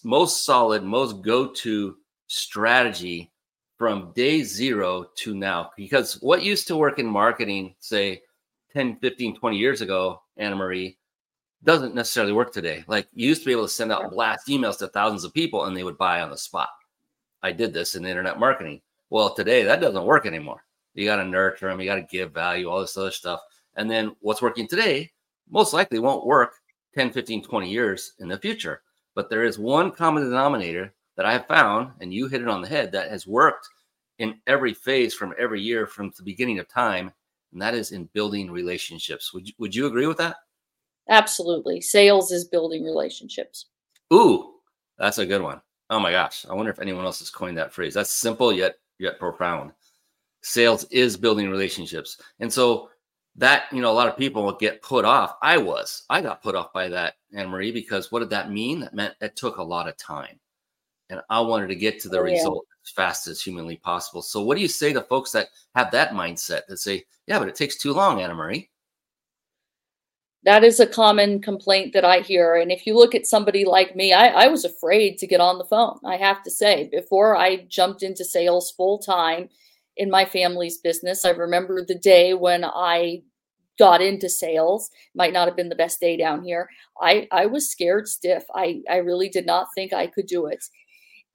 most 0.05 0.45
solid 0.45 0.83
most 0.83 1.23
go-to 1.23 1.97
strategy 2.27 3.33
from 3.79 4.13
day 4.15 4.43
zero 4.43 5.07
to 5.17 5.35
now 5.35 5.71
because 5.77 6.21
what 6.21 6.43
used 6.43 6.67
to 6.69 6.77
work 6.77 6.99
in 6.99 7.07
marketing 7.07 7.75
say 7.79 8.21
10 8.75 8.99
15 9.01 9.37
20 9.37 9.57
years 9.57 9.81
ago 9.81 10.21
anna 10.37 10.55
marie 10.55 10.99
doesn't 11.65 11.95
necessarily 11.95 12.33
work 12.33 12.53
today 12.53 12.85
like 12.87 13.07
you 13.15 13.29
used 13.29 13.43
to 13.43 13.47
be 13.47 13.53
able 13.53 13.63
to 13.63 13.69
send 13.69 13.93
out 13.93 14.11
blast 14.11 14.49
emails 14.49 14.79
to 14.79 14.89
thousands 14.89 15.25
of 15.25 15.35
people 15.35 15.65
and 15.65 15.77
they 15.77 15.85
would 15.85 15.99
buy 15.99 16.21
on 16.21 16.31
the 16.31 16.37
spot 16.37 16.69
i 17.43 17.53
did 17.53 17.73
this 17.73 17.95
in 17.95 18.05
internet 18.05 18.39
marketing 18.39 18.81
well 19.11 19.35
today 19.35 19.63
that 19.63 19.81
doesn't 19.81 20.05
work 20.05 20.27
anymore 20.27 20.65
you 20.95 21.05
got 21.05 21.17
to 21.17 21.25
nurture 21.25 21.69
them 21.69 21.81
you 21.81 21.87
got 21.87 21.97
to 21.97 22.03
give 22.03 22.33
value 22.33 22.69
all 22.69 22.81
this 22.81 22.97
other 22.97 23.11
stuff 23.11 23.41
and 23.77 23.91
then 23.91 24.15
what's 24.21 24.43
working 24.43 24.67
today 24.67 25.11
most 25.51 25.73
likely 25.73 25.99
won't 25.99 26.27
work 26.27 26.55
10, 26.95 27.11
15, 27.13 27.43
20 27.43 27.71
years 27.71 28.13
in 28.19 28.29
the 28.29 28.39
future. 28.39 28.83
But 29.15 29.31
there 29.31 29.45
is 29.45 29.59
one 29.59 29.91
common 29.91 30.25
denominator 30.25 30.95
that 31.17 31.27
I 31.27 31.33
have 31.33 31.47
found, 31.47 31.93
and 32.01 32.13
you 32.13 32.27
hit 32.27 32.43
it 32.43 32.49
on 32.49 32.63
the 32.63 32.69
head, 32.69 32.93
that 32.93 33.11
has 33.11 33.27
worked 33.27 33.69
in 34.19 34.41
every 34.47 34.75
phase 34.75 35.15
from 35.15 35.35
every 35.39 35.61
year 35.61 35.87
from 35.87 36.13
the 36.17 36.23
beginning 36.23 36.59
of 36.59 36.69
time, 36.69 37.13
and 37.53 37.61
that 37.61 37.75
is 37.75 37.93
in 37.93 38.09
building 38.15 38.51
relationships. 38.51 39.35
Would 39.35 39.49
you, 39.49 39.55
would 39.59 39.75
you 39.75 39.87
agree 39.87 40.07
with 40.07 40.17
that? 40.19 40.37
Absolutely. 41.13 41.81
Sales 41.81 42.33
is 42.33 42.47
building 42.47 42.85
relationships. 42.85 43.67
Ooh, 44.13 44.55
that's 44.99 45.19
a 45.19 45.27
good 45.27 45.43
one. 45.43 45.61
Oh 45.91 46.01
my 46.01 46.11
gosh. 46.11 46.47
I 46.49 46.55
wonder 46.55 46.73
if 46.73 46.81
anyone 46.81 47.05
else 47.05 47.19
has 47.19 47.29
coined 47.29 47.59
that 47.59 47.73
phrase. 47.73 47.95
That's 47.95 48.11
simple 48.11 48.53
yet 48.53 48.77
yet 48.99 49.19
profound. 49.19 49.73
Sales 50.43 50.85
is 50.91 51.17
building 51.17 51.51
relationships. 51.51 52.21
And 52.41 52.51
so 52.51 52.89
that 53.37 53.65
you 53.73 53.81
know 53.81 53.91
a 53.91 53.95
lot 53.95 54.09
of 54.09 54.17
people 54.17 54.43
will 54.43 54.57
get 54.57 54.83
put 54.83 55.05
off 55.05 55.37
i 55.41 55.57
was 55.57 56.05
i 56.11 56.21
got 56.21 56.43
put 56.43 56.55
off 56.55 56.73
by 56.73 56.89
that 56.89 57.15
anne 57.35 57.49
marie 57.49 57.73
because 57.73 58.13
what 58.13 58.21
did 58.21 58.29
that 58.31 58.51
mean 58.51 58.81
that 58.81 58.95
meant 58.95 59.15
it 59.21 59.35
took 59.37 59.57
a 59.57 59.63
lot 59.63 59.89
of 59.89 59.97
time 59.97 60.39
and 61.09 61.21
i 61.31 61.41
wanted 61.41 61.69
to 61.69 61.75
get 61.75 61.99
to 61.99 62.11
the 62.11 62.19
oh, 62.19 62.23
result 62.23 62.67
yeah. 62.67 62.83
as 62.85 62.91
fast 62.91 63.27
as 63.27 63.41
humanly 63.41 63.77
possible 63.77 64.21
so 64.21 64.43
what 64.43 64.55
do 64.55 64.61
you 64.61 64.69
say 64.69 64.93
to 64.93 65.01
folks 65.01 65.33
that 65.33 65.49
have 65.75 65.91
that 65.91 66.11
mindset 66.11 66.67
that 66.69 66.77
say 66.77 67.03
yeah 67.27 67.39
but 67.39 67.49
it 67.49 67.55
takes 67.55 67.79
too 67.79 67.95
long 67.95 68.21
anna 68.21 68.35
marie 68.35 68.69
that 70.45 70.65
is 70.65 70.81
a 70.81 70.87
common 70.87 71.41
complaint 71.41 71.93
that 71.93 72.05
I 72.05 72.21
hear. 72.21 72.57
And 72.57 72.73
if 72.73 72.87
you 72.87 72.97
look 72.97 73.15
at 73.15 73.27
somebody 73.27 73.65
like 73.65 73.95
me, 73.95 74.13
I, 74.13 74.29
I 74.29 74.49
was 74.49 74.65
afraid 74.65 75.19
to 75.19 75.27
get 75.27 75.41
on 75.41 75.59
the 75.59 75.65
phone. 75.65 75.99
I 76.05 76.17
have 76.17 76.43
to 76.43 76.51
say, 76.51 76.89
before 76.91 77.37
I 77.37 77.65
jumped 77.69 78.03
into 78.03 78.25
sales 78.25 78.71
full 78.71 78.99
time, 78.99 79.49
in 79.97 80.11
my 80.11 80.25
family's 80.25 80.79
business. 80.79 81.25
I 81.25 81.31
remember 81.31 81.85
the 81.85 81.99
day 81.99 82.35
when 82.35 82.65
I 82.65 83.23
got 83.79 84.03
into 84.03 84.29
sales 84.29 84.91
might 85.15 85.33
not 85.33 85.49
have 85.49 85.57
been 85.57 85.71
the 85.71 85.75
best 85.75 85.99
day 85.99 86.15
down 86.15 86.45
here 86.45 86.69
i 87.01 87.27
i 87.33 87.47
was 87.47 87.71
scared 87.71 88.07
stiff 88.07 88.45
i 88.55 88.83
i 88.89 88.97
really 88.97 89.31
did 89.31 89.47
not 89.47 89.67
think 89.75 89.95
i 89.95 90.07
could 90.07 90.27
do 90.27 90.45
it 90.45 90.63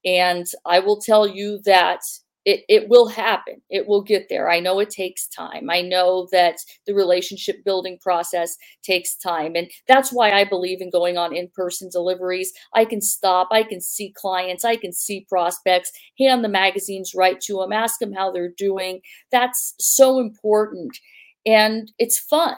and 0.04 0.46
i 0.64 0.78
will 0.78 1.00
tell 1.00 1.26
you 1.26 1.58
that 1.64 2.00
it, 2.48 2.64
it 2.66 2.88
will 2.88 3.08
happen. 3.08 3.60
It 3.68 3.86
will 3.86 4.00
get 4.00 4.30
there. 4.30 4.50
I 4.50 4.58
know 4.58 4.80
it 4.80 4.88
takes 4.88 5.28
time. 5.28 5.68
I 5.68 5.82
know 5.82 6.28
that 6.32 6.56
the 6.86 6.94
relationship 6.94 7.62
building 7.62 7.98
process 8.00 8.56
takes 8.82 9.14
time. 9.16 9.54
And 9.54 9.70
that's 9.86 10.10
why 10.10 10.30
I 10.30 10.44
believe 10.44 10.80
in 10.80 10.88
going 10.88 11.18
on 11.18 11.36
in 11.36 11.50
person 11.54 11.90
deliveries. 11.92 12.50
I 12.72 12.86
can 12.86 13.02
stop, 13.02 13.48
I 13.50 13.64
can 13.64 13.82
see 13.82 14.14
clients, 14.16 14.64
I 14.64 14.76
can 14.76 14.94
see 14.94 15.26
prospects, 15.28 15.92
hand 16.18 16.42
the 16.42 16.48
magazines 16.48 17.12
right 17.14 17.38
to 17.42 17.58
them, 17.58 17.70
ask 17.70 17.98
them 17.98 18.14
how 18.14 18.32
they're 18.32 18.54
doing. 18.56 19.02
That's 19.30 19.74
so 19.78 20.18
important. 20.18 20.96
And 21.44 21.92
it's 21.98 22.18
fun. 22.18 22.54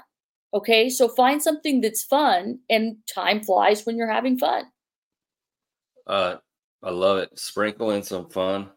Okay. 0.54 0.88
So 0.88 1.08
find 1.08 1.42
something 1.42 1.80
that's 1.80 2.04
fun, 2.04 2.60
and 2.68 2.98
time 3.12 3.42
flies 3.42 3.84
when 3.84 3.96
you're 3.96 4.10
having 4.10 4.38
fun. 4.38 4.66
Uh, 6.06 6.36
I 6.80 6.90
love 6.90 7.18
it. 7.18 7.36
Sprinkle 7.36 7.90
in 7.90 8.04
some 8.04 8.30
fun 8.30 8.70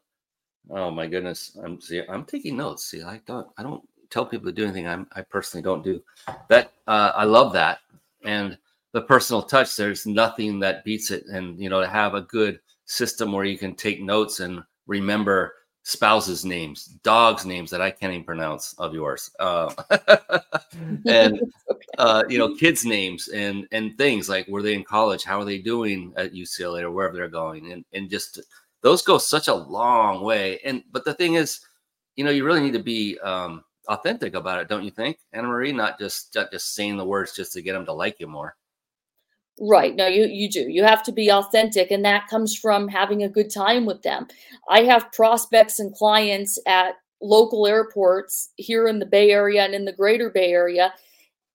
Oh 0.69 0.91
my 0.91 1.07
goodness. 1.07 1.57
I'm 1.63 1.79
see 1.81 2.01
I'm 2.07 2.25
taking 2.25 2.57
notes. 2.57 2.85
See, 2.85 3.03
I 3.03 3.21
don't 3.25 3.47
I 3.57 3.63
don't 3.63 3.83
tell 4.09 4.25
people 4.25 4.45
to 4.47 4.51
do 4.51 4.63
anything 4.63 4.87
I'm 4.87 5.07
I 5.13 5.21
personally 5.21 5.63
don't 5.63 5.83
do. 5.83 6.01
That 6.49 6.71
uh, 6.87 7.11
I 7.15 7.25
love 7.25 7.53
that. 7.53 7.79
And 8.23 8.57
the 8.93 9.01
personal 9.01 9.41
touch, 9.41 9.75
there's 9.75 10.05
nothing 10.05 10.59
that 10.59 10.85
beats 10.85 11.11
it. 11.11 11.25
And 11.25 11.59
you 11.59 11.69
know, 11.69 11.81
to 11.81 11.87
have 11.87 12.13
a 12.13 12.21
good 12.21 12.59
system 12.85 13.31
where 13.31 13.45
you 13.45 13.57
can 13.57 13.75
take 13.75 14.01
notes 14.01 14.39
and 14.39 14.63
remember 14.87 15.53
spouses' 15.83 16.45
names, 16.45 16.85
dogs' 17.03 17.45
names 17.45 17.69
that 17.69 17.81
I 17.81 17.91
can't 17.91 18.13
even 18.13 18.23
pronounce 18.23 18.73
of 18.77 18.93
yours, 18.93 19.31
uh, 19.39 19.73
and 21.07 21.41
uh, 21.97 22.23
you 22.29 22.37
know, 22.37 22.55
kids' 22.55 22.85
names 22.85 23.27
and 23.27 23.67
and 23.71 23.97
things 23.97 24.29
like 24.29 24.47
were 24.47 24.61
they 24.61 24.73
in 24.75 24.83
college, 24.83 25.23
how 25.23 25.39
are 25.39 25.45
they 25.45 25.57
doing 25.57 26.13
at 26.15 26.33
UCLA 26.33 26.83
or 26.83 26.91
wherever 26.91 27.15
they're 27.15 27.27
going, 27.27 27.71
and 27.71 27.83
and 27.93 28.09
just 28.09 28.39
those 28.83 29.01
go 29.01 29.17
such 29.17 29.47
a 29.47 29.55
long 29.55 30.21
way. 30.23 30.59
And 30.63 30.83
but 30.91 31.05
the 31.05 31.13
thing 31.13 31.33
is, 31.33 31.61
you 32.15 32.23
know, 32.23 32.29
you 32.29 32.45
really 32.45 32.61
need 32.61 32.73
to 32.73 32.83
be 32.83 33.17
um, 33.19 33.63
authentic 33.87 34.35
about 34.35 34.59
it, 34.59 34.67
don't 34.69 34.83
you 34.83 34.91
think, 34.91 35.17
Anna 35.31 35.47
Marie? 35.47 35.71
Not 35.71 35.97
just 35.97 36.35
not 36.35 36.51
just 36.51 36.75
saying 36.75 36.97
the 36.97 37.05
words 37.05 37.35
just 37.35 37.53
to 37.53 37.61
get 37.61 37.73
them 37.73 37.85
to 37.85 37.93
like 37.93 38.17
you 38.19 38.27
more. 38.27 38.55
Right. 39.59 39.95
No, 39.95 40.07
you 40.07 40.25
you 40.25 40.49
do. 40.49 40.69
You 40.69 40.83
have 40.83 41.03
to 41.03 41.11
be 41.11 41.31
authentic, 41.31 41.91
and 41.91 42.03
that 42.05 42.27
comes 42.27 42.55
from 42.55 42.87
having 42.87 43.23
a 43.23 43.29
good 43.29 43.51
time 43.51 43.85
with 43.85 44.01
them. 44.03 44.27
I 44.69 44.83
have 44.83 45.11
prospects 45.11 45.79
and 45.79 45.93
clients 45.95 46.59
at 46.67 46.95
local 47.21 47.65
airports 47.65 48.49
here 48.57 48.87
in 48.87 48.99
the 48.99 49.05
Bay 49.05 49.31
Area 49.31 49.63
and 49.63 49.73
in 49.73 49.85
the 49.85 49.93
Greater 49.93 50.29
Bay 50.29 50.51
Area 50.51 50.93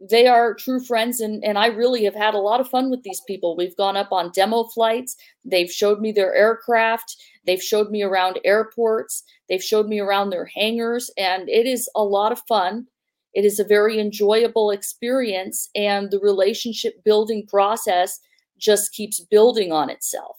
they 0.00 0.26
are 0.28 0.54
true 0.54 0.80
friends 0.80 1.20
and 1.20 1.44
and 1.44 1.58
I 1.58 1.66
really 1.66 2.04
have 2.04 2.14
had 2.14 2.34
a 2.34 2.38
lot 2.38 2.60
of 2.60 2.68
fun 2.68 2.90
with 2.90 3.02
these 3.02 3.20
people. 3.26 3.56
We've 3.56 3.76
gone 3.76 3.96
up 3.96 4.12
on 4.12 4.30
demo 4.30 4.64
flights. 4.64 5.16
They've 5.44 5.70
showed 5.70 6.00
me 6.00 6.12
their 6.12 6.34
aircraft. 6.34 7.16
They've 7.46 7.62
showed 7.62 7.90
me 7.90 8.02
around 8.02 8.38
airports. 8.44 9.24
They've 9.48 9.62
showed 9.62 9.88
me 9.88 9.98
around 9.98 10.30
their 10.30 10.46
hangars 10.46 11.10
and 11.16 11.48
it 11.48 11.66
is 11.66 11.90
a 11.96 12.04
lot 12.04 12.32
of 12.32 12.40
fun. 12.48 12.86
It 13.34 13.44
is 13.44 13.58
a 13.58 13.64
very 13.64 13.98
enjoyable 13.98 14.70
experience 14.70 15.68
and 15.74 16.10
the 16.10 16.20
relationship 16.20 17.02
building 17.04 17.46
process 17.46 18.20
just 18.56 18.92
keeps 18.92 19.20
building 19.20 19.72
on 19.72 19.90
itself. 19.90 20.36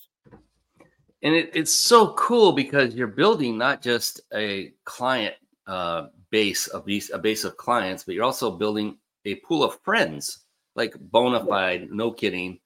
And 1.21 1.35
it, 1.35 1.51
it's 1.53 1.73
so 1.73 2.13
cool 2.13 2.53
because 2.53 2.95
you're 2.95 3.07
building 3.07 3.57
not 3.57 3.81
just 3.81 4.21
a 4.33 4.73
client 4.85 5.35
uh, 5.67 6.07
base, 6.29 6.69
a 6.73 6.79
base, 6.79 7.11
a 7.13 7.17
base 7.17 7.43
of 7.43 7.57
clients, 7.57 8.03
but 8.03 8.15
you're 8.15 8.23
also 8.23 8.51
building 8.51 8.97
a 9.25 9.35
pool 9.35 9.63
of 9.63 9.79
friends, 9.81 10.39
like 10.75 10.95
bona 10.99 11.45
fide, 11.45 11.89
no 11.91 12.11
kidding, 12.11 12.59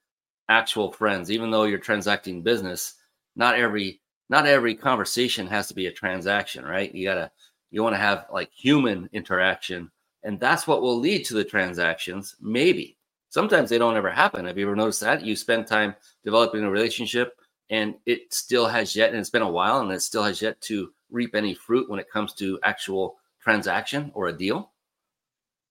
actual 0.49 0.91
friends. 0.91 1.31
Even 1.31 1.51
though 1.51 1.63
you're 1.63 1.79
transacting 1.79 2.41
business, 2.43 2.95
not 3.35 3.55
every 3.55 4.01
not 4.29 4.45
every 4.45 4.75
conversation 4.75 5.47
has 5.47 5.67
to 5.67 5.73
be 5.73 5.87
a 5.87 5.91
transaction, 5.91 6.65
right? 6.65 6.93
You 6.93 7.05
gotta 7.05 7.31
You 7.71 7.83
want 7.83 7.95
to 7.95 7.99
have 7.99 8.27
like 8.31 8.51
human 8.53 9.09
interaction. 9.13 9.91
And 10.23 10.39
that's 10.39 10.67
what 10.67 10.81
will 10.81 10.99
lead 10.99 11.25
to 11.25 11.33
the 11.33 11.43
transactions, 11.43 12.35
maybe. 12.39 12.97
Sometimes 13.29 13.69
they 13.69 13.79
don't 13.79 13.97
ever 13.97 14.11
happen. 14.11 14.45
Have 14.45 14.57
you 14.57 14.65
ever 14.67 14.75
noticed 14.75 15.01
that? 15.01 15.25
You 15.25 15.35
spend 15.35 15.65
time 15.67 15.95
developing 16.23 16.63
a 16.63 16.69
relationship 16.69 17.33
and 17.69 17.95
it 18.05 18.33
still 18.33 18.67
has 18.67 18.95
yet, 18.95 19.09
and 19.09 19.17
it's 19.17 19.31
been 19.31 19.41
a 19.41 19.49
while, 19.49 19.79
and 19.79 19.91
it 19.91 20.01
still 20.01 20.23
has 20.23 20.41
yet 20.41 20.61
to 20.61 20.93
reap 21.09 21.33
any 21.33 21.53
fruit 21.55 21.89
when 21.89 21.99
it 21.99 22.11
comes 22.11 22.33
to 22.35 22.59
actual 22.63 23.17
transaction 23.41 24.11
or 24.13 24.27
a 24.27 24.37
deal? 24.37 24.72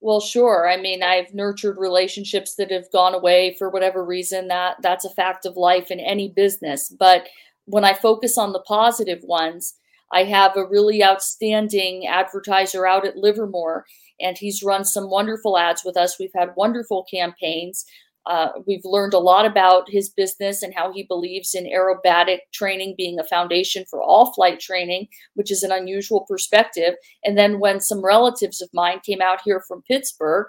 Well, 0.02 0.20
sure. 0.20 0.68
I 0.68 0.76
mean, 0.78 1.00
I've 1.04 1.32
nurtured 1.32 1.78
relationships 1.78 2.56
that 2.56 2.72
have 2.72 2.90
gone 2.90 3.14
away 3.14 3.54
for 3.56 3.70
whatever 3.70 4.04
reason. 4.04 4.48
That 4.48 4.76
that's 4.82 5.04
a 5.04 5.10
fact 5.10 5.46
of 5.46 5.56
life 5.56 5.92
in 5.92 6.00
any 6.00 6.28
business. 6.28 6.88
But 6.88 7.28
when 7.66 7.84
I 7.84 7.94
focus 7.94 8.36
on 8.36 8.52
the 8.52 8.60
positive 8.60 9.20
ones, 9.22 9.74
I 10.12 10.24
have 10.24 10.56
a 10.56 10.66
really 10.66 11.04
outstanding 11.04 12.08
advertiser 12.08 12.84
out 12.84 13.06
at 13.06 13.16
Livermore, 13.16 13.86
and 14.20 14.36
he's 14.36 14.64
run 14.64 14.84
some 14.84 15.08
wonderful 15.08 15.56
ads 15.56 15.84
with 15.84 15.96
us. 15.96 16.18
We've 16.18 16.34
had 16.34 16.56
wonderful 16.56 17.06
campaigns. 17.08 17.86
Uh, 18.26 18.48
we've 18.66 18.84
learned 18.84 19.14
a 19.14 19.18
lot 19.18 19.44
about 19.44 19.90
his 19.90 20.08
business 20.08 20.62
and 20.62 20.74
how 20.74 20.92
he 20.92 21.02
believes 21.02 21.54
in 21.54 21.64
aerobatic 21.64 22.38
training 22.52 22.94
being 22.96 23.18
a 23.18 23.24
foundation 23.24 23.84
for 23.90 24.00
all 24.00 24.32
flight 24.32 24.60
training, 24.60 25.08
which 25.34 25.50
is 25.50 25.62
an 25.62 25.72
unusual 25.72 26.24
perspective. 26.28 26.94
And 27.24 27.36
then 27.36 27.58
when 27.58 27.80
some 27.80 28.04
relatives 28.04 28.62
of 28.62 28.68
mine 28.72 29.00
came 29.04 29.20
out 29.20 29.40
here 29.44 29.62
from 29.66 29.82
Pittsburgh, 29.82 30.46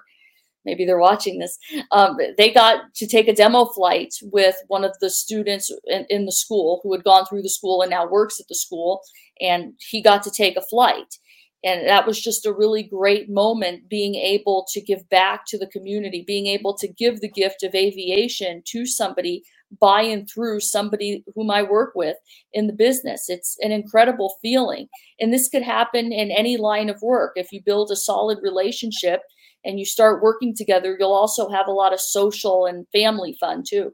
maybe 0.66 0.86
they're 0.86 1.00
watching 1.00 1.40
this, 1.40 1.58
um, 1.92 2.18
they 2.38 2.52
got 2.52 2.94
to 2.96 3.08
take 3.08 3.28
a 3.28 3.36
demo 3.36 3.66
flight 3.66 4.14
with 4.22 4.56
one 4.68 4.84
of 4.84 4.96
the 5.02 5.10
students 5.10 5.72
in, 5.88 6.06
in 6.10 6.26
the 6.26 6.32
school 6.32 6.80
who 6.84 6.94
had 6.94 7.04
gone 7.04 7.26
through 7.26 7.42
the 7.42 7.50
school 7.50 7.82
and 7.82 7.90
now 7.90 8.08
works 8.08 8.40
at 8.40 8.48
the 8.48 8.56
school. 8.56 9.02
And 9.42 9.74
he 9.80 10.02
got 10.02 10.24
to 10.24 10.32
take 10.32 10.56
a 10.58 10.62
flight 10.62 11.18
and 11.64 11.88
that 11.88 12.06
was 12.06 12.22
just 12.22 12.46
a 12.46 12.54
really 12.54 12.84
great 12.84 13.30
moment 13.30 13.88
being 13.90 14.16
able 14.16 14.66
to 14.72 14.82
give 14.82 15.08
back 15.10 15.46
to 15.48 15.58
the 15.58 15.68
community 15.68 16.24
being 16.26 16.48
able 16.48 16.76
to 16.78 16.88
give 16.88 17.22
the 17.22 17.30
gift 17.30 17.64
of 17.64 17.76
aviation 17.76 18.62
to 18.66 18.86
somebody 18.86 19.44
by 19.80 20.02
and 20.02 20.30
through 20.30 20.60
somebody 20.60 21.24
whom 21.36 21.50
i 21.50 21.64
work 21.64 21.94
with 21.96 22.18
in 22.52 22.68
the 22.68 22.74
business. 22.74 23.30
It's 23.30 23.58
an 23.62 23.72
incredible 23.72 24.36
feeling. 24.42 24.88
And 25.20 25.34
this 25.34 25.50
could 25.50 25.64
happen 25.64 26.12
in 26.12 26.32
any 26.32 26.58
line 26.58 26.90
of 26.90 27.02
work. 27.02 27.34
If 27.36 27.52
you 27.52 27.62
build 27.66 27.92
a 27.92 27.96
solid 27.96 28.40
relationship 28.42 29.22
and 29.66 29.80
you 29.80 29.86
start 29.86 30.22
working 30.22 30.56
together 30.56 30.96
you'll 31.00 31.14
also 31.14 31.50
have 31.50 31.68
a 31.68 31.72
lot 31.72 31.94
of 31.94 32.00
social 32.00 32.66
and 32.66 32.86
family 32.92 33.36
fun 33.40 33.64
too. 33.68 33.94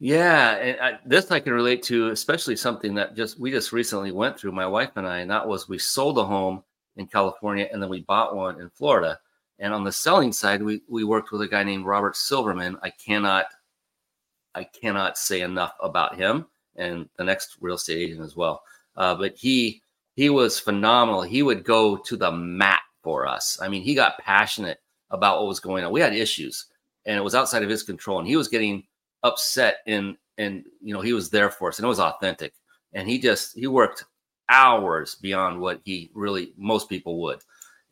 Yeah, 0.00 0.54
and 0.54 0.80
I, 0.80 0.98
this 1.04 1.30
I 1.32 1.40
can 1.40 1.52
relate 1.52 1.82
to, 1.84 2.10
especially 2.10 2.54
something 2.54 2.94
that 2.94 3.16
just 3.16 3.40
we 3.40 3.50
just 3.50 3.72
recently 3.72 4.12
went 4.12 4.38
through, 4.38 4.52
my 4.52 4.66
wife 4.66 4.92
and 4.94 5.04
I, 5.04 5.18
and 5.18 5.30
that 5.32 5.48
was 5.48 5.68
we 5.68 5.78
sold 5.78 6.18
a 6.18 6.24
home 6.24 6.62
in 6.98 7.06
California, 7.06 7.68
and 7.72 7.82
then 7.82 7.88
we 7.88 8.02
bought 8.02 8.36
one 8.36 8.60
in 8.60 8.68
Florida. 8.70 9.18
And 9.60 9.72
on 9.72 9.84
the 9.84 9.92
selling 9.92 10.32
side, 10.32 10.62
we 10.62 10.82
we 10.88 11.04
worked 11.04 11.32
with 11.32 11.40
a 11.40 11.48
guy 11.48 11.64
named 11.64 11.86
Robert 11.86 12.16
Silverman. 12.16 12.76
I 12.82 12.90
cannot 12.90 13.46
I 14.54 14.64
cannot 14.64 15.16
say 15.16 15.40
enough 15.40 15.74
about 15.80 16.16
him 16.16 16.46
and 16.76 17.08
the 17.16 17.24
next 17.24 17.56
real 17.60 17.76
estate 17.76 17.98
agent 17.98 18.22
as 18.22 18.36
well. 18.36 18.62
Uh, 18.96 19.14
but 19.14 19.36
he 19.36 19.82
he 20.14 20.30
was 20.30 20.60
phenomenal. 20.60 21.22
He 21.22 21.42
would 21.42 21.64
go 21.64 21.96
to 21.96 22.16
the 22.16 22.32
mat 22.32 22.82
for 23.02 23.26
us. 23.26 23.58
I 23.62 23.68
mean, 23.68 23.82
he 23.82 23.94
got 23.94 24.18
passionate 24.18 24.80
about 25.10 25.38
what 25.38 25.48
was 25.48 25.60
going 25.60 25.84
on. 25.84 25.92
We 25.92 26.00
had 26.00 26.14
issues, 26.14 26.66
and 27.06 27.16
it 27.16 27.22
was 27.22 27.34
outside 27.34 27.62
of 27.62 27.70
his 27.70 27.82
control. 27.82 28.18
And 28.18 28.28
he 28.28 28.36
was 28.36 28.48
getting 28.48 28.84
upset, 29.22 29.78
and 29.86 30.16
and 30.36 30.64
you 30.82 30.94
know 30.94 31.00
he 31.00 31.12
was 31.12 31.30
there 31.30 31.50
for 31.50 31.68
us, 31.68 31.78
and 31.78 31.84
it 31.84 31.88
was 31.88 32.00
authentic. 32.00 32.54
And 32.92 33.08
he 33.08 33.18
just 33.18 33.56
he 33.56 33.66
worked 33.66 34.04
hours 34.48 35.16
beyond 35.16 35.60
what 35.60 35.80
he 35.84 36.10
really 36.14 36.52
most 36.56 36.88
people 36.88 37.20
would. 37.22 37.40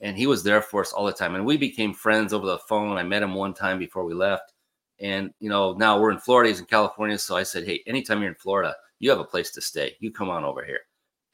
And 0.00 0.16
he 0.16 0.26
was 0.26 0.42
there 0.42 0.60
for 0.60 0.82
us 0.82 0.92
all 0.92 1.06
the 1.06 1.12
time. 1.12 1.34
And 1.34 1.46
we 1.46 1.56
became 1.56 1.94
friends 1.94 2.32
over 2.32 2.46
the 2.46 2.58
phone. 2.58 2.98
I 2.98 3.02
met 3.02 3.22
him 3.22 3.34
one 3.34 3.54
time 3.54 3.78
before 3.78 4.04
we 4.04 4.14
left. 4.14 4.52
And 5.00 5.32
you 5.40 5.48
know, 5.48 5.72
now 5.74 6.00
we're 6.00 6.10
in 6.10 6.18
Florida, 6.18 6.50
he's 6.50 6.60
in 6.60 6.66
California. 6.66 7.18
So 7.18 7.36
I 7.36 7.42
said, 7.42 7.64
Hey, 7.64 7.82
anytime 7.86 8.20
you're 8.20 8.30
in 8.30 8.36
Florida, 8.36 8.74
you 8.98 9.10
have 9.10 9.20
a 9.20 9.24
place 9.24 9.50
to 9.52 9.60
stay. 9.60 9.96
You 10.00 10.10
come 10.10 10.30
on 10.30 10.44
over 10.44 10.64
here. 10.64 10.80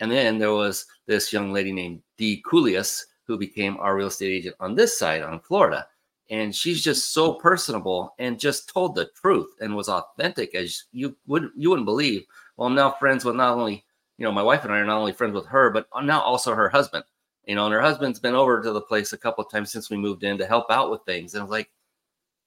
And 0.00 0.10
then 0.10 0.38
there 0.38 0.52
was 0.52 0.86
this 1.06 1.32
young 1.32 1.52
lady 1.52 1.72
named 1.72 2.02
Dee 2.16 2.42
Coolius 2.44 3.04
who 3.24 3.38
became 3.38 3.76
our 3.78 3.96
real 3.96 4.08
estate 4.08 4.32
agent 4.32 4.56
on 4.58 4.74
this 4.74 4.98
side 4.98 5.22
on 5.22 5.40
Florida. 5.40 5.86
And 6.30 6.54
she's 6.54 6.82
just 6.82 7.12
so 7.12 7.34
personable 7.34 8.14
and 8.18 8.38
just 8.38 8.68
told 8.72 8.94
the 8.94 9.10
truth 9.20 9.50
and 9.60 9.76
was 9.76 9.88
authentic 9.88 10.54
as 10.54 10.84
you 10.92 11.16
would 11.26 11.50
you 11.56 11.70
wouldn't 11.70 11.86
believe. 11.86 12.24
Well, 12.56 12.68
I'm 12.68 12.74
now 12.74 12.92
friends 12.92 13.24
with 13.24 13.36
not 13.36 13.56
only 13.56 13.84
you 14.22 14.28
know, 14.28 14.32
my 14.32 14.42
wife 14.42 14.62
and 14.62 14.72
I 14.72 14.78
are 14.78 14.84
not 14.84 15.00
only 15.00 15.12
friends 15.12 15.34
with 15.34 15.46
her, 15.46 15.68
but 15.70 15.88
I'm 15.92 16.06
now 16.06 16.20
also 16.20 16.54
her 16.54 16.68
husband. 16.68 17.02
You 17.44 17.56
know, 17.56 17.64
and 17.64 17.74
her 17.74 17.80
husband's 17.80 18.20
been 18.20 18.36
over 18.36 18.62
to 18.62 18.70
the 18.70 18.80
place 18.80 19.12
a 19.12 19.18
couple 19.18 19.44
of 19.44 19.50
times 19.50 19.72
since 19.72 19.90
we 19.90 19.96
moved 19.96 20.22
in 20.22 20.38
to 20.38 20.46
help 20.46 20.70
out 20.70 20.92
with 20.92 21.02
things. 21.02 21.34
And 21.34 21.40
I 21.40 21.44
was 21.44 21.50
like, 21.50 21.70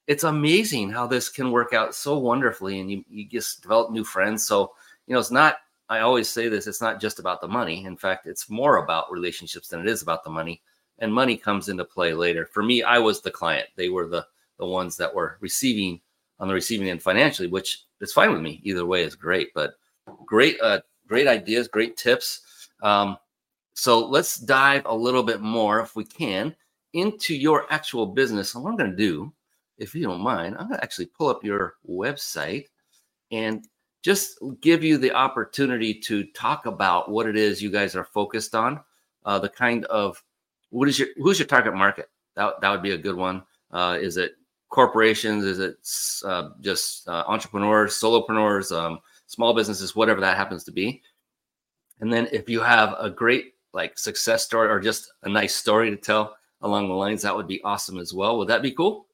it's 0.06 0.24
amazing 0.24 0.88
how 0.88 1.06
this 1.06 1.28
can 1.28 1.50
work 1.50 1.74
out 1.74 1.94
so 1.94 2.16
wonderfully, 2.16 2.80
and 2.80 2.90
you 2.90 3.04
you 3.10 3.28
just 3.28 3.60
develop 3.60 3.90
new 3.90 4.04
friends. 4.04 4.42
So 4.42 4.72
you 5.06 5.12
know, 5.12 5.20
it's 5.20 5.30
not. 5.30 5.58
I 5.90 5.98
always 5.98 6.30
say 6.30 6.48
this: 6.48 6.66
it's 6.66 6.80
not 6.80 6.98
just 6.98 7.18
about 7.18 7.42
the 7.42 7.48
money. 7.48 7.84
In 7.84 7.98
fact, 7.98 8.26
it's 8.26 8.48
more 8.48 8.78
about 8.78 9.12
relationships 9.12 9.68
than 9.68 9.80
it 9.80 9.86
is 9.86 10.00
about 10.00 10.24
the 10.24 10.30
money. 10.30 10.62
And 11.00 11.12
money 11.12 11.36
comes 11.36 11.68
into 11.68 11.84
play 11.84 12.14
later. 12.14 12.46
For 12.46 12.62
me, 12.62 12.84
I 12.84 12.98
was 12.98 13.20
the 13.20 13.30
client; 13.30 13.68
they 13.76 13.90
were 13.90 14.08
the 14.08 14.26
the 14.58 14.64
ones 14.64 14.96
that 14.96 15.14
were 15.14 15.36
receiving 15.42 16.00
on 16.40 16.48
the 16.48 16.54
receiving 16.54 16.88
end 16.88 17.02
financially, 17.02 17.48
which 17.48 17.84
is 18.00 18.14
fine 18.14 18.32
with 18.32 18.40
me. 18.40 18.62
Either 18.64 18.86
way 18.86 19.02
is 19.02 19.14
great. 19.14 19.52
But 19.52 19.74
great 20.24 20.58
uh, 20.62 20.80
great 21.06 21.26
ideas, 21.26 21.68
great 21.68 21.96
tips. 21.96 22.40
Um, 22.82 23.16
so 23.74 24.06
let's 24.06 24.36
dive 24.36 24.82
a 24.86 24.94
little 24.94 25.22
bit 25.22 25.40
more, 25.40 25.80
if 25.80 25.96
we 25.96 26.04
can, 26.04 26.54
into 26.92 27.34
your 27.34 27.66
actual 27.70 28.06
business. 28.06 28.54
And 28.54 28.64
what 28.64 28.70
I'm 28.70 28.76
going 28.76 28.90
to 28.90 28.96
do, 28.96 29.32
if 29.78 29.94
you 29.94 30.02
don't 30.02 30.20
mind, 30.20 30.56
I'm 30.58 30.68
going 30.68 30.78
to 30.78 30.84
actually 30.84 31.06
pull 31.06 31.28
up 31.28 31.44
your 31.44 31.74
website 31.88 32.66
and 33.30 33.66
just 34.02 34.38
give 34.60 34.84
you 34.84 34.96
the 34.98 35.12
opportunity 35.12 35.92
to 35.92 36.24
talk 36.32 36.66
about 36.66 37.10
what 37.10 37.26
it 37.26 37.36
is 37.36 37.60
you 37.60 37.70
guys 37.70 37.96
are 37.96 38.04
focused 38.04 38.54
on, 38.54 38.80
uh, 39.24 39.38
the 39.38 39.48
kind 39.48 39.84
of 39.86 40.22
what 40.70 40.88
is 40.88 40.98
your 40.98 41.08
who's 41.16 41.38
your 41.38 41.48
target 41.48 41.74
market? 41.74 42.08
That 42.34 42.60
that 42.60 42.70
would 42.70 42.82
be 42.82 42.92
a 42.92 42.98
good 42.98 43.16
one. 43.16 43.42
Uh, 43.70 43.98
is 44.00 44.16
it 44.16 44.36
corporations? 44.70 45.44
Is 45.44 45.58
it 45.58 45.76
uh, 46.24 46.50
just 46.60 47.08
uh, 47.08 47.24
entrepreneurs, 47.26 47.94
solopreneurs? 47.94 48.76
Um, 48.76 49.00
small 49.26 49.54
businesses, 49.54 49.96
whatever 49.96 50.20
that 50.20 50.36
happens 50.36 50.64
to 50.64 50.72
be. 50.72 51.02
And 52.00 52.12
then 52.12 52.28
if 52.32 52.48
you 52.48 52.60
have 52.60 52.94
a 52.98 53.10
great 53.10 53.54
like 53.72 53.98
success 53.98 54.44
story 54.44 54.68
or 54.68 54.80
just 54.80 55.12
a 55.22 55.28
nice 55.28 55.54
story 55.54 55.90
to 55.90 55.96
tell 55.96 56.36
along 56.62 56.88
the 56.88 56.94
lines, 56.94 57.22
that 57.22 57.36
would 57.36 57.48
be 57.48 57.62
awesome 57.62 57.98
as 57.98 58.12
well. 58.12 58.38
Would 58.38 58.48
that 58.48 58.62
be 58.62 58.72
cool? 58.72 59.06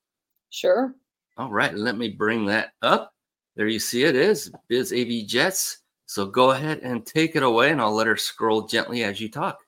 Sure. 0.50 0.94
All 1.36 1.50
right, 1.50 1.74
let 1.74 1.96
me 1.96 2.08
bring 2.08 2.44
that 2.46 2.72
up. 2.82 3.14
There 3.56 3.68
you 3.68 3.78
see 3.78 4.04
it 4.04 4.16
is 4.16 4.52
BizAv 4.70 5.26
Jets. 5.26 5.78
So 6.06 6.26
go 6.26 6.50
ahead 6.50 6.80
and 6.80 7.06
take 7.06 7.36
it 7.36 7.42
away, 7.42 7.70
and 7.70 7.80
I'll 7.80 7.94
let 7.94 8.06
her 8.06 8.16
scroll 8.16 8.66
gently 8.66 9.02
as 9.02 9.20
you 9.20 9.30
talk. 9.30 9.58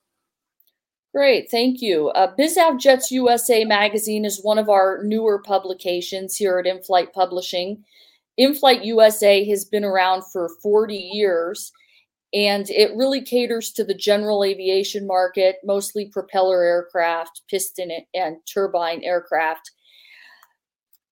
Great, 1.13 1.49
thank 1.49 1.81
you. 1.81 2.09
Uh, 2.09 2.35
BizAv 2.35 2.79
Jets 2.79 3.09
USA 3.09 3.63
magazine 3.63 4.25
is 4.25 4.43
one 4.43 4.59
of 4.59 4.69
our 4.69 5.01
newer 5.03 5.41
publications 5.41 6.35
here 6.35 6.59
at 6.59 6.65
InFlight 6.65 7.13
Publishing. 7.13 7.83
InFlight 8.39 8.85
USA 8.85 9.47
has 9.49 9.65
been 9.65 9.83
around 9.83 10.23
for 10.31 10.49
40 10.61 10.95
years 10.95 11.71
and 12.33 12.69
it 12.69 12.95
really 12.95 13.21
caters 13.21 13.71
to 13.71 13.85
the 13.85 13.93
general 13.93 14.43
aviation 14.43 15.07
market, 15.07 15.55
mostly 15.63 16.09
propeller 16.11 16.63
aircraft, 16.63 17.43
piston 17.49 17.91
and 18.13 18.37
turbine 18.45 19.01
aircraft. 19.03 19.71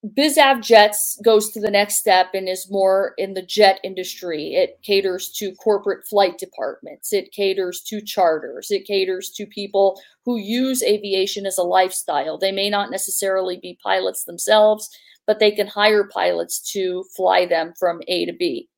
BizAv 0.06 0.60
Jets 0.60 1.18
goes 1.24 1.50
to 1.52 1.60
the 1.60 1.70
next 1.70 1.96
step 1.96 2.28
and 2.34 2.46
is 2.46 2.70
more 2.70 3.14
in 3.16 3.32
the 3.32 3.40
jet 3.40 3.80
industry. 3.82 4.54
It 4.54 4.78
caters 4.82 5.30
to 5.36 5.54
corporate 5.54 6.06
flight 6.06 6.36
departments. 6.36 7.10
It 7.10 7.32
caters 7.32 7.80
to 7.86 8.02
charters. 8.02 8.70
It 8.70 8.84
caters 8.84 9.30
to 9.36 9.46
people 9.46 9.98
who 10.26 10.36
use 10.36 10.82
aviation 10.82 11.46
as 11.46 11.56
a 11.56 11.62
lifestyle. 11.62 12.36
They 12.36 12.52
may 12.52 12.68
not 12.68 12.90
necessarily 12.90 13.56
be 13.56 13.78
pilots 13.82 14.24
themselves, 14.24 14.90
but 15.26 15.38
they 15.38 15.50
can 15.50 15.66
hire 15.66 16.08
pilots 16.08 16.60
to 16.72 17.04
fly 17.16 17.46
them 17.46 17.72
from 17.78 18.00
A 18.08 18.26
to 18.26 18.32
B. 18.32 18.68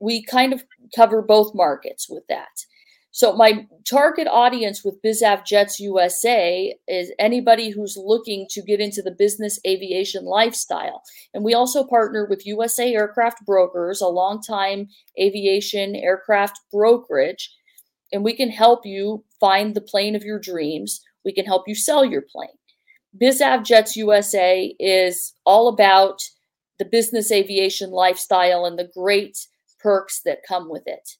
We 0.00 0.22
kind 0.22 0.52
of 0.52 0.64
cover 0.94 1.22
both 1.22 1.54
markets 1.54 2.08
with 2.08 2.26
that. 2.28 2.48
So 3.12 3.34
my 3.34 3.66
target 3.88 4.28
audience 4.28 4.84
with 4.84 5.02
BizAv 5.02 5.44
Jets 5.44 5.80
USA 5.80 6.74
is 6.86 7.12
anybody 7.18 7.70
who's 7.70 7.96
looking 7.96 8.46
to 8.50 8.62
get 8.62 8.80
into 8.80 9.02
the 9.02 9.10
business 9.10 9.58
aviation 9.66 10.24
lifestyle. 10.24 11.02
And 11.34 11.42
we 11.42 11.52
also 11.52 11.82
partner 11.82 12.26
with 12.30 12.46
USA 12.46 12.94
Aircraft 12.94 13.44
Brokers, 13.44 14.00
a 14.00 14.06
long-time 14.06 14.88
aviation 15.20 15.96
aircraft 15.96 16.60
brokerage, 16.70 17.52
and 18.12 18.22
we 18.22 18.32
can 18.32 18.48
help 18.48 18.86
you 18.86 19.24
find 19.40 19.74
the 19.74 19.80
plane 19.80 20.14
of 20.14 20.22
your 20.22 20.38
dreams. 20.38 21.00
We 21.24 21.32
can 21.32 21.44
help 21.44 21.64
you 21.66 21.74
sell 21.74 22.04
your 22.04 22.22
plane. 22.22 22.48
BizAv 23.18 23.64
Jets 23.64 23.96
USA 23.96 24.74
is 24.78 25.34
all 25.44 25.68
about 25.68 26.22
the 26.78 26.84
business 26.84 27.32
aviation 27.32 27.90
lifestyle 27.90 28.64
and 28.64 28.78
the 28.78 28.90
great 28.94 29.46
perks 29.78 30.20
that 30.24 30.46
come 30.46 30.68
with 30.70 30.84
it. 30.86 31.16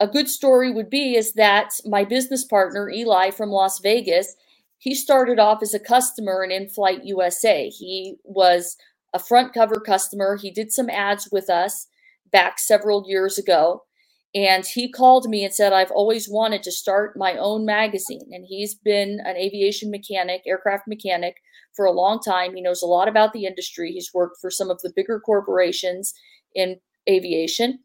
a 0.00 0.06
good 0.08 0.28
story 0.28 0.72
would 0.72 0.90
be 0.90 1.14
is 1.14 1.32
that 1.34 1.70
my 1.84 2.04
business 2.04 2.44
partner 2.44 2.90
Eli 2.90 3.30
from 3.30 3.50
Las 3.50 3.78
Vegas, 3.78 4.34
he 4.78 4.96
started 4.96 5.38
off 5.38 5.62
as 5.62 5.74
a 5.74 5.78
customer 5.78 6.42
in 6.42 6.50
In-Flight 6.50 7.04
USA. 7.04 7.68
He 7.68 8.16
was 8.24 8.76
a 9.12 9.20
front 9.20 9.54
cover 9.54 9.76
customer. 9.76 10.36
He 10.36 10.50
did 10.50 10.72
some 10.72 10.90
ads 10.90 11.28
with 11.30 11.48
us 11.48 11.86
back 12.32 12.58
several 12.58 13.04
years 13.06 13.38
ago. 13.38 13.84
And 14.34 14.64
he 14.64 14.90
called 14.90 15.28
me 15.28 15.44
and 15.44 15.52
said, 15.52 15.72
I've 15.74 15.90
always 15.90 16.28
wanted 16.28 16.62
to 16.62 16.72
start 16.72 17.18
my 17.18 17.36
own 17.36 17.66
magazine. 17.66 18.30
And 18.32 18.46
he's 18.48 18.74
been 18.74 19.20
an 19.24 19.36
aviation 19.36 19.90
mechanic, 19.90 20.42
aircraft 20.46 20.88
mechanic 20.88 21.36
for 21.76 21.84
a 21.84 21.92
long 21.92 22.18
time. 22.18 22.54
He 22.54 22.62
knows 22.62 22.82
a 22.82 22.86
lot 22.86 23.08
about 23.08 23.34
the 23.34 23.44
industry. 23.44 23.92
He's 23.92 24.10
worked 24.14 24.38
for 24.40 24.50
some 24.50 24.70
of 24.70 24.80
the 24.80 24.92
bigger 24.96 25.20
corporations 25.20 26.14
in 26.54 26.80
aviation. 27.08 27.80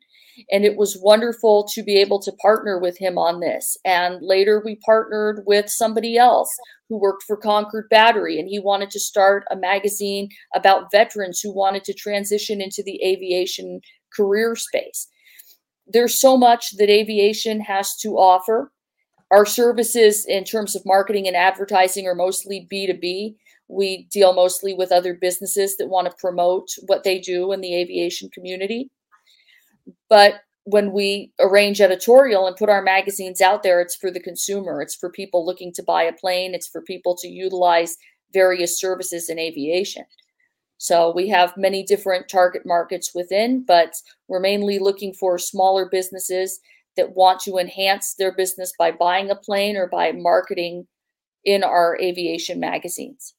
And 0.52 0.64
it 0.64 0.78
was 0.78 1.00
wonderful 1.02 1.68
to 1.74 1.84
be 1.84 2.00
able 2.00 2.20
to 2.22 2.32
partner 2.34 2.80
with 2.80 2.98
him 2.98 3.18
on 3.18 3.40
this. 3.40 3.76
And 3.84 4.20
later 4.22 4.62
we 4.64 4.76
partnered 4.86 5.44
with 5.46 5.70
somebody 5.70 6.18
else 6.18 6.50
who 6.88 7.00
worked 7.00 7.24
for 7.24 7.36
Concorde 7.36 7.90
Battery, 7.90 8.40
and 8.40 8.48
he 8.48 8.60
wanted 8.60 8.92
to 8.92 9.00
start 9.00 9.46
a 9.52 9.56
magazine 9.56 10.30
about 10.54 10.92
veterans 10.92 11.42
who 11.42 11.54
wanted 11.54 11.84
to 11.86 11.94
transition 11.94 12.62
into 12.62 12.84
the 12.84 13.04
aviation 13.04 13.82
career 14.16 14.56
space. 14.56 15.08
There's 15.88 16.20
so 16.20 16.38
much 16.38 16.78
that 16.78 16.90
aviation 16.90 17.62
has 17.62 17.96
to 17.98 18.18
offer. 18.18 18.72
Our 19.32 19.46
services, 19.46 20.26
in 20.28 20.44
terms 20.44 20.76
of 20.76 20.86
marketing 20.86 21.28
and 21.28 21.36
advertising, 21.36 22.08
are 22.08 22.16
mostly 22.16 22.68
B2B. 22.72 23.36
We 23.68 24.08
deal 24.12 24.34
mostly 24.34 24.74
with 24.74 24.92
other 24.92 25.14
businesses 25.14 25.78
that 25.78 25.90
want 25.90 26.10
to 26.10 26.16
promote 26.18 26.68
what 26.86 27.04
they 27.04 27.20
do 27.20 27.52
in 27.52 27.62
the 27.62 27.76
aviation 27.76 28.30
community. 28.30 28.90
But 30.10 30.36
when 30.64 30.92
we 30.92 31.32
arrange 31.40 31.80
editorial 31.80 32.46
and 32.46 32.56
put 32.56 32.70
our 32.70 32.82
magazines 32.82 33.40
out 33.40 33.64
there, 33.64 33.80
it's 33.80 33.96
for 33.96 34.12
the 34.12 34.20
consumer. 34.20 34.82
It's 34.82 34.96
for 34.96 35.10
people 35.10 35.46
looking 35.46 35.72
to 35.74 35.84
buy 35.84 36.04
a 36.04 36.14
plane. 36.14 36.54
It's 36.54 36.68
for 36.68 36.82
people 36.82 37.16
to 37.22 37.28
utilize 37.28 37.96
various 38.34 38.80
services 38.80 39.30
in 39.30 39.40
aviation. 39.40 40.04
So 40.78 41.12
we 41.12 41.28
have 41.30 41.58
many 41.58 41.84
different 41.84 42.30
target 42.30 42.66
markets 42.66 43.14
within, 43.16 43.64
but 43.66 43.96
we're 44.28 44.40
mainly 44.40 44.80
looking 44.80 45.14
for 45.14 45.38
smaller 45.38 45.88
businesses 45.90 46.60
that 46.96 47.16
want 47.16 47.40
to 47.42 47.58
enhance 47.58 48.14
their 48.16 48.32
business 48.32 48.74
by 48.78 48.92
buying 48.92 49.30
a 49.30 49.36
plane 49.36 49.76
or 49.76 49.88
by 49.88 50.12
marketing 50.12 50.88
in 51.46 51.64
our 51.64 51.98
aviation 52.02 52.60
magazines. 52.60 53.34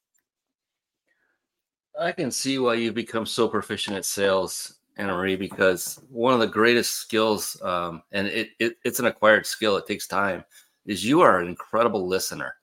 I 1.98 2.12
can 2.12 2.30
see 2.30 2.58
why 2.58 2.74
you've 2.74 2.94
become 2.94 3.26
so 3.26 3.48
proficient 3.48 3.96
at 3.96 4.04
sales 4.04 4.78
Annamarie, 4.98 5.38
because 5.38 6.00
one 6.10 6.34
of 6.34 6.40
the 6.40 6.46
greatest 6.46 6.94
skills, 6.94 7.60
um, 7.62 8.02
and 8.10 8.26
it, 8.26 8.50
it, 8.58 8.76
it's 8.84 8.98
an 8.98 9.06
acquired 9.06 9.46
skill, 9.46 9.76
it 9.76 9.86
takes 9.86 10.08
time, 10.08 10.44
is 10.86 11.04
you 11.04 11.20
are 11.20 11.38
an 11.38 11.46
incredible 11.46 12.06
listener. 12.06 12.54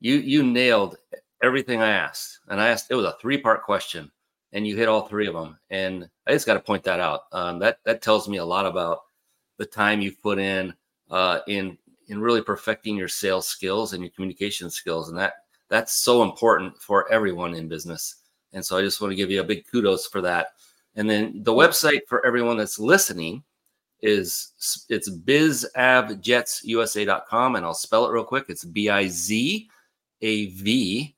You 0.00 0.16
you 0.16 0.42
nailed 0.42 0.96
everything 1.44 1.82
I 1.82 1.90
asked, 1.90 2.40
and 2.48 2.60
I 2.60 2.68
asked 2.68 2.90
it 2.90 2.94
was 2.94 3.06
a 3.06 3.16
three 3.20 3.38
part 3.38 3.62
question, 3.62 4.10
and 4.52 4.66
you 4.66 4.76
hit 4.76 4.88
all 4.88 5.06
three 5.06 5.26
of 5.26 5.34
them. 5.34 5.58
And 5.70 6.08
I 6.26 6.32
just 6.32 6.46
got 6.46 6.54
to 6.54 6.60
point 6.60 6.84
that 6.84 7.00
out. 7.00 7.22
Um, 7.32 7.58
that 7.60 7.78
that 7.84 8.02
tells 8.02 8.28
me 8.28 8.38
a 8.38 8.44
lot 8.44 8.66
about 8.66 9.00
the 9.58 9.66
time 9.66 10.00
you've 10.00 10.22
put 10.22 10.38
in 10.38 10.74
uh, 11.10 11.40
in 11.46 11.78
in 12.08 12.20
really 12.20 12.42
perfecting 12.42 12.96
your 12.96 13.08
sales 13.08 13.48
skills 13.48 13.92
and 13.92 14.02
your 14.02 14.10
communication 14.10 14.70
skills, 14.70 15.08
and 15.08 15.18
that 15.18 15.34
that's 15.68 15.92
so 15.92 16.22
important 16.22 16.80
for 16.80 17.10
everyone 17.10 17.54
in 17.54 17.68
business. 17.68 18.16
And 18.52 18.64
so 18.64 18.78
I 18.78 18.82
just 18.82 19.00
want 19.00 19.10
to 19.10 19.16
give 19.16 19.30
you 19.30 19.40
a 19.40 19.44
big 19.44 19.66
kudos 19.66 20.06
for 20.06 20.20
that. 20.22 20.48
And 20.94 21.10
then 21.10 21.42
the 21.42 21.52
website 21.52 22.02
for 22.08 22.24
everyone 22.24 22.56
that's 22.56 22.78
listening 22.78 23.42
is 24.00 24.84
it's 24.88 25.10
bizavjetsusa.com 25.10 27.56
and 27.56 27.64
I'll 27.64 27.74
spell 27.74 28.06
it 28.06 28.12
real 28.12 28.22
quick. 28.22 28.44
It's 28.48 28.64
B 28.64 28.88
I 28.90 29.08
Z 29.08 29.68
A 30.20 30.46
V 30.46 31.16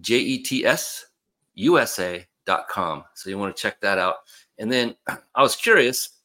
J 0.00 0.18
E 0.18 0.42
T 0.42 0.64
S 0.64 1.06
USA.com. 1.54 3.04
So 3.14 3.30
you 3.30 3.38
want 3.38 3.54
to 3.54 3.60
check 3.60 3.80
that 3.80 3.98
out. 3.98 4.16
And 4.58 4.70
then 4.70 4.94
I 5.34 5.42
was 5.42 5.56
curious, 5.56 6.20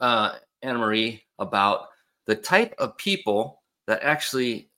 uh, 0.00 0.32
Annamarie, 0.64 1.22
about 1.38 1.88
the 2.26 2.36
type 2.36 2.74
of 2.78 2.96
people 2.96 3.62
that 3.86 4.02
actually 4.02 4.70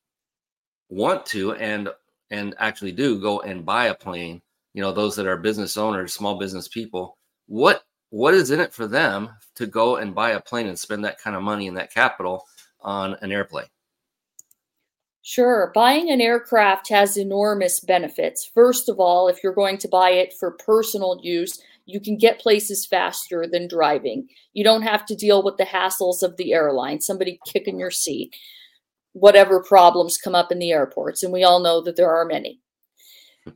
want 0.89 1.27
to 1.27 1.53
and 1.55 1.89
and 2.31 2.55
actually 2.59 2.93
do 2.93 3.21
go 3.21 3.41
and 3.41 3.65
buy 3.65 3.87
a 3.87 3.95
plane 3.95 4.41
you 4.75 4.81
know 4.83 4.93
those 4.93 5.17
that 5.17 5.27
are 5.27 5.37
business 5.37 5.77
owners 5.77 6.13
small 6.13 6.39
business 6.39 6.69
people 6.69 7.19
what 7.47 7.83
what 8.11 8.35
is 8.35 8.51
in 8.51 8.61
it 8.61 8.73
for 8.73 8.87
them 8.87 9.29
to 9.55 9.67
go 9.67 9.97
and 9.97 10.15
buy 10.15 10.31
a 10.31 10.41
plane 10.41 10.67
and 10.69 10.79
spend 10.79 11.05
that 11.05 11.21
kind 11.21 11.35
of 11.35 11.43
money 11.43 11.67
and 11.67 11.77
that 11.77 11.93
capital 11.93 12.45
on 12.81 13.17
an 13.23 13.33
airplane 13.33 13.67
Sure. 15.29 15.73
Buying 15.75 16.09
an 16.09 16.21
aircraft 16.21 16.89
has 16.91 17.17
enormous 17.17 17.81
benefits. 17.81 18.49
First 18.55 18.89
of 18.89 19.01
all, 19.01 19.27
if 19.27 19.43
you're 19.43 19.53
going 19.53 19.77
to 19.79 19.89
buy 19.89 20.11
it 20.11 20.33
for 20.33 20.53
personal 20.53 21.19
use, 21.21 21.61
you 21.85 21.99
can 21.99 22.17
get 22.17 22.39
places 22.39 22.87
faster 22.87 23.45
than 23.45 23.67
driving. 23.67 24.29
You 24.53 24.63
don't 24.63 24.83
have 24.83 25.05
to 25.07 25.17
deal 25.17 25.43
with 25.43 25.57
the 25.57 25.65
hassles 25.65 26.23
of 26.23 26.37
the 26.37 26.53
airline, 26.53 27.01
somebody 27.01 27.41
kicking 27.45 27.77
your 27.77 27.91
seat, 27.91 28.37
whatever 29.15 29.61
problems 29.61 30.17
come 30.17 30.37
up 30.37 30.53
in 30.53 30.61
the 30.61 30.71
airports. 30.71 31.25
And 31.25 31.33
we 31.33 31.43
all 31.43 31.59
know 31.59 31.81
that 31.81 31.97
there 31.97 32.15
are 32.15 32.25
many 32.25 32.61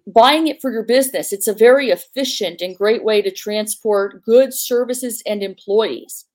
buying 0.08 0.48
it 0.48 0.60
for 0.60 0.72
your 0.72 0.84
business. 0.84 1.32
It's 1.32 1.48
a 1.48 1.54
very 1.54 1.90
efficient 1.90 2.60
and 2.60 2.76
great 2.76 3.04
way 3.04 3.22
to 3.22 3.30
transport 3.30 4.24
goods, 4.24 4.58
services, 4.58 5.22
and 5.24 5.40
employees. 5.40 6.26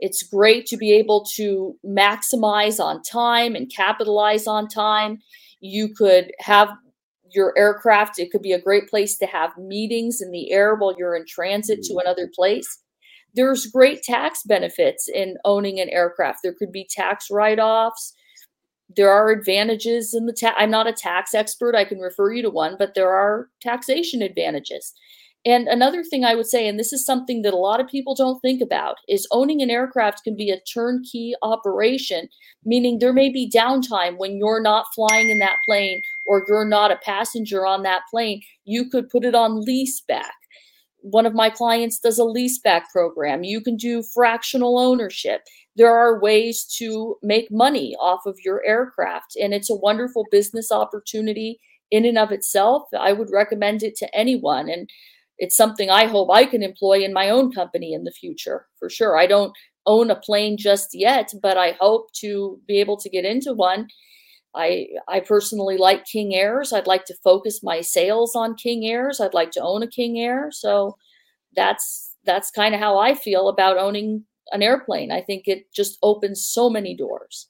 It's 0.00 0.22
great 0.22 0.66
to 0.66 0.76
be 0.76 0.92
able 0.92 1.24
to 1.36 1.76
maximize 1.86 2.82
on 2.82 3.02
time 3.02 3.54
and 3.54 3.70
capitalize 3.70 4.46
on 4.46 4.68
time. 4.68 5.20
You 5.60 5.94
could 5.94 6.32
have 6.40 6.70
your 7.30 7.56
aircraft, 7.56 8.18
it 8.18 8.30
could 8.30 8.42
be 8.42 8.52
a 8.52 8.60
great 8.60 8.90
place 8.90 9.16
to 9.16 9.26
have 9.26 9.56
meetings 9.56 10.20
in 10.20 10.32
the 10.32 10.52
air 10.52 10.74
while 10.74 10.94
you're 10.98 11.16
in 11.16 11.24
transit 11.26 11.82
to 11.82 11.94
mm. 11.94 12.00
another 12.02 12.28
place. 12.34 12.80
There's 13.34 13.66
great 13.66 14.02
tax 14.02 14.42
benefits 14.44 15.08
in 15.08 15.38
owning 15.46 15.80
an 15.80 15.88
aircraft. 15.88 16.40
There 16.42 16.52
could 16.52 16.72
be 16.72 16.86
tax 16.90 17.28
write 17.30 17.58
offs 17.58 18.12
there 18.96 19.10
are 19.10 19.30
advantages 19.30 20.14
in 20.14 20.26
the 20.26 20.32
tax. 20.32 20.54
I'm 20.58 20.70
not 20.70 20.86
a 20.86 20.92
tax 20.92 21.34
expert. 21.34 21.74
I 21.74 21.84
can 21.84 21.98
refer 21.98 22.32
you 22.32 22.42
to 22.42 22.50
one, 22.50 22.76
but 22.78 22.94
there 22.94 23.10
are 23.10 23.48
taxation 23.60 24.22
advantages. 24.22 24.92
And 25.44 25.66
another 25.66 26.04
thing 26.04 26.24
I 26.24 26.36
would 26.36 26.46
say, 26.46 26.68
and 26.68 26.78
this 26.78 26.92
is 26.92 27.04
something 27.04 27.42
that 27.42 27.52
a 27.52 27.56
lot 27.56 27.80
of 27.80 27.88
people 27.88 28.14
don't 28.14 28.40
think 28.40 28.62
about, 28.62 28.96
is 29.08 29.26
owning 29.32 29.60
an 29.60 29.70
aircraft 29.70 30.22
can 30.22 30.36
be 30.36 30.50
a 30.50 30.60
turnkey 30.60 31.34
operation, 31.42 32.28
meaning 32.64 32.98
there 32.98 33.12
may 33.12 33.28
be 33.28 33.50
downtime 33.50 34.18
when 34.18 34.36
you're 34.36 34.62
not 34.62 34.86
flying 34.94 35.30
in 35.30 35.40
that 35.40 35.56
plane 35.66 36.00
or 36.26 36.44
you're 36.46 36.64
not 36.64 36.92
a 36.92 37.00
passenger 37.04 37.66
on 37.66 37.82
that 37.82 38.02
plane. 38.08 38.40
You 38.64 38.88
could 38.88 39.08
put 39.08 39.24
it 39.24 39.34
on 39.34 39.64
lease 39.64 40.00
back. 40.00 40.34
One 41.00 41.26
of 41.26 41.34
my 41.34 41.50
clients 41.50 41.98
does 41.98 42.20
a 42.20 42.24
lease 42.24 42.60
back 42.60 42.92
program. 42.92 43.42
You 43.42 43.60
can 43.60 43.76
do 43.76 44.04
fractional 44.04 44.78
ownership 44.78 45.42
there 45.76 45.96
are 45.96 46.20
ways 46.20 46.64
to 46.78 47.16
make 47.22 47.50
money 47.50 47.96
off 47.98 48.26
of 48.26 48.38
your 48.44 48.64
aircraft. 48.64 49.36
And 49.40 49.54
it's 49.54 49.70
a 49.70 49.74
wonderful 49.74 50.26
business 50.30 50.70
opportunity 50.70 51.60
in 51.90 52.04
and 52.04 52.18
of 52.18 52.32
itself. 52.32 52.84
I 52.98 53.12
would 53.12 53.30
recommend 53.32 53.82
it 53.82 53.96
to 53.96 54.14
anyone. 54.14 54.68
And 54.68 54.88
it's 55.38 55.56
something 55.56 55.90
I 55.90 56.06
hope 56.06 56.30
I 56.30 56.44
can 56.44 56.62
employ 56.62 57.02
in 57.02 57.12
my 57.12 57.30
own 57.30 57.52
company 57.52 57.92
in 57.92 58.04
the 58.04 58.12
future 58.12 58.66
for 58.78 58.88
sure. 58.90 59.18
I 59.18 59.26
don't 59.26 59.52
own 59.86 60.10
a 60.10 60.16
plane 60.16 60.56
just 60.56 60.90
yet, 60.92 61.32
but 61.42 61.56
I 61.56 61.72
hope 61.80 62.12
to 62.20 62.60
be 62.66 62.78
able 62.80 62.96
to 62.98 63.10
get 63.10 63.24
into 63.24 63.52
one. 63.52 63.88
I 64.54 64.88
I 65.08 65.20
personally 65.20 65.78
like 65.78 66.04
King 66.04 66.34
Airs. 66.34 66.72
I'd 66.72 66.86
like 66.86 67.04
to 67.06 67.16
focus 67.24 67.60
my 67.62 67.80
sales 67.80 68.36
on 68.36 68.54
King 68.54 68.84
Airs. 68.86 69.20
I'd 69.20 69.34
like 69.34 69.50
to 69.52 69.62
own 69.62 69.82
a 69.82 69.86
King 69.88 70.18
Air. 70.18 70.50
So 70.52 70.96
that's 71.56 72.16
that's 72.24 72.50
kind 72.50 72.74
of 72.74 72.80
how 72.80 72.98
I 72.98 73.14
feel 73.14 73.48
about 73.48 73.78
owning 73.78 74.24
an 74.52 74.62
airplane. 74.62 75.10
I 75.10 75.22
think 75.22 75.44
it 75.46 75.72
just 75.74 75.98
opens 76.02 76.46
so 76.46 76.68
many 76.70 76.96
doors. 76.96 77.48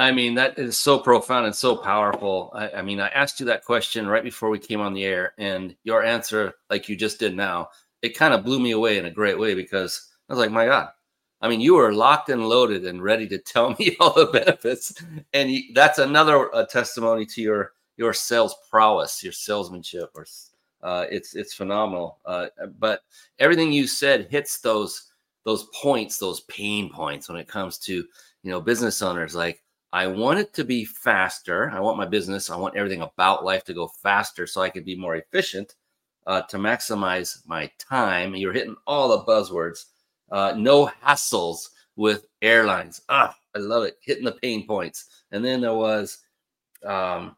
I 0.00 0.12
mean, 0.12 0.34
that 0.36 0.58
is 0.58 0.78
so 0.78 0.98
profound 0.98 1.44
and 1.44 1.54
so 1.54 1.76
powerful. 1.76 2.50
I, 2.54 2.70
I, 2.70 2.82
mean, 2.82 3.00
I 3.00 3.08
asked 3.08 3.38
you 3.38 3.46
that 3.46 3.66
question 3.66 4.06
right 4.06 4.24
before 4.24 4.48
we 4.48 4.58
came 4.58 4.80
on 4.80 4.94
the 4.94 5.04
air, 5.04 5.34
and 5.36 5.76
your 5.84 6.02
answer, 6.02 6.54
like 6.70 6.88
you 6.88 6.96
just 6.96 7.18
did 7.18 7.36
now, 7.36 7.68
it 8.00 8.16
kind 8.16 8.32
of 8.32 8.42
blew 8.42 8.60
me 8.60 8.70
away 8.70 8.96
in 8.96 9.04
a 9.04 9.10
great 9.10 9.38
way 9.38 9.54
because 9.54 10.08
I 10.28 10.32
was 10.32 10.40
like, 10.40 10.50
my 10.50 10.64
God. 10.64 10.88
I 11.42 11.48
mean, 11.48 11.60
you 11.60 11.74
were 11.74 11.92
locked 11.92 12.30
and 12.30 12.48
loaded 12.48 12.86
and 12.86 13.02
ready 13.02 13.26
to 13.28 13.38
tell 13.38 13.76
me 13.78 13.96
all 14.00 14.14
the 14.14 14.26
benefits, 14.26 14.94
and 15.34 15.50
you, 15.50 15.74
that's 15.74 15.98
another 15.98 16.54
uh, 16.54 16.64
testimony 16.66 17.26
to 17.26 17.42
your 17.42 17.72
your 17.96 18.14
sales 18.14 18.54
prowess, 18.70 19.22
your 19.22 19.32
salesmanship. 19.32 20.10
Or 20.14 20.26
uh, 20.82 21.06
it's 21.10 21.34
it's 21.34 21.52
phenomenal. 21.54 22.18
Uh, 22.24 22.46
but 22.78 23.02
everything 23.38 23.72
you 23.72 23.86
said 23.86 24.28
hits 24.30 24.60
those 24.60 25.10
those 25.44 25.66
points, 25.74 26.18
those 26.18 26.40
pain 26.42 26.90
points 26.90 27.28
when 27.28 27.38
it 27.38 27.48
comes 27.48 27.78
to, 27.78 27.94
you 28.42 28.50
know, 28.50 28.60
business 28.60 29.00
owners. 29.00 29.34
Like, 29.34 29.62
I 29.92 30.06
want 30.06 30.38
it 30.38 30.52
to 30.54 30.64
be 30.64 30.84
faster. 30.84 31.70
I 31.70 31.80
want 31.80 31.98
my 31.98 32.06
business, 32.06 32.50
I 32.50 32.56
want 32.56 32.76
everything 32.76 33.02
about 33.02 33.44
life 33.44 33.64
to 33.64 33.74
go 33.74 33.88
faster 33.88 34.46
so 34.46 34.62
I 34.62 34.70
can 34.70 34.84
be 34.84 34.94
more 34.94 35.16
efficient 35.16 35.74
uh, 36.26 36.42
to 36.42 36.58
maximize 36.58 37.46
my 37.46 37.70
time. 37.78 38.34
You're 38.34 38.52
hitting 38.52 38.76
all 38.86 39.08
the 39.08 39.24
buzzwords. 39.24 39.86
Uh, 40.30 40.54
no 40.56 40.86
hassles 41.04 41.70
with 41.96 42.26
airlines. 42.40 43.02
Ah, 43.08 43.36
I 43.54 43.58
love 43.58 43.82
it. 43.82 43.98
Hitting 44.00 44.24
the 44.24 44.32
pain 44.32 44.66
points. 44.66 45.06
And 45.32 45.44
then 45.44 45.60
there 45.60 45.74
was, 45.74 46.18
um, 46.84 47.36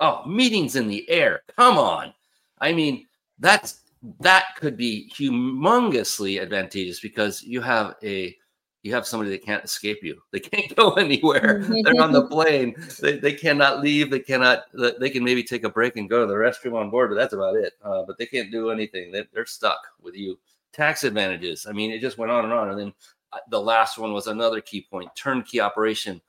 oh, 0.00 0.26
meetings 0.26 0.74
in 0.74 0.88
the 0.88 1.08
air. 1.08 1.42
Come 1.56 1.78
on. 1.78 2.12
I 2.58 2.72
mean, 2.72 3.06
that's 3.38 3.80
that 4.20 4.56
could 4.56 4.76
be 4.76 5.10
humongously 5.14 6.40
advantageous 6.40 7.00
because 7.00 7.42
you 7.42 7.60
have 7.60 7.96
a 8.02 8.36
you 8.86 8.94
have 8.94 9.06
somebody 9.06 9.30
that 9.30 9.44
can't 9.44 9.64
escape 9.64 10.02
you. 10.02 10.22
They 10.30 10.40
can't 10.40 10.74
go 10.76 10.92
anywhere. 10.92 11.64
They're 11.82 12.00
on 12.00 12.12
the 12.12 12.26
plane. 12.30 12.76
They, 13.00 13.18
they 13.18 13.32
cannot 13.32 13.80
leave. 13.80 14.10
They 14.10 14.20
cannot. 14.20 14.64
They 14.72 15.10
can 15.10 15.24
maybe 15.24 15.42
take 15.42 15.64
a 15.64 15.70
break 15.70 15.96
and 15.96 16.08
go 16.08 16.20
to 16.20 16.26
the 16.26 16.34
restroom 16.34 16.74
on 16.74 16.90
board, 16.90 17.10
but 17.10 17.16
that's 17.16 17.34
about 17.34 17.56
it. 17.56 17.72
Uh, 17.82 18.04
but 18.06 18.16
they 18.16 18.26
can't 18.26 18.50
do 18.50 18.70
anything. 18.70 19.10
They, 19.10 19.24
they're 19.34 19.46
stuck 19.46 19.80
with 20.00 20.14
you. 20.14 20.38
Tax 20.72 21.04
advantages. 21.04 21.66
I 21.68 21.72
mean, 21.72 21.90
it 21.90 22.00
just 22.00 22.18
went 22.18 22.30
on 22.30 22.44
and 22.44 22.52
on. 22.52 22.70
And 22.70 22.78
then 22.78 22.94
uh, 23.32 23.38
the 23.50 23.60
last 23.60 23.98
one 23.98 24.12
was 24.12 24.28
another 24.28 24.60
key 24.60 24.86
point: 24.88 25.10
turnkey 25.16 25.60
operation. 25.60 26.20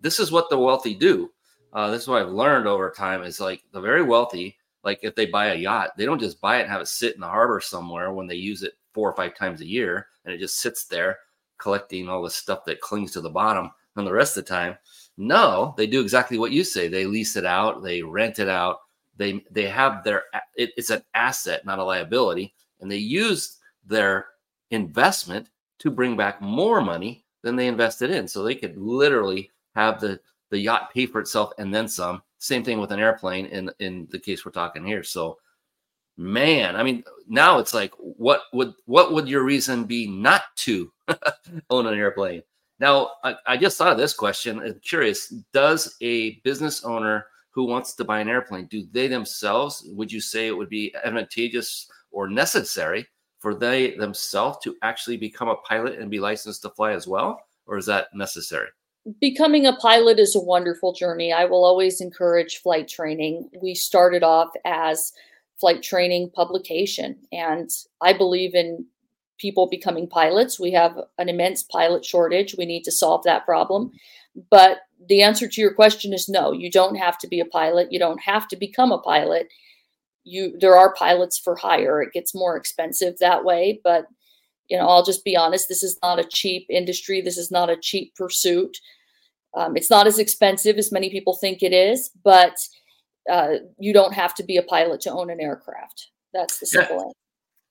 This 0.00 0.20
is 0.20 0.30
what 0.30 0.50
the 0.50 0.58
wealthy 0.58 0.94
do. 0.94 1.30
Uh, 1.72 1.90
this 1.90 2.02
is 2.02 2.08
what 2.08 2.22
I've 2.22 2.32
learned 2.32 2.66
over 2.68 2.90
time. 2.90 3.22
Is 3.22 3.40
like 3.40 3.62
the 3.72 3.80
very 3.80 4.02
wealthy. 4.02 4.56
Like 4.84 5.00
if 5.02 5.16
they 5.16 5.26
buy 5.26 5.46
a 5.46 5.56
yacht, 5.56 5.96
they 5.96 6.04
don't 6.04 6.20
just 6.20 6.40
buy 6.40 6.58
it 6.58 6.62
and 6.62 6.70
have 6.70 6.80
it 6.80 6.86
sit 6.86 7.16
in 7.16 7.20
the 7.20 7.26
harbor 7.26 7.60
somewhere 7.60 8.12
when 8.12 8.28
they 8.28 8.36
use 8.36 8.62
it 8.62 8.74
four 8.94 9.10
or 9.10 9.16
five 9.16 9.36
times 9.36 9.60
a 9.60 9.66
year, 9.66 10.06
and 10.24 10.32
it 10.32 10.38
just 10.38 10.60
sits 10.60 10.86
there 10.86 11.18
collecting 11.58 12.08
all 12.08 12.22
the 12.22 12.30
stuff 12.30 12.64
that 12.64 12.80
clings 12.80 13.12
to 13.12 13.20
the 13.20 13.30
bottom 13.30 13.70
and 13.96 14.06
the 14.06 14.12
rest 14.12 14.36
of 14.36 14.44
the 14.44 14.48
time. 14.48 14.76
No, 15.16 15.74
they 15.76 15.86
do 15.86 16.00
exactly 16.00 16.38
what 16.38 16.52
you 16.52 16.64
say. 16.64 16.88
They 16.88 17.04
lease 17.04 17.36
it 17.36 17.44
out, 17.44 17.82
they 17.82 18.02
rent 18.02 18.38
it 18.38 18.48
out. 18.48 18.78
They 19.16 19.44
they 19.50 19.66
have 19.66 20.04
their 20.04 20.24
it, 20.54 20.70
it's 20.76 20.90
an 20.90 21.02
asset, 21.14 21.66
not 21.66 21.80
a 21.80 21.84
liability, 21.84 22.54
and 22.80 22.90
they 22.90 22.98
use 22.98 23.58
their 23.84 24.26
investment 24.70 25.50
to 25.80 25.90
bring 25.90 26.16
back 26.16 26.40
more 26.40 26.80
money 26.80 27.24
than 27.42 27.56
they 27.56 27.66
invested 27.66 28.10
in. 28.10 28.28
So 28.28 28.42
they 28.42 28.54
could 28.54 28.76
literally 28.76 29.50
have 29.74 30.00
the 30.00 30.20
the 30.50 30.58
yacht 30.58 30.92
pay 30.94 31.06
for 31.06 31.20
itself 31.20 31.52
and 31.58 31.74
then 31.74 31.88
some. 31.88 32.22
Same 32.38 32.62
thing 32.62 32.80
with 32.80 32.92
an 32.92 33.00
airplane 33.00 33.46
in 33.46 33.70
in 33.80 34.06
the 34.10 34.18
case 34.20 34.44
we're 34.44 34.52
talking 34.52 34.84
here. 34.84 35.02
So 35.02 35.38
man, 36.18 36.76
I 36.76 36.82
mean, 36.82 37.04
now 37.28 37.58
it's 37.58 37.72
like, 37.72 37.92
what 37.98 38.42
would 38.52 38.74
what 38.84 39.12
would 39.12 39.28
your 39.28 39.44
reason 39.44 39.84
be 39.84 40.06
not 40.06 40.42
to 40.56 40.92
own 41.70 41.86
an 41.86 41.94
airplane? 41.94 42.42
Now, 42.80 43.12
I, 43.24 43.36
I 43.46 43.56
just 43.56 43.78
thought 43.78 43.92
of 43.92 43.98
this 43.98 44.12
question. 44.12 44.60
I'm 44.60 44.80
curious: 44.80 45.28
Does 45.52 45.96
a 46.02 46.40
business 46.40 46.84
owner 46.84 47.26
who 47.50 47.64
wants 47.64 47.94
to 47.94 48.04
buy 48.04 48.20
an 48.20 48.28
airplane 48.28 48.66
do 48.66 48.86
they 48.92 49.08
themselves? 49.08 49.86
Would 49.88 50.12
you 50.12 50.20
say 50.20 50.48
it 50.48 50.56
would 50.56 50.68
be 50.68 50.94
advantageous 51.04 51.88
or 52.10 52.28
necessary 52.28 53.06
for 53.38 53.54
they 53.54 53.96
themselves 53.96 54.58
to 54.64 54.76
actually 54.82 55.16
become 55.16 55.48
a 55.48 55.56
pilot 55.56 55.98
and 55.98 56.10
be 56.10 56.18
licensed 56.18 56.62
to 56.62 56.70
fly 56.70 56.92
as 56.92 57.06
well, 57.06 57.40
or 57.66 57.78
is 57.78 57.86
that 57.86 58.08
necessary? 58.12 58.68
becoming 59.20 59.66
a 59.66 59.72
pilot 59.74 60.18
is 60.18 60.36
a 60.36 60.40
wonderful 60.40 60.92
journey. 60.92 61.32
I 61.32 61.44
will 61.44 61.64
always 61.64 62.00
encourage 62.00 62.60
flight 62.60 62.88
training. 62.88 63.48
We 63.60 63.74
started 63.74 64.22
off 64.22 64.50
as 64.64 65.12
flight 65.60 65.82
training 65.82 66.30
publication. 66.34 67.16
And 67.32 67.70
I 68.00 68.12
believe 68.12 68.54
in 68.54 68.86
people 69.38 69.68
becoming 69.68 70.08
pilots. 70.08 70.58
We 70.58 70.72
have 70.72 70.98
an 71.16 71.28
immense 71.28 71.62
pilot 71.62 72.04
shortage. 72.04 72.56
We 72.56 72.66
need 72.66 72.84
to 72.84 72.92
solve 72.92 73.22
that 73.24 73.44
problem. 73.44 73.92
But 74.50 74.78
the 75.08 75.22
answer 75.22 75.48
to 75.48 75.60
your 75.60 75.72
question 75.72 76.12
is 76.12 76.28
no, 76.28 76.52
you 76.52 76.70
don't 76.70 76.96
have 76.96 77.18
to 77.18 77.28
be 77.28 77.40
a 77.40 77.44
pilot. 77.44 77.92
You 77.92 77.98
don't 77.98 78.20
have 78.22 78.48
to 78.48 78.56
become 78.56 78.92
a 78.92 78.98
pilot. 78.98 79.48
You 80.24 80.56
there 80.58 80.76
are 80.76 80.94
pilots 80.94 81.38
for 81.38 81.56
hire. 81.56 82.02
It 82.02 82.12
gets 82.12 82.34
more 82.34 82.56
expensive 82.56 83.18
that 83.18 83.44
way, 83.44 83.80
but 83.82 84.06
you 84.68 84.76
know, 84.76 84.86
I'll 84.86 85.04
just 85.04 85.24
be 85.24 85.36
honest, 85.36 85.68
this 85.68 85.82
is 85.82 85.98
not 86.02 86.18
a 86.18 86.28
cheap 86.28 86.66
industry. 86.68 87.22
This 87.22 87.38
is 87.38 87.50
not 87.50 87.70
a 87.70 87.76
cheap 87.80 88.14
pursuit. 88.14 88.76
Um, 89.56 89.76
it's 89.76 89.90
not 89.90 90.06
as 90.06 90.18
expensive 90.18 90.76
as 90.76 90.92
many 90.92 91.08
people 91.08 91.34
think 91.34 91.62
it 91.62 91.72
is, 91.72 92.10
but 92.22 92.58
uh, 93.28 93.54
you 93.78 93.92
don't 93.92 94.12
have 94.12 94.34
to 94.36 94.42
be 94.42 94.56
a 94.56 94.62
pilot 94.62 95.00
to 95.02 95.12
own 95.12 95.30
an 95.30 95.40
aircraft. 95.40 96.08
That's 96.32 96.58
the 96.58 96.66
simple 96.66 96.96
yeah. 97.06 97.12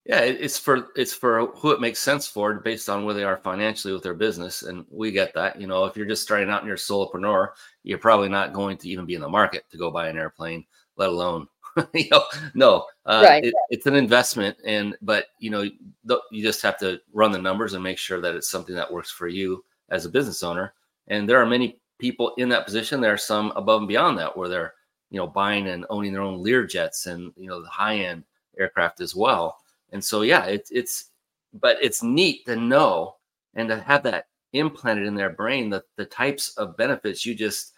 Yeah, 0.06 0.22
it's 0.22 0.58
for 0.58 0.88
it's 0.96 1.14
for 1.14 1.48
who 1.48 1.72
it 1.72 1.82
makes 1.82 2.00
sense 2.00 2.28
for 2.28 2.54
based 2.54 2.88
on 2.88 3.04
where 3.04 3.14
they 3.14 3.26
are 3.26 3.36
financially 3.36 3.94
with 3.94 4.04
their 4.04 4.14
business, 4.14 4.64
and 4.64 4.86
we 4.90 5.12
get 5.12 5.34
that. 5.34 5.60
You 5.60 5.68
know, 5.68 5.84
if 5.84 5.98
you're 5.98 6.06
just 6.06 6.24
starting 6.24 6.50
out 6.50 6.62
and 6.62 6.68
you're 6.68 6.76
a 6.76 6.80
solopreneur, 6.80 7.50
you're 7.84 7.98
probably 7.98 8.30
not 8.30 8.54
going 8.54 8.78
to 8.78 8.90
even 8.90 9.06
be 9.06 9.16
in 9.16 9.22
the 9.22 9.28
market 9.28 9.66
to 9.70 9.78
go 9.78 9.92
buy 9.92 10.08
an 10.08 10.18
airplane, 10.18 10.66
let 10.96 11.10
alone 11.10 11.46
you 11.94 12.06
know, 12.12 12.24
no, 12.54 12.86
uh, 13.06 13.24
right. 13.26 13.46
it, 13.46 13.54
it's 13.70 13.86
an 13.86 13.96
investment, 13.96 14.58
and 14.66 14.96
but 15.02 15.28
you 15.40 15.50
know, 15.50 15.62
you 16.32 16.44
just 16.44 16.62
have 16.62 16.78
to 16.80 17.00
run 17.14 17.32
the 17.32 17.38
numbers 17.38 17.74
and 17.74 17.84
make 17.84 17.98
sure 17.98 18.22
that 18.22 18.36
it's 18.36 18.50
something 18.50 18.76
that 18.76 18.92
works 18.92 19.12
for 19.12 19.28
you 19.28 19.64
as 19.90 20.06
a 20.06 20.10
business 20.10 20.44
owner. 20.44 20.74
And 21.08 21.28
there 21.28 21.42
are 21.42 21.46
many 21.46 21.80
people 22.00 22.34
in 22.38 22.50
that 22.50 22.66
position. 22.66 23.02
There 23.02 23.14
are 23.14 23.18
some 23.18 23.52
above 23.56 23.82
and 23.82 23.88
beyond 23.88 24.18
that 24.18 24.36
where 24.36 24.50
they're 24.50 24.74
you 25.10 25.18
know 25.18 25.28
buying 25.28 25.68
and 25.68 25.86
owning 25.90 26.14
their 26.14 26.22
own 26.22 26.44
Lear 26.44 26.66
jets 26.66 27.08
and 27.08 27.32
you 27.36 27.48
know 27.48 27.62
the 27.62 27.70
high 27.70 27.98
end 27.98 28.24
aircraft 28.60 29.02
as 29.02 29.16
well. 29.16 29.58
And 29.92 30.04
so 30.04 30.22
yeah, 30.22 30.46
it's 30.46 30.72
it's 30.72 31.12
but 31.54 31.78
it's 31.82 32.04
neat 32.04 32.46
to 32.46 32.56
know 32.56 33.16
and 33.56 33.70
to 33.70 33.80
have 33.80 34.04
that 34.04 34.28
implanted 34.54 35.06
in 35.06 35.16
their 35.16 35.30
brain 35.30 35.70
that 35.70 35.84
the 35.96 36.06
types 36.06 36.56
of 36.58 36.78
benefits 36.78 37.26
you 37.26 37.36
just 37.36 37.74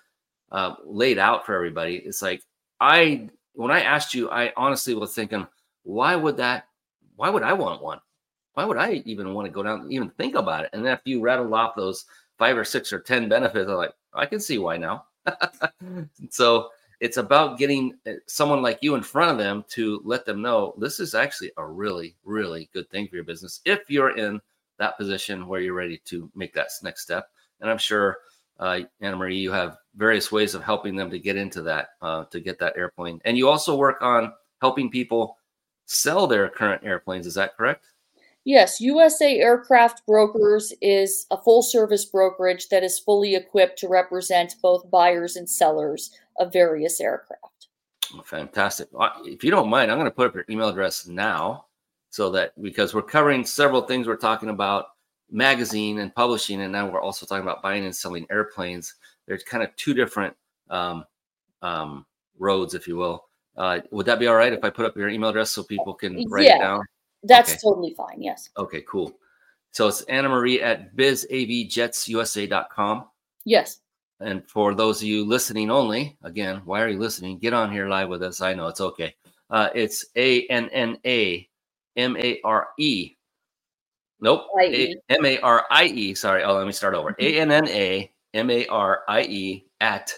uh, 0.51 0.75
laid 0.83 1.17
out 1.17 1.45
for 1.45 1.55
everybody. 1.55 1.97
It's 1.97 2.21
like 2.21 2.41
I 2.79 3.29
when 3.53 3.71
I 3.71 3.81
asked 3.81 4.13
you, 4.13 4.29
I 4.29 4.53
honestly 4.55 4.95
was 4.95 5.13
thinking, 5.13 5.47
why 5.83 6.15
would 6.15 6.37
that? 6.37 6.65
Why 7.15 7.29
would 7.29 7.43
I 7.43 7.53
want 7.53 7.81
one? 7.81 7.99
Why 8.53 8.65
would 8.65 8.77
I 8.77 9.03
even 9.05 9.33
want 9.33 9.45
to 9.45 9.51
go 9.51 9.63
down 9.63 9.91
even 9.91 10.09
think 10.11 10.35
about 10.35 10.63
it? 10.63 10.69
And 10.73 10.85
then 10.85 10.93
if 10.93 11.01
you 11.05 11.21
rattled 11.21 11.53
off 11.53 11.75
those 11.75 12.05
five 12.37 12.57
or 12.57 12.65
six 12.65 12.91
or 12.91 12.99
ten 12.99 13.29
benefits, 13.29 13.69
I'm 13.69 13.75
like, 13.75 13.93
I 14.13 14.25
can 14.25 14.39
see 14.39 14.57
why 14.57 14.77
now. 14.77 15.05
so 16.29 16.69
it's 16.99 17.17
about 17.17 17.57
getting 17.57 17.93
uh, 18.07 18.13
someone 18.27 18.61
like 18.61 18.79
you 18.81 18.95
in 18.95 19.03
front 19.03 19.31
of 19.31 19.37
them 19.37 19.63
to 19.69 20.01
let 20.03 20.25
them 20.25 20.41
know 20.41 20.73
this 20.77 20.99
is 20.99 21.15
actually 21.15 21.51
a 21.57 21.65
really 21.65 22.15
really 22.23 22.69
good 22.73 22.89
thing 22.89 23.07
for 23.07 23.15
your 23.15 23.25
business 23.25 23.61
if 23.65 23.89
you're 23.89 24.17
in 24.17 24.39
that 24.77 24.97
position 24.97 25.47
where 25.47 25.61
you're 25.61 25.73
ready 25.73 26.01
to 26.05 26.31
make 26.35 26.53
that 26.53 26.69
next 26.83 27.01
step. 27.01 27.29
And 27.61 27.69
i'm 27.69 27.77
sure 27.77 28.17
uh, 28.59 28.81
Annamarie 29.01 29.39
you 29.39 29.51
have 29.51 29.77
various 29.95 30.31
ways 30.31 30.53
of 30.53 30.63
helping 30.63 30.95
them 30.95 31.09
to 31.09 31.19
get 31.19 31.37
into 31.37 31.61
that 31.63 31.89
uh, 32.01 32.25
to 32.25 32.39
get 32.39 32.59
that 32.59 32.77
airplane. 32.77 33.21
And 33.25 33.37
you 33.37 33.47
also 33.47 33.75
work 33.75 34.01
on 34.01 34.33
helping 34.61 34.89
people 34.89 35.37
sell 35.85 36.27
their 36.27 36.49
current 36.49 36.83
airplanes 36.83 37.25
is 37.25 37.33
that 37.35 37.55
correct 37.55 37.85
Yes, 38.45 38.79
USA 38.79 39.37
Aircraft 39.37 40.05
Brokers 40.07 40.73
is 40.81 41.27
a 41.29 41.37
full 41.37 41.61
service 41.61 42.05
brokerage 42.05 42.69
that 42.69 42.83
is 42.83 42.97
fully 42.99 43.35
equipped 43.35 43.77
to 43.79 43.87
represent 43.87 44.55
both 44.61 44.89
buyers 44.89 45.35
and 45.35 45.49
sellers 45.49 46.11
of 46.39 46.53
various 46.53 46.99
aircraft. 47.01 47.67
Fantastic. 48.23 48.87
If 49.25 49.43
you 49.43 49.51
don't 49.51 49.69
mind, 49.69 49.91
I'm 49.91 49.97
going 49.97 50.09
to 50.09 50.15
put 50.15 50.27
up 50.27 50.35
your 50.35 50.45
email 50.49 50.69
address 50.69 51.05
now 51.05 51.65
so 52.09 52.31
that 52.31 52.59
because 52.61 52.93
we're 52.93 53.01
covering 53.01 53.45
several 53.45 53.81
things, 53.81 54.07
we're 54.07 54.15
talking 54.15 54.49
about 54.49 54.87
magazine 55.29 55.99
and 55.99 56.13
publishing, 56.15 56.61
and 56.61 56.71
now 56.71 56.89
we're 56.89 57.01
also 57.01 57.25
talking 57.25 57.43
about 57.43 57.61
buying 57.61 57.85
and 57.85 57.95
selling 57.95 58.25
airplanes. 58.31 58.95
There's 59.27 59.43
kind 59.43 59.63
of 59.63 59.75
two 59.75 59.93
different 59.93 60.35
um, 60.69 61.05
um, 61.61 62.05
roads, 62.39 62.73
if 62.73 62.87
you 62.87 62.95
will. 62.95 63.25
Uh, 63.55 63.81
would 63.91 64.05
that 64.05 64.19
be 64.19 64.27
all 64.27 64.35
right 64.35 64.53
if 64.53 64.63
I 64.63 64.69
put 64.69 64.85
up 64.85 64.95
your 64.95 65.09
email 65.09 65.29
address 65.29 65.51
so 65.51 65.63
people 65.63 65.93
can 65.93 66.27
write 66.29 66.45
yeah, 66.45 66.55
it 66.55 66.59
down? 66.59 66.81
That's 67.23 67.51
okay. 67.51 67.59
totally 67.63 67.93
fine. 67.95 68.21
Yes. 68.21 68.49
Okay, 68.57 68.83
cool. 68.87 69.17
So 69.71 69.87
it's 69.87 70.03
Annamarie 70.05 70.61
at 70.61 70.95
bizavjetsusa.com. 70.95 73.05
Yes. 73.45 73.79
And 74.19 74.47
for 74.49 74.75
those 74.75 75.01
of 75.01 75.07
you 75.07 75.25
listening 75.25 75.71
only, 75.71 76.17
again, 76.23 76.61
why 76.65 76.81
are 76.81 76.89
you 76.89 76.99
listening? 76.99 77.39
Get 77.39 77.53
on 77.53 77.71
here 77.71 77.87
live 77.87 78.09
with 78.09 78.21
us. 78.21 78.41
I 78.41 78.53
know 78.53 78.67
it's 78.67 78.81
okay. 78.81 79.15
Uh, 79.49 79.69
it's 79.73 80.05
A 80.15 80.45
N 80.47 80.67
N 80.69 80.97
A 81.05 81.47
M 81.95 82.17
A 82.17 82.41
R 82.43 82.67
E. 82.77 83.15
Nope. 84.19 84.47
M 84.61 85.25
A 85.25 85.39
R 85.39 85.65
I 85.71 85.85
E. 85.85 86.13
Sorry. 86.13 86.43
Oh, 86.43 86.57
let 86.57 86.67
me 86.67 86.73
start 86.73 86.95
over. 86.95 87.15
A 87.19 87.39
N 87.39 87.49
N 87.51 87.69
A 87.69 88.11
M 88.33 88.49
A 88.49 88.67
R 88.67 89.03
I 89.07 89.21
E 89.21 89.65
at 89.79 90.11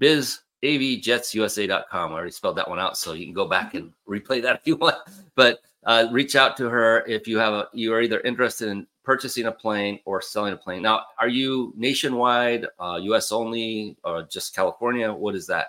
bizavjetsusa.com. 0.00 2.10
I 2.10 2.14
already 2.14 2.32
spelled 2.32 2.56
that 2.56 2.68
one 2.68 2.80
out, 2.80 2.98
so 2.98 3.12
you 3.12 3.24
can 3.24 3.34
go 3.34 3.46
back 3.46 3.74
and 3.74 3.92
replay 4.08 4.42
that 4.42 4.56
if 4.56 4.66
you 4.66 4.74
want. 4.76 4.96
But 5.36 5.60
uh, 5.86 6.08
reach 6.10 6.36
out 6.36 6.56
to 6.58 6.68
her 6.68 7.04
if 7.06 7.26
you 7.26 7.38
have 7.38 7.54
a 7.54 7.68
you 7.72 7.94
are 7.94 8.02
either 8.02 8.20
interested 8.20 8.68
in 8.68 8.86
purchasing 9.04 9.46
a 9.46 9.52
plane 9.52 10.00
or 10.04 10.20
selling 10.20 10.52
a 10.52 10.56
plane. 10.56 10.82
Now, 10.82 11.02
are 11.18 11.28
you 11.28 11.72
nationwide, 11.76 12.66
uh, 12.80 12.98
U.S. 13.02 13.30
only, 13.30 13.96
or 14.02 14.24
just 14.24 14.54
California? 14.54 15.12
What 15.12 15.36
is 15.36 15.46
that? 15.46 15.68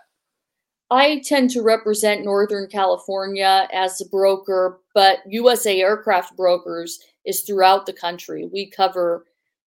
I 0.89 1.21
tend 1.23 1.51
to 1.51 1.61
represent 1.61 2.25
Northern 2.25 2.67
California 2.67 3.67
as 3.71 4.01
a 4.01 4.09
broker, 4.09 4.79
but 4.95 5.19
USA 5.27 5.79
Aircraft 5.81 6.35
Brokers 6.35 6.99
is 7.25 7.41
throughout 7.41 7.85
the 7.85 7.93
country. 7.93 8.49
We 8.51 8.71
cover 8.71 9.25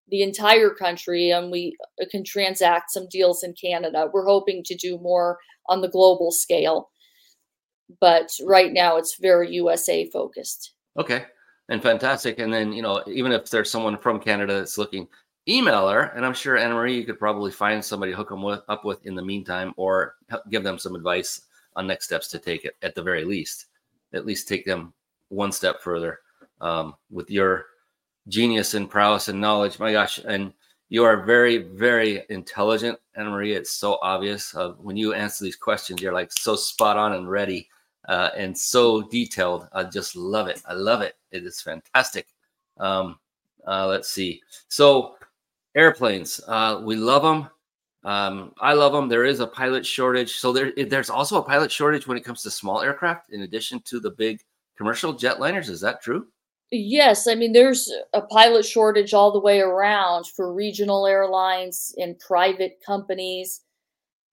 the 0.09 0.23
entire 0.23 0.71
country 0.71 1.31
and 1.31 1.53
we 1.53 1.77
uh, 2.01 2.07
can 2.11 2.25
transact 2.25 2.91
some 2.91 3.07
deals 3.09 3.45
in 3.45 3.53
Canada. 3.53 4.11
We're 4.13 4.27
hoping 4.27 4.65
to 4.65 4.75
do 4.75 4.99
more 4.99 5.39
on 5.69 5.83
the 5.83 5.89
global 5.89 6.33
scale, 6.33 6.91
but 8.01 8.31
right 8.45 8.73
now 8.73 8.97
it's 8.97 9.17
very 9.17 9.53
USA 9.55 10.09
focused. 10.11 10.73
Okay. 10.97 11.25
and 11.69 11.83
fantastic. 11.83 12.39
And 12.39 12.53
then, 12.53 12.73
you 12.73 12.83
know, 12.83 13.03
even 13.07 13.33
if 13.33 13.49
there's 13.49 13.71
someone 13.71 13.97
from 13.97 14.21
Canada 14.21 14.59
that's 14.59 14.77
looking, 14.77 15.09
email 15.49 15.89
her. 15.89 16.03
And 16.15 16.27
I'm 16.27 16.35
sure 16.35 16.57
Annamarie, 16.57 16.97
you 16.97 17.05
could 17.05 17.19
probably 17.19 17.51
find 17.51 17.85
somebody 17.85 18.13
to 18.13 18.17
hook 18.17 18.29
them 18.29 18.43
with, 18.43 18.61
up 18.69 18.85
with 18.85 19.05
in 19.07 19.15
the 19.15 19.25
meantime, 19.25 19.73
or 19.77 20.17
give 20.51 20.65
them 20.65 20.79
some 20.79 20.95
advice 20.95 21.43
on 21.77 21.87
next 21.87 22.07
steps 22.07 22.29
to 22.29 22.39
take 22.39 22.65
it 22.65 22.77
at 22.83 22.95
the 22.95 23.03
very 23.03 23.25
least. 23.25 23.67
At 24.13 24.27
least 24.27 24.49
take 24.49 24.65
them 24.65 24.93
one 25.29 25.53
step 25.53 25.81
further 25.81 26.21
um, 26.61 26.95
with 27.11 27.31
your 27.31 27.67
genius 28.29 28.75
and 28.75 28.91
prowess 28.91 29.29
and 29.29 29.41
knowledge. 29.41 29.79
My 29.79 29.93
gosh. 29.93 30.19
And 30.19 30.53
you 30.89 31.05
are 31.05 31.25
very, 31.25 31.59
very 31.59 32.25
intelligent, 32.31 32.99
Annamarie. 33.17 33.57
It's 33.57 33.71
so 33.71 33.99
obvious. 34.03 34.55
Uh, 34.55 34.73
when 34.73 34.97
you 34.97 35.15
answer 35.15 35.45
these 35.45 35.57
questions, 35.57 36.03
you're 36.03 36.13
like 36.13 36.33
so 36.33 36.57
spot 36.57 36.97
on 36.97 37.13
and 37.13 37.31
ready 37.31 37.69
uh, 38.09 38.31
and 38.37 38.57
so 38.57 39.03
detailed. 39.03 39.69
I 39.73 39.85
just 39.85 40.17
love 40.17 40.49
it. 40.49 40.63
I 40.67 40.75
love 40.75 41.01
it. 41.03 41.17
It 41.31 41.45
is 41.45 41.61
fantastic. 41.61 42.27
Um, 42.79 43.19
uh, 43.67 43.87
let's 43.87 44.11
see. 44.11 44.41
So, 44.69 45.17
airplanes, 45.75 46.41
uh, 46.49 46.81
we 46.83 46.97
love 46.97 47.23
them. 47.23 47.51
Um, 48.03 48.55
I 48.61 48.73
love 48.73 48.93
them. 48.93 49.09
There 49.09 49.27
is 49.27 49.41
a 49.41 49.47
pilot 49.47 49.85
shortage. 49.85 50.39
So 50.39 50.53
there, 50.53 50.73
there's 50.77 51.11
also 51.11 51.39
a 51.39 51.45
pilot 51.45 51.71
shortage 51.71 52.07
when 52.07 52.17
it 52.17 52.25
comes 52.25 52.43
to 52.43 52.51
small 52.51 52.81
aircraft, 52.81 53.31
in 53.31 53.43
addition 53.43 53.81
to 53.83 54.01
the 54.01 54.11
big 54.11 54.41
commercial 54.77 55.15
jetliners. 55.15 55.69
Is 55.69 55.83
that 55.83 56.03
true? 56.03 56.27
Yes, 56.73 57.27
I 57.27 57.35
mean 57.35 57.53
there's 57.53 57.93
a 58.13 58.23
pilot 58.23 58.65
shortage 58.65 59.13
all 59.13 59.33
the 59.33 59.41
way 59.41 59.61
around 59.61 60.29
for 60.29 60.55
regional 60.55 61.07
airlines 61.07 61.95
and 61.99 62.19
private 62.19 62.81
companies. 62.85 63.63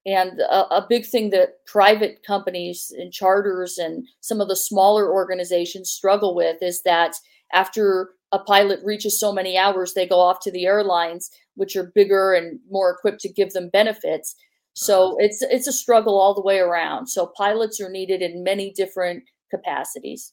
And 0.08 0.40
a, 0.40 0.74
a, 0.74 0.86
big 0.88 1.06
thing 1.06 1.32
that 1.32 1.66
private 1.66 2.24
companies 2.26 2.94
and 2.98 3.12
charters 3.12 3.78
and 3.78 4.08
some 4.22 4.40
of 4.40 4.48
the 4.48 4.56
smaller 4.56 5.12
organizations 5.12 5.92
struggle 5.92 6.34
with 6.34 6.64
is 6.64 6.82
that 6.84 7.16
after 7.52 8.12
a 8.32 8.40
pilot 8.40 8.80
reaches 8.86 9.20
so 9.20 9.34
many 9.34 9.58
hours, 9.58 9.94
they 9.94 10.08
go 10.08 10.22
off 10.22 10.40
to 10.42 10.52
the 10.52 10.66
airlines, 10.66 11.30
which 11.56 11.76
are 11.76 11.92
bigger 11.94 12.34
and 12.34 12.58
more 12.70 12.92
equipped 12.92 13.20
to 13.22 13.34
give 13.34 13.52
them 13.52 13.70
benefits. 13.74 14.34
So 14.74 15.18
it's 15.20 15.42
it's 15.42 15.68
a 15.68 15.74
struggle 15.74 16.18
all 16.18 16.34
the 16.34 16.42
way 16.42 16.60
around. 16.60 17.08
So 17.08 17.34
pilots 17.36 17.82
are 17.82 17.90
needed 17.90 18.22
in 18.22 18.44
many 18.44 18.72
different 18.72 19.24
capacities. 19.52 20.32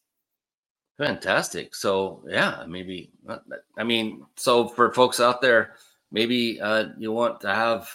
Fantastic. 0.99 1.75
So 1.75 2.23
yeah, 2.29 2.65
maybe 2.69 3.11
I 3.77 3.83
mean, 3.83 4.25
so 4.37 4.69
for 4.69 4.93
folks 4.93 5.19
out 5.19 5.43
there, 5.43 5.75
maybe 6.13 6.61
uh, 6.61 6.91
you 6.97 7.11
want 7.11 7.41
to 7.41 7.53
have 7.53 7.89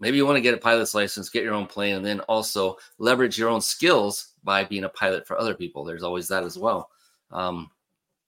maybe 0.00 0.16
you 0.16 0.26
want 0.26 0.36
to 0.36 0.42
get 0.42 0.54
a 0.54 0.58
pilot's 0.58 0.94
license, 0.94 1.28
get 1.28 1.44
your 1.44 1.54
own 1.54 1.66
plane, 1.66 1.96
and 1.96 2.06
then 2.06 2.20
also 2.20 2.76
leverage 2.98 3.38
your 3.38 3.48
own 3.48 3.60
skills 3.60 4.34
by 4.44 4.64
being 4.64 4.84
a 4.84 4.88
pilot 4.88 5.26
for 5.26 5.38
other 5.38 5.54
people. 5.54 5.84
There's 5.84 6.02
always 6.02 6.28
that 6.28 6.44
as 6.44 6.58
well. 6.58 6.90
Um, 7.30 7.70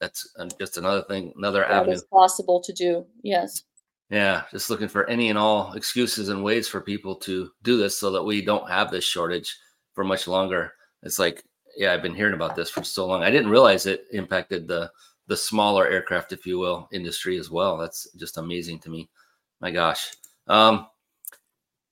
that's 0.01 0.35
just 0.59 0.79
another 0.79 1.03
thing, 1.03 1.33
another 1.37 1.61
that 1.61 1.71
avenue. 1.71 1.95
Is 1.95 2.05
possible 2.05 2.61
to 2.61 2.73
do. 2.73 3.07
Yes. 3.23 3.65
Yeah, 4.11 4.43
just 4.51 4.71
looking 4.71 4.89
for 4.89 5.09
any 5.09 5.29
and 5.29 5.39
all 5.39 5.73
excuses 5.75 6.31
and 6.31 6.43
ways 6.43 6.67
for 6.67 6.81
people 6.81 7.15
to 7.17 7.51
do 7.63 7.77
this 7.77 7.97
so 7.97 8.11
that 8.11 8.25
we 8.25 8.43
don't 8.43 8.69
have 8.69 8.91
this 8.91 9.05
shortage 9.05 9.57
for 9.95 10.03
much 10.03 10.27
longer. 10.27 10.73
It's 11.05 11.21
like, 11.21 11.45
yeah, 11.77 11.93
I've 11.93 12.03
been 12.03 12.15
hearing 12.15 12.35
about 12.35 12.57
this 12.57 12.71
for 12.71 12.83
so 12.83 13.07
long. 13.07 13.23
I 13.23 13.31
didn't 13.31 13.51
realize 13.51 13.87
it 13.87 14.07
impacted 14.13 14.67
the 14.67 14.91
the 15.29 15.37
smaller 15.37 15.87
aircraft, 15.87 16.33
if 16.33 16.45
you 16.45 16.59
will, 16.59 16.89
industry 16.91 17.39
as 17.39 17.51
well. 17.51 17.77
That's 17.77 18.11
just 18.17 18.37
amazing 18.37 18.81
to 18.81 18.91
me. 18.91 19.09
My 19.61 19.71
gosh. 19.71 20.11
Um, 20.49 20.89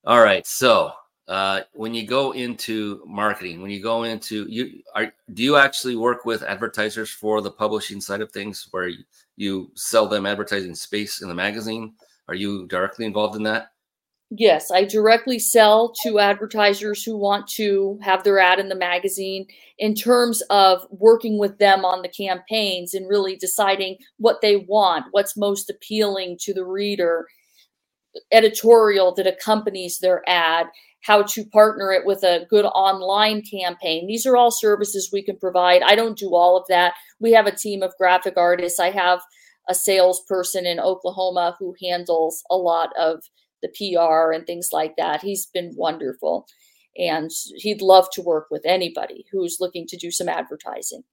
all 0.05 0.22
right. 0.22 0.46
So 0.46 0.92
uh, 1.28 1.61
when 1.74 1.92
you 1.92 2.07
go 2.07 2.32
into 2.32 3.03
marketing, 3.07 3.61
when 3.61 3.70
you 3.70 3.82
go 3.82 4.05
into 4.05 4.46
you 4.49 4.80
are 4.94 5.12
do 5.34 5.42
you 5.42 5.57
actually 5.57 5.96
work 5.96 6.24
with 6.24 6.42
advertisers 6.42 7.11
for 7.11 7.40
the 7.40 7.51
publishing 7.51 8.01
side 8.01 8.22
of 8.22 8.32
things 8.32 8.66
where 8.70 8.88
you, 8.88 9.05
you 9.36 9.70
sell 9.74 10.07
them 10.07 10.26
advertising 10.26 10.74
space 10.74 11.20
in 11.20 11.28
the 11.28 11.34
magazine? 11.34 11.94
Are 12.28 12.34
you 12.34 12.66
directly 12.66 13.05
involved 13.05 13.36
in 13.36 13.42
that? 13.44 13.72
Yes, 14.30 14.70
I 14.70 14.84
directly 14.84 15.38
sell 15.38 15.94
to 16.03 16.18
advertisers 16.18 17.03
who 17.03 17.16
want 17.16 17.49
to 17.53 17.99
have 18.03 18.24
their 18.24 18.38
ad 18.38 18.59
in 18.59 18.68
the 18.68 18.74
magazine 18.74 19.46
in 19.78 19.94
terms 19.94 20.42
of 20.51 20.86
working 20.90 21.38
with 21.38 21.59
them 21.59 21.82
on 21.86 22.03
the 22.03 22.11
campaigns 22.11 22.92
and 22.92 23.09
really 23.09 23.36
deciding 23.36 23.96
what 24.18 24.42
they 24.42 24.57
want, 24.57 25.07
what's 25.12 25.34
most 25.34 25.70
appealing 25.70 26.36
to 26.40 26.53
the 26.53 26.64
reader, 26.64 27.26
editorial 28.33 29.14
that 29.14 29.27
accompanies 29.27 29.99
their 29.99 30.23
ad, 30.29 30.66
how 31.03 31.23
to 31.23 31.45
partner 31.47 31.93
it 31.93 32.05
with 32.05 32.23
a 32.23 32.47
good 32.51 32.64
online 32.64 33.43
campaign. 33.43 34.07
These 34.07 34.27
are 34.27 34.37
all 34.37 34.51
services 34.51 35.11
we 35.12 35.23
can 35.23 35.37
provide. 35.37 35.83
I 35.83 35.95
don't 35.95 36.19
do 36.19 36.35
all 36.35 36.57
of 36.57 36.66
that. 36.69 36.95
We 37.21 37.33
have 37.33 37.47
a 37.47 37.55
team 37.55 37.83
of 37.83 37.97
graphic 37.99 38.37
artists. 38.37 38.81
I 38.81 38.91
have 38.91 39.21
a 39.69 39.75
salesperson 39.75 40.66
in 40.66 40.81
Oklahoma 40.81 41.57
who 41.59 41.75
handles 41.81 42.43
a 42.51 42.57
lot 42.57 42.91
of 42.99 43.23
the 43.62 43.69
PR 43.69 44.33
and 44.33 44.47
things 44.47 44.71
like 44.73 44.95
that. 44.97 45.23
He's 45.23 45.47
been 45.47 45.73
wonderful. 45.77 46.47
And 46.97 47.31
he'd 47.57 47.83
love 47.83 48.09
to 48.12 48.23
work 48.23 48.49
with 48.51 48.62
anybody 48.64 49.25
who's 49.31 49.59
looking 49.61 49.87
to 49.87 49.97
do 49.97 50.11
some 50.11 50.29
advertising. 50.29 51.05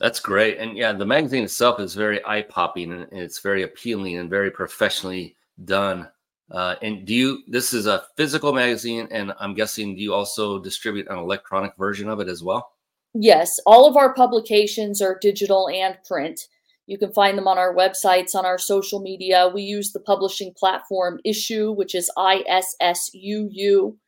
That's 0.00 0.20
great. 0.20 0.58
And 0.58 0.76
yeah, 0.76 0.92
the 0.92 1.04
magazine 1.04 1.44
itself 1.44 1.78
is 1.78 1.94
very 1.94 2.24
eye 2.24 2.42
popping 2.42 2.92
and 2.92 3.06
it's 3.12 3.40
very 3.40 3.62
appealing 3.62 4.16
and 4.16 4.30
very 4.30 4.50
professionally 4.50 5.36
done. 5.64 6.08
Uh, 6.50 6.76
and 6.82 7.06
do 7.06 7.14
you, 7.14 7.42
this 7.48 7.72
is 7.72 7.86
a 7.86 8.04
physical 8.16 8.52
magazine, 8.52 9.08
and 9.10 9.32
I'm 9.40 9.54
guessing 9.54 9.94
do 9.94 10.02
you 10.02 10.12
also 10.12 10.58
distribute 10.58 11.08
an 11.08 11.18
electronic 11.18 11.72
version 11.78 12.08
of 12.08 12.20
it 12.20 12.28
as 12.28 12.42
well? 12.42 12.72
Yes, 13.14 13.60
all 13.64 13.86
of 13.86 13.96
our 13.96 14.12
publications 14.12 15.00
are 15.00 15.18
digital 15.20 15.68
and 15.68 15.96
print. 16.06 16.48
You 16.86 16.98
can 16.98 17.12
find 17.12 17.38
them 17.38 17.48
on 17.48 17.56
our 17.56 17.74
websites, 17.74 18.34
on 18.34 18.44
our 18.44 18.58
social 18.58 19.00
media. 19.00 19.50
We 19.52 19.62
use 19.62 19.92
the 19.92 20.00
publishing 20.00 20.52
platform 20.54 21.18
Issuu, 21.26 21.74
which 21.74 21.94
is 21.94 22.10
I 22.18 22.44
S 22.46 22.76
S 22.80 23.10
U 23.14 23.48
U, 23.50 23.98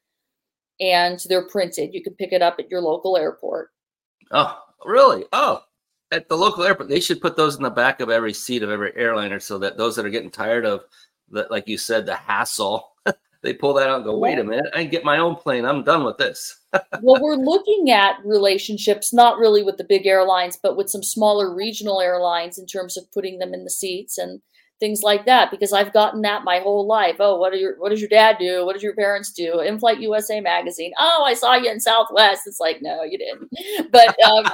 and 0.78 1.18
they're 1.28 1.48
printed. 1.48 1.94
You 1.94 2.02
can 2.02 2.14
pick 2.14 2.32
it 2.32 2.42
up 2.42 2.56
at 2.58 2.70
your 2.70 2.82
local 2.82 3.16
airport. 3.16 3.70
Oh, 4.30 4.58
really? 4.84 5.24
Oh, 5.32 5.62
at 6.10 6.28
the 6.28 6.36
local 6.36 6.64
airport, 6.64 6.90
they 6.90 7.00
should 7.00 7.22
put 7.22 7.36
those 7.36 7.56
in 7.56 7.62
the 7.62 7.70
back 7.70 8.00
of 8.00 8.10
every 8.10 8.34
seat 8.34 8.62
of 8.62 8.70
every 8.70 8.92
airliner 8.94 9.40
so 9.40 9.58
that 9.58 9.78
those 9.78 9.96
that 9.96 10.04
are 10.04 10.10
getting 10.10 10.30
tired 10.30 10.66
of 10.66 10.82
that, 11.32 11.50
like 11.50 11.68
you 11.68 11.78
said, 11.78 12.06
the 12.06 12.16
hassle. 12.16 12.92
they 13.42 13.52
pull 13.52 13.74
that 13.74 13.88
out 13.88 13.96
and 13.96 14.04
go, 14.04 14.18
wait 14.18 14.38
a 14.38 14.44
minute, 14.44 14.66
I 14.74 14.82
can 14.82 14.90
get 14.90 15.04
my 15.04 15.18
own 15.18 15.36
plane. 15.36 15.64
I'm 15.64 15.84
done 15.84 16.04
with 16.04 16.18
this. 16.18 16.60
well, 17.02 17.22
we're 17.22 17.36
looking 17.36 17.90
at 17.90 18.18
relationships, 18.24 19.12
not 19.12 19.38
really 19.38 19.62
with 19.62 19.76
the 19.76 19.84
big 19.84 20.06
airlines, 20.06 20.58
but 20.60 20.76
with 20.76 20.90
some 20.90 21.02
smaller 21.02 21.54
regional 21.54 22.00
airlines 22.00 22.58
in 22.58 22.66
terms 22.66 22.96
of 22.96 23.10
putting 23.12 23.38
them 23.38 23.54
in 23.54 23.64
the 23.64 23.70
seats 23.70 24.18
and 24.18 24.40
things 24.78 25.02
like 25.02 25.24
that. 25.26 25.50
Because 25.50 25.72
I've 25.72 25.92
gotten 25.92 26.22
that 26.22 26.44
my 26.44 26.58
whole 26.58 26.86
life. 26.86 27.16
Oh, 27.18 27.38
what 27.38 27.52
are 27.52 27.56
your 27.56 27.78
what 27.78 27.90
does 27.90 28.00
your 28.00 28.10
dad 28.10 28.36
do? 28.38 28.66
What 28.66 28.74
does 28.74 28.82
your 28.82 28.94
parents 28.94 29.32
do? 29.32 29.60
In 29.60 29.78
Flight 29.78 30.00
USA 30.00 30.40
magazine. 30.40 30.92
Oh, 30.98 31.24
I 31.26 31.34
saw 31.34 31.54
you 31.54 31.70
in 31.70 31.80
Southwest. 31.80 32.42
It's 32.46 32.60
like, 32.60 32.78
no, 32.82 33.02
you 33.02 33.18
didn't. 33.18 33.50
But 33.90 34.16
um, 34.24 34.44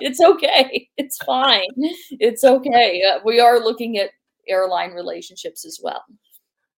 it's 0.00 0.20
okay. 0.20 0.88
It's 0.96 1.18
fine. 1.18 1.68
It's 2.10 2.44
okay. 2.44 3.02
Uh, 3.02 3.20
we 3.24 3.40
are 3.40 3.58
looking 3.58 3.98
at 3.98 4.10
airline 4.48 4.92
relationships 4.92 5.64
as 5.64 5.80
well. 5.82 6.04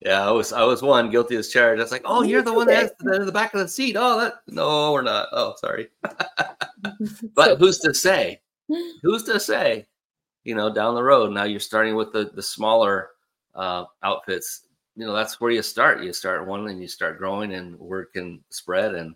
Yeah, 0.00 0.26
I 0.26 0.30
was 0.30 0.52
I 0.52 0.62
was 0.62 0.82
one 0.82 1.10
guilty 1.10 1.36
as 1.36 1.48
charged. 1.48 1.80
It's 1.80 1.92
like, 1.92 2.02
oh, 2.04 2.22
you're 2.22 2.42
the 2.42 2.52
one 2.52 2.66
that's 2.66 2.92
in 3.00 3.24
the 3.24 3.32
back 3.32 3.54
of 3.54 3.60
the 3.60 3.68
seat. 3.68 3.96
Oh, 3.98 4.20
that 4.20 4.34
no, 4.46 4.92
we're 4.92 5.02
not. 5.02 5.28
Oh, 5.32 5.54
sorry. 5.58 5.88
but 7.34 7.58
who's 7.58 7.78
to 7.78 7.94
say? 7.94 8.40
Who's 9.02 9.22
to 9.24 9.38
say? 9.38 9.86
You 10.42 10.56
know, 10.56 10.72
down 10.72 10.96
the 10.96 11.02
road. 11.02 11.32
Now 11.32 11.44
you're 11.44 11.60
starting 11.60 11.94
with 11.94 12.12
the 12.12 12.30
the 12.34 12.42
smaller 12.42 13.10
uh, 13.54 13.84
outfits. 14.02 14.66
You 14.96 15.06
know, 15.06 15.12
that's 15.12 15.40
where 15.40 15.50
you 15.50 15.62
start. 15.62 16.02
You 16.02 16.12
start 16.12 16.46
one 16.46 16.68
and 16.68 16.80
you 16.80 16.88
start 16.88 17.18
growing, 17.18 17.54
and 17.54 17.78
word 17.78 18.08
can 18.12 18.42
spread. 18.50 18.96
And 18.96 19.14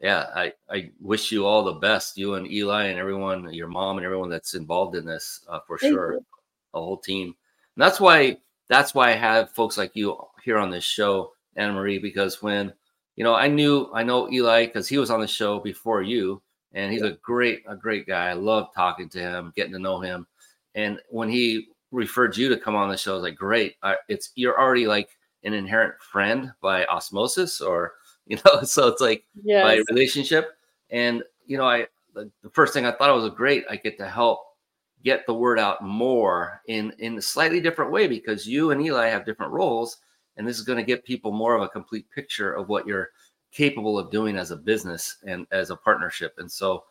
yeah, 0.00 0.26
I 0.34 0.52
I 0.70 0.90
wish 0.98 1.30
you 1.30 1.46
all 1.46 1.62
the 1.62 1.74
best, 1.74 2.16
you 2.16 2.34
and 2.34 2.50
Eli 2.50 2.86
and 2.86 2.98
everyone, 2.98 3.52
your 3.52 3.68
mom 3.68 3.98
and 3.98 4.04
everyone 4.04 4.30
that's 4.30 4.54
involved 4.54 4.96
in 4.96 5.04
this 5.04 5.44
uh, 5.48 5.60
for 5.66 5.78
Thank 5.78 5.92
sure. 5.92 6.12
You. 6.14 6.26
A 6.74 6.80
whole 6.80 6.98
team. 6.98 7.34
And 7.80 7.86
that's 7.86 7.98
why 7.98 8.36
that's 8.68 8.94
why 8.94 9.08
I 9.08 9.14
have 9.14 9.52
folks 9.52 9.78
like 9.78 9.92
you 9.96 10.14
here 10.44 10.58
on 10.58 10.68
this 10.68 10.84
show, 10.84 11.32
Annamarie, 11.58 12.02
because 12.02 12.42
when 12.42 12.74
you 13.16 13.24
know 13.24 13.34
I 13.34 13.48
knew 13.48 13.88
I 13.94 14.02
know 14.02 14.30
Eli 14.30 14.66
because 14.66 14.86
he 14.86 14.98
was 14.98 15.10
on 15.10 15.22
the 15.22 15.26
show 15.26 15.58
before 15.60 16.02
you, 16.02 16.42
and 16.74 16.92
he's 16.92 17.00
a 17.00 17.12
great 17.22 17.62
a 17.66 17.74
great 17.74 18.06
guy. 18.06 18.28
I 18.28 18.34
love 18.34 18.68
talking 18.74 19.08
to 19.08 19.18
him, 19.18 19.54
getting 19.56 19.72
to 19.72 19.78
know 19.78 19.98
him, 19.98 20.26
and 20.74 21.00
when 21.08 21.30
he 21.30 21.68
referred 21.90 22.36
you 22.36 22.50
to 22.50 22.58
come 22.58 22.76
on 22.76 22.90
the 22.90 22.98
show, 22.98 23.12
I 23.12 23.14
was 23.14 23.22
like, 23.22 23.36
great. 23.36 23.76
I, 23.82 23.96
it's 24.10 24.32
you're 24.34 24.60
already 24.60 24.86
like 24.86 25.16
an 25.44 25.54
inherent 25.54 25.94
friend 26.02 26.52
by 26.60 26.84
osmosis, 26.84 27.62
or 27.62 27.94
you 28.26 28.36
know, 28.44 28.60
so 28.60 28.88
it's 28.88 29.00
like 29.00 29.24
yes. 29.42 29.64
by 29.64 29.82
relationship. 29.88 30.50
And 30.90 31.22
you 31.46 31.56
know, 31.56 31.66
I 31.66 31.86
the, 32.12 32.30
the 32.42 32.50
first 32.50 32.74
thing 32.74 32.84
I 32.84 32.92
thought 32.92 33.14
was 33.14 33.30
great. 33.30 33.64
I 33.70 33.76
get 33.76 33.96
to 33.96 34.06
help 34.06 34.49
get 35.02 35.26
the 35.26 35.34
word 35.34 35.58
out 35.58 35.82
more 35.82 36.60
in 36.66 36.92
in 36.98 37.18
a 37.18 37.22
slightly 37.22 37.60
different 37.60 37.90
way 37.90 38.06
because 38.06 38.46
you 38.46 38.70
and 38.70 38.82
Eli 38.82 39.08
have 39.08 39.24
different 39.24 39.52
roles 39.52 39.98
and 40.36 40.46
this 40.46 40.58
is 40.58 40.64
going 40.64 40.78
to 40.78 40.84
get 40.84 41.04
people 41.04 41.32
more 41.32 41.54
of 41.54 41.62
a 41.62 41.68
complete 41.68 42.10
picture 42.10 42.52
of 42.52 42.68
what 42.68 42.86
you're 42.86 43.10
capable 43.52 43.98
of 43.98 44.10
doing 44.10 44.36
as 44.36 44.50
a 44.50 44.56
business 44.56 45.16
and 45.26 45.46
as 45.50 45.70
a 45.70 45.76
partnership. 45.76 46.34
And 46.38 46.50
so 46.50 46.84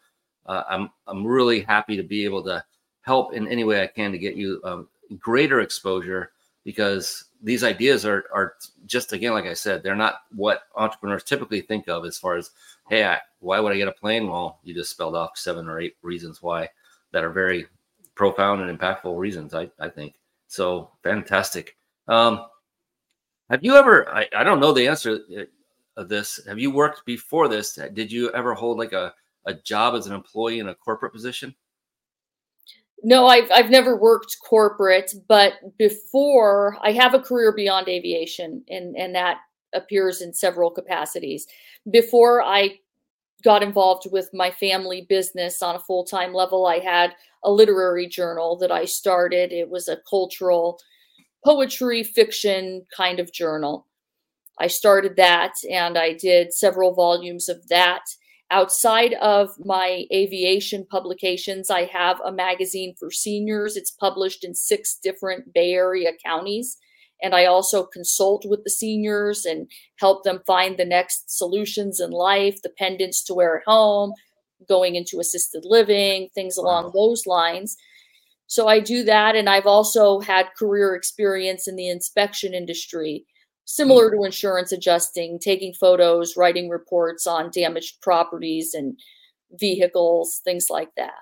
uh, 0.46 0.64
I'm 0.70 0.90
I'm 1.08 1.26
really 1.26 1.62
happy 1.62 1.96
to 1.98 2.04
be 2.04 2.26
able 2.26 2.44
to 2.44 2.64
help 3.02 3.34
in 3.34 3.48
any 3.48 3.64
way 3.64 3.82
I 3.82 3.88
can 3.88 4.12
to 4.12 4.18
get 4.18 4.36
you 4.36 4.62
um, 4.64 4.88
greater 5.18 5.62
exposure 5.62 6.32
because 6.66 7.26
these 7.42 7.64
ideas 7.64 8.06
are 8.06 8.26
are 8.34 8.56
just 8.86 9.14
again 9.14 9.34
like 9.34 9.46
I 9.46 9.54
said 9.54 9.82
they're 9.82 9.96
not 9.96 10.22
what 10.36 10.64
entrepreneurs 10.76 11.24
typically 11.24 11.62
think 11.62 11.88
of 11.88 12.06
as 12.06 12.18
far 12.18 12.36
as 12.36 12.52
hey 12.90 13.06
I, 13.06 13.20
why 13.40 13.60
would 13.60 13.72
I 13.72 13.78
get 13.78 13.88
a 13.88 13.94
plane? 13.94 14.28
Well 14.28 14.60
you 14.64 14.74
just 14.74 14.92
spelled 14.92 15.16
off 15.16 15.38
seven 15.38 15.68
or 15.68 15.80
eight 15.80 15.96
reasons 16.02 16.42
why 16.42 16.70
that 17.12 17.24
are 17.24 17.32
very 17.32 17.68
profound 18.20 18.62
and 18.62 18.78
impactful 18.78 19.18
reasons 19.18 19.54
I, 19.54 19.72
I 19.80 19.88
think. 19.88 20.16
So 20.48 20.92
fantastic. 21.04 21.78
Um, 22.10 22.46
have 23.50 23.64
you 23.64 23.78
ever 23.78 24.14
I, 24.14 24.28
I 24.36 24.44
don't 24.44 24.60
know 24.60 24.74
the 24.74 24.90
answer 24.90 25.20
uh, 25.38 25.44
of 25.96 26.10
this. 26.10 26.42
Have 26.46 26.60
you 26.60 26.70
worked 26.70 27.06
before 27.06 27.48
this? 27.48 27.80
Did 27.94 28.12
you 28.12 28.30
ever 28.32 28.54
hold 28.54 28.78
like 28.78 28.92
a, 28.92 29.14
a 29.46 29.54
job 29.54 29.96
as 29.96 30.06
an 30.06 30.14
employee 30.14 30.60
in 30.60 30.68
a 30.68 30.76
corporate 30.76 31.14
position? 31.14 31.56
No, 33.04 33.28
I've 33.28 33.50
I've 33.52 33.70
never 33.70 33.96
worked 33.96 34.36
corporate, 34.44 35.14
but 35.30 35.54
before 35.78 36.78
I 36.82 36.92
have 36.92 37.14
a 37.14 37.20
career 37.20 37.54
beyond 37.54 37.88
aviation, 37.88 38.64
and 38.68 38.98
and 38.98 39.16
that 39.16 39.38
appears 39.74 40.22
in 40.22 40.34
several 40.34 40.70
capacities. 40.70 41.48
Before 41.90 42.44
I 42.44 42.80
got 43.44 43.64
involved 43.64 44.08
with 44.12 44.30
my 44.34 44.52
family 44.52 45.06
business 45.08 45.62
on 45.62 45.76
a 45.76 45.80
full 45.80 46.04
time 46.04 46.34
level, 46.34 46.66
I 46.66 46.80
had 46.80 47.16
a 47.44 47.52
literary 47.52 48.08
journal 48.08 48.58
that 48.58 48.72
I 48.72 48.86
started. 48.86 49.52
It 49.52 49.70
was 49.70 49.88
a 49.88 50.02
cultural 50.10 50.80
poetry 51.46 52.04
fiction 52.04 52.86
kind 52.96 53.20
of 53.20 53.32
journal. 53.32 53.88
I 54.60 54.68
started 54.68 55.16
that, 55.16 55.54
and 55.72 55.98
I 55.98 56.14
did 56.14 56.54
several 56.54 56.94
volumes 56.94 57.48
of 57.48 57.68
that 57.70 58.02
Outside 58.52 59.14
of 59.16 59.52
my 59.64 60.06
aviation 60.12 60.84
publications, 60.84 61.70
I 61.70 61.86
have 61.86 62.20
a 62.26 62.32
magazine 62.32 62.96
for 62.98 63.12
seniors. 63.12 63.78
It's 63.78 63.92
published 63.92 64.44
in 64.44 64.56
six 64.56 64.98
different 64.98 65.54
Bay 65.54 65.74
Area 65.74 66.14
counties. 66.26 66.78
And 67.22 67.36
I 67.36 67.46
also 67.46 67.84
consult 67.84 68.46
with 68.48 68.64
the 68.64 68.70
seniors 68.70 69.46
and 69.46 69.70
help 70.00 70.24
them 70.24 70.42
find 70.48 70.78
the 70.78 70.86
next 70.86 71.38
solutions 71.38 72.00
in 72.00 72.12
life, 72.12 72.62
the 72.62 72.70
pendants 72.78 73.24
to 73.26 73.34
wear 73.34 73.58
at 73.58 73.64
home, 73.66 74.14
going 74.68 74.96
into 74.96 75.20
assisted 75.20 75.64
living, 75.66 76.30
things 76.34 76.58
along 76.58 76.92
those 76.94 77.26
lines. 77.26 77.76
So 78.48 78.68
I 78.68 78.80
do 78.80 79.04
that. 79.04 79.36
And 79.36 79.50
I've 79.50 79.68
also 79.68 80.20
had 80.22 80.56
career 80.58 80.96
experience 80.96 81.68
in 81.68 81.76
the 81.76 81.90
inspection 81.90 82.54
industry 82.54 83.26
similar 83.70 84.10
mm. 84.10 84.14
to 84.14 84.24
insurance 84.24 84.72
adjusting, 84.72 85.38
taking 85.40 85.74
photos, 85.74 86.36
writing 86.36 86.70
reports 86.70 87.28
on 87.28 87.52
damaged 87.52 88.02
properties 88.02 88.74
and 88.74 89.00
vehicles, 89.60 90.42
things 90.44 90.68
like 90.72 90.90
that. 90.98 91.14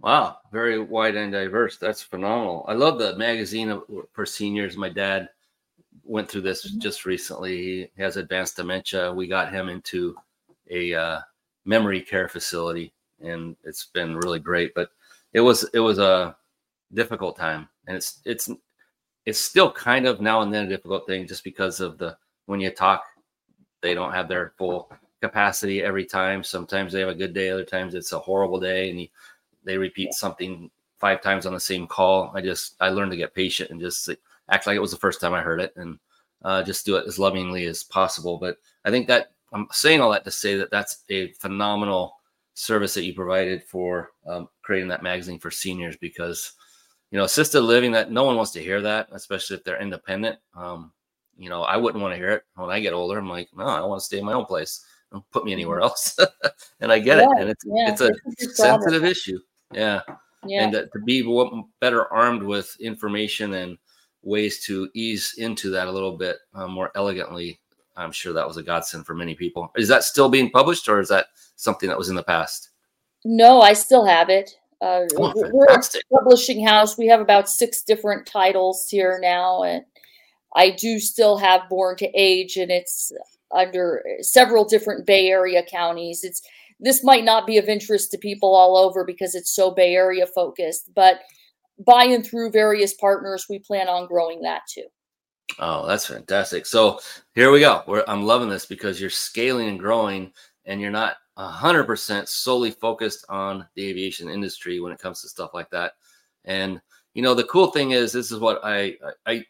Wow, 0.00 0.38
very 0.52 0.78
wide 0.78 1.16
and 1.16 1.32
diverse. 1.32 1.78
That's 1.78 2.02
phenomenal. 2.02 2.64
I 2.68 2.74
love 2.74 2.98
the 2.98 3.16
magazine 3.16 3.80
for 4.12 4.26
seniors. 4.26 4.76
My 4.76 4.88
dad 4.90 5.28
went 6.02 6.28
through 6.28 6.42
this 6.42 6.66
mm-hmm. 6.66 6.80
just 6.80 7.06
recently. 7.06 7.56
He 7.96 8.02
has 8.02 8.16
advanced 8.16 8.56
dementia. 8.56 9.12
We 9.12 9.26
got 9.26 9.52
him 9.52 9.68
into 9.68 10.16
a 10.70 10.94
uh, 10.94 11.20
memory 11.64 12.00
care 12.00 12.28
facility, 12.28 12.92
and 13.20 13.56
it's 13.64 13.86
been 13.86 14.16
really 14.16 14.38
great. 14.38 14.74
But 14.74 14.90
it 15.32 15.40
was 15.40 15.64
it 15.72 15.80
was 15.80 15.98
a 15.98 16.36
difficult 16.92 17.36
time, 17.36 17.68
and 17.86 17.96
it's 17.96 18.20
it's 18.24 18.50
it's 19.26 19.40
still 19.40 19.72
kind 19.72 20.06
of 20.06 20.20
now 20.20 20.42
and 20.42 20.52
then 20.52 20.66
a 20.66 20.68
difficult 20.68 21.06
thing 21.06 21.26
just 21.26 21.44
because 21.44 21.80
of 21.80 21.98
the 21.98 22.16
when 22.46 22.60
you 22.60 22.70
talk, 22.70 23.04
they 23.80 23.94
don't 23.94 24.12
have 24.12 24.28
their 24.28 24.52
full 24.58 24.90
capacity 25.22 25.82
every 25.82 26.04
time. 26.04 26.44
Sometimes 26.44 26.92
they 26.92 27.00
have 27.00 27.08
a 27.08 27.14
good 27.14 27.32
day, 27.32 27.50
other 27.50 27.64
times 27.64 27.94
it's 27.94 28.12
a 28.12 28.18
horrible 28.18 28.60
day, 28.60 28.90
and 28.90 29.00
you, 29.00 29.08
they 29.64 29.78
repeat 29.78 30.14
something 30.14 30.70
five 30.98 31.22
times 31.22 31.46
on 31.46 31.54
the 31.54 31.60
same 31.60 31.86
call. 31.86 32.32
I 32.34 32.40
just 32.40 32.76
I 32.80 32.88
learned 32.90 33.10
to 33.12 33.16
get 33.16 33.34
patient 33.34 33.70
and 33.70 33.80
just 33.80 34.08
act 34.50 34.66
like 34.66 34.76
it 34.76 34.80
was 34.80 34.90
the 34.90 34.96
first 34.96 35.20
time 35.20 35.34
I 35.34 35.42
heard 35.42 35.60
it, 35.60 35.72
and 35.76 35.98
uh, 36.42 36.62
just 36.62 36.86
do 36.86 36.96
it 36.96 37.06
as 37.06 37.18
lovingly 37.18 37.66
as 37.66 37.82
possible. 37.82 38.38
But 38.38 38.58
I 38.84 38.90
think 38.90 39.06
that 39.08 39.32
I'm 39.52 39.66
saying 39.72 40.00
all 40.00 40.12
that 40.12 40.24
to 40.24 40.30
say 40.30 40.56
that 40.56 40.70
that's 40.70 41.04
a 41.10 41.32
phenomenal 41.32 42.16
service 42.54 42.94
that 42.94 43.04
you 43.04 43.14
provided 43.14 43.62
for 43.64 44.10
um, 44.26 44.48
creating 44.62 44.88
that 44.88 45.02
magazine 45.02 45.38
for 45.38 45.50
seniors 45.50 45.96
because 45.96 46.52
you 47.14 47.18
know, 47.18 47.24
assisted 47.26 47.60
living 47.60 47.92
that 47.92 48.10
no 48.10 48.24
one 48.24 48.34
wants 48.34 48.50
to 48.50 48.60
hear 48.60 48.80
that, 48.82 49.06
especially 49.12 49.56
if 49.56 49.62
they're 49.62 49.80
independent. 49.80 50.36
Um, 50.56 50.90
you 51.38 51.48
know, 51.48 51.62
I 51.62 51.76
wouldn't 51.76 52.02
want 52.02 52.12
to 52.12 52.16
hear 52.16 52.30
it 52.30 52.42
when 52.56 52.70
I 52.70 52.80
get 52.80 52.92
older. 52.92 53.16
I'm 53.16 53.28
like, 53.28 53.48
no, 53.54 53.64
I 53.64 53.82
want 53.82 54.00
to 54.00 54.04
stay 54.04 54.18
in 54.18 54.24
my 54.24 54.32
own 54.32 54.46
place. 54.46 54.84
Don't 55.12 55.24
put 55.30 55.44
me 55.44 55.52
anywhere 55.52 55.78
mm-hmm. 55.78 55.84
else. 55.84 56.18
and 56.80 56.90
I 56.90 56.98
get 56.98 57.18
yeah, 57.18 57.24
it. 57.24 57.40
And 57.40 57.50
it's 57.50 57.64
yeah, 57.64 57.92
it's 57.92 58.00
a 58.00 58.10
sensitive 58.56 59.04
issue. 59.04 59.38
Yeah. 59.72 60.00
Yeah. 60.46 60.64
And 60.64 60.72
to, 60.72 60.86
to 60.86 60.98
be 61.00 61.22
better 61.80 62.12
armed 62.12 62.42
with 62.42 62.76
information 62.80 63.54
and 63.54 63.78
ways 64.22 64.62
to 64.64 64.88
ease 64.94 65.34
into 65.38 65.70
that 65.70 65.88
a 65.88 65.92
little 65.92 66.16
bit 66.16 66.36
uh, 66.54 66.66
more 66.66 66.90
elegantly, 66.94 67.60
I'm 67.96 68.12
sure 68.12 68.32
that 68.32 68.46
was 68.46 68.56
a 68.56 68.62
godsend 68.62 69.06
for 69.06 69.14
many 69.14 69.34
people. 69.34 69.70
Is 69.76 69.88
that 69.88 70.04
still 70.04 70.28
being 70.28 70.50
published 70.50 70.88
or 70.88 71.00
is 71.00 71.08
that 71.08 71.26
something 71.56 71.88
that 71.88 71.98
was 71.98 72.08
in 72.08 72.16
the 72.16 72.22
past? 72.22 72.70
No, 73.24 73.60
I 73.60 73.72
still 73.72 74.04
have 74.04 74.28
it. 74.28 74.58
Uh, 74.80 75.06
oh, 75.16 75.32
we're 75.52 75.64
a 75.64 75.82
publishing 76.12 76.66
house. 76.66 76.98
We 76.98 77.06
have 77.06 77.20
about 77.20 77.48
six 77.48 77.82
different 77.82 78.26
titles 78.26 78.86
here 78.90 79.18
now, 79.22 79.62
and 79.62 79.82
I 80.56 80.70
do 80.70 81.00
still 81.00 81.38
have 81.38 81.68
Born 81.70 81.96
to 81.96 82.10
Age, 82.14 82.58
and 82.58 82.70
it's 82.70 83.10
under 83.50 84.04
several 84.20 84.64
different 84.64 85.06
Bay 85.06 85.28
Area 85.28 85.62
counties. 85.62 86.22
It's 86.22 86.42
this 86.80 87.04
might 87.04 87.24
not 87.24 87.46
be 87.46 87.58
of 87.58 87.68
interest 87.68 88.10
to 88.10 88.18
people 88.18 88.54
all 88.54 88.76
over 88.76 89.04
because 89.04 89.34
it's 89.34 89.54
so 89.54 89.70
Bay 89.70 89.94
Area 89.94 90.26
focused, 90.26 90.90
but 90.94 91.20
by 91.84 92.04
and 92.04 92.24
through 92.24 92.50
various 92.50 92.94
partners, 92.94 93.46
we 93.48 93.58
plan 93.58 93.88
on 93.88 94.06
growing 94.06 94.42
that 94.42 94.62
too. 94.68 94.86
Oh, 95.58 95.86
that's 95.86 96.06
fantastic. 96.06 96.66
So 96.66 97.00
here 97.34 97.50
we 97.50 97.60
go. 97.60 97.82
We're, 97.86 98.04
I'm 98.08 98.22
loving 98.22 98.48
this 98.48 98.66
because 98.66 99.00
you're 99.00 99.10
scaling 99.10 99.68
and 99.68 99.78
growing 99.78 100.32
and 100.64 100.80
you're 100.80 100.90
not 100.90 101.16
100% 101.38 102.28
solely 102.28 102.70
focused 102.70 103.24
on 103.28 103.66
the 103.74 103.86
aviation 103.88 104.28
industry 104.28 104.80
when 104.80 104.92
it 104.92 105.00
comes 105.00 105.20
to 105.20 105.28
stuff 105.28 105.50
like 105.52 105.70
that. 105.70 105.92
And 106.44 106.80
you 107.14 107.22
know, 107.22 107.34
the 107.34 107.44
cool 107.44 107.68
thing 107.68 107.92
is, 107.92 108.12
this 108.12 108.30
is 108.32 108.40
what 108.40 108.60
I 108.64 108.96
I 109.24 109.44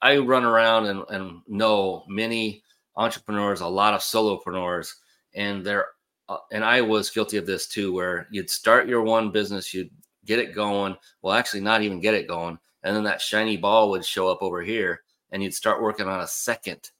I 0.00 0.18
run 0.18 0.44
around 0.44 0.86
and, 0.86 1.04
and 1.10 1.42
know 1.46 2.04
many 2.08 2.62
entrepreneurs, 2.96 3.60
a 3.60 3.66
lot 3.66 3.94
of 3.94 4.00
solopreneurs, 4.00 4.94
and 5.34 5.64
they're 5.64 5.88
Uh, 6.32 6.38
and 6.52 6.64
I 6.64 6.80
was 6.80 7.10
guilty 7.10 7.36
of 7.36 7.46
this 7.46 7.66
too, 7.66 7.92
where 7.92 8.28
you'd 8.30 8.50
start 8.50 8.88
your 8.88 9.02
one 9.02 9.30
business, 9.30 9.74
you'd 9.74 9.90
get 10.24 10.38
it 10.38 10.54
going. 10.54 10.96
Well, 11.20 11.34
actually, 11.34 11.60
not 11.60 11.82
even 11.82 12.00
get 12.00 12.14
it 12.14 12.28
going, 12.28 12.58
and 12.82 12.96
then 12.96 13.04
that 13.04 13.20
shiny 13.20 13.56
ball 13.56 13.90
would 13.90 14.04
show 14.04 14.28
up 14.28 14.42
over 14.42 14.62
here, 14.62 15.02
and 15.30 15.42
you'd 15.42 15.54
start 15.54 15.82
working 15.82 16.06
on 16.06 16.20
a 16.20 16.26
second 16.26 16.90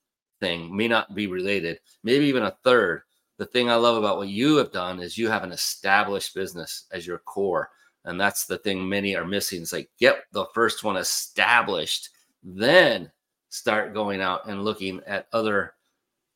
thing, 0.41 0.74
may 0.74 0.89
not 0.89 1.14
be 1.14 1.26
related, 1.26 1.78
maybe 2.03 2.26
even 2.26 2.43
a 2.43 2.57
third 2.64 3.03
the 3.43 3.47
thing 3.47 3.68
I 3.68 3.74
love 3.74 3.97
about 3.97 4.18
what 4.18 4.28
you 4.28 4.55
have 4.59 4.70
done 4.70 5.01
is 5.01 5.18
you 5.18 5.28
have 5.28 5.43
an 5.43 5.51
established 5.51 6.33
business 6.33 6.85
as 6.93 7.07
your 7.07 7.18
core. 7.18 7.70
And 8.05 8.20
that's 8.20 8.47
the 8.47 8.59
thing 8.59 8.89
many 8.89 9.16
are 9.16 9.26
missing. 9.26 9.62
It's 9.62 9.72
like 9.72 9.91
get 9.99 10.22
the 10.30 10.47
first 10.55 10.85
one 10.85 10.97
established, 10.97 12.11
then 12.45 13.11
start 13.49 13.95
going 13.95 14.20
out 14.20 14.47
and 14.47 14.64
looking 14.64 15.01
at 15.09 15.26
other 15.33 15.74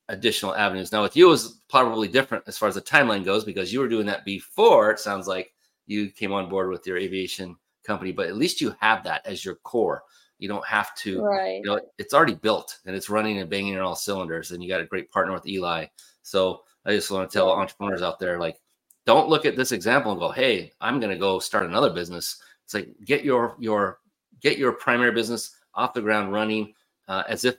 additional 0.09 0.55
avenues. 0.55 0.93
Now, 0.93 1.03
with 1.03 1.17
you, 1.17 1.31
is 1.33 1.61
probably 1.69 2.09
different 2.09 2.45
as 2.47 2.57
far 2.57 2.69
as 2.69 2.75
the 2.75 2.83
timeline 2.83 3.25
goes 3.25 3.45
because 3.45 3.73
you 3.73 3.81
were 3.81 3.89
doing 3.89 4.07
that 4.07 4.25
before. 4.25 4.91
It 4.91 5.01
sounds 5.01 5.27
like 5.27 5.53
you 5.87 6.11
came 6.11 6.33
on 6.33 6.49
board 6.49 6.71
with 6.71 6.87
your 6.87 6.97
aviation 6.97 7.57
company, 7.85 8.13
but 8.13 8.27
at 8.27 8.37
least 8.37 8.61
you 8.61 8.75
have 8.81 9.05
that 9.05 9.27
as 9.27 9.45
your 9.45 9.57
core. 9.57 10.03
You 10.39 10.49
don't 10.49 10.67
have 10.67 10.95
to, 10.97 11.23
right. 11.23 11.61
you 11.63 11.65
know, 11.65 11.81
it's 11.99 12.13
already 12.13 12.35
built 12.35 12.79
and 12.85 12.95
it's 12.95 13.09
running 13.09 13.39
and 13.39 13.49
banging 13.49 13.77
on 13.77 13.83
all 13.83 13.97
cylinders. 13.97 14.51
And 14.51 14.63
you 14.63 14.69
got 14.69 14.83
a 14.83 14.87
great 14.87 15.11
partner 15.11 15.33
with 15.33 15.47
Eli. 15.47 15.87
So 16.23 16.63
I 16.85 16.93
just 16.93 17.11
want 17.11 17.31
to 17.31 17.37
tell 17.37 17.51
entrepreneurs 17.51 18.03
out 18.03 18.19
there, 18.19 18.39
like, 18.39 18.61
don't 19.07 19.29
look 19.29 19.47
at 19.47 19.57
this 19.57 19.73
example 19.73 20.11
and 20.11 20.21
go, 20.21 20.31
"Hey, 20.33 20.73
I'm 20.81 20.99
going 20.99 21.13
to 21.13 21.19
go 21.19 21.39
start 21.39 21.65
another 21.65 21.91
business." 21.91 22.43
It's 22.65 22.75
like 22.75 22.89
get 23.05 23.25
your 23.25 23.57
your 23.61 24.01
get 24.41 24.59
your 24.59 24.73
primary 24.73 25.13
business 25.13 25.55
off 25.75 25.95
the 25.95 26.03
ground 26.03 26.33
running 26.33 26.75
uh, 27.07 27.23
as 27.29 27.45
if 27.45 27.57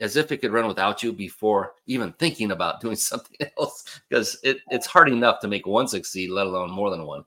as 0.00 0.16
if 0.16 0.30
it 0.30 0.38
could 0.38 0.52
run 0.52 0.68
without 0.68 1.02
you 1.02 1.12
before 1.12 1.74
even 1.86 2.12
thinking 2.14 2.50
about 2.50 2.80
doing 2.82 2.96
something 2.96 3.36
else 3.58 4.00
because 4.08 4.38
it, 4.42 4.58
it's 4.70 4.86
hard 4.86 5.08
enough 5.08 5.40
to 5.40 5.48
make 5.48 5.66
one 5.66 5.88
succeed 5.88 6.30
let 6.30 6.46
alone 6.46 6.70
more 6.70 6.90
than 6.90 7.06
one. 7.06 7.24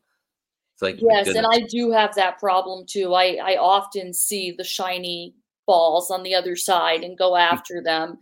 It's 0.73 0.81
like 0.81 1.01
yes 1.01 1.27
and 1.27 1.45
i 1.51 1.61
do 1.69 1.91
have 1.91 2.15
that 2.15 2.39
problem 2.39 2.85
too. 2.87 3.13
I 3.13 3.37
i 3.43 3.57
often 3.57 4.13
see 4.13 4.51
the 4.51 4.63
shiny 4.63 5.35
balls 5.67 6.09
on 6.09 6.23
the 6.23 6.33
other 6.33 6.55
side 6.55 7.03
and 7.03 7.17
go 7.17 7.31
mm. 7.31 7.39
after 7.39 7.81
them 7.83 8.17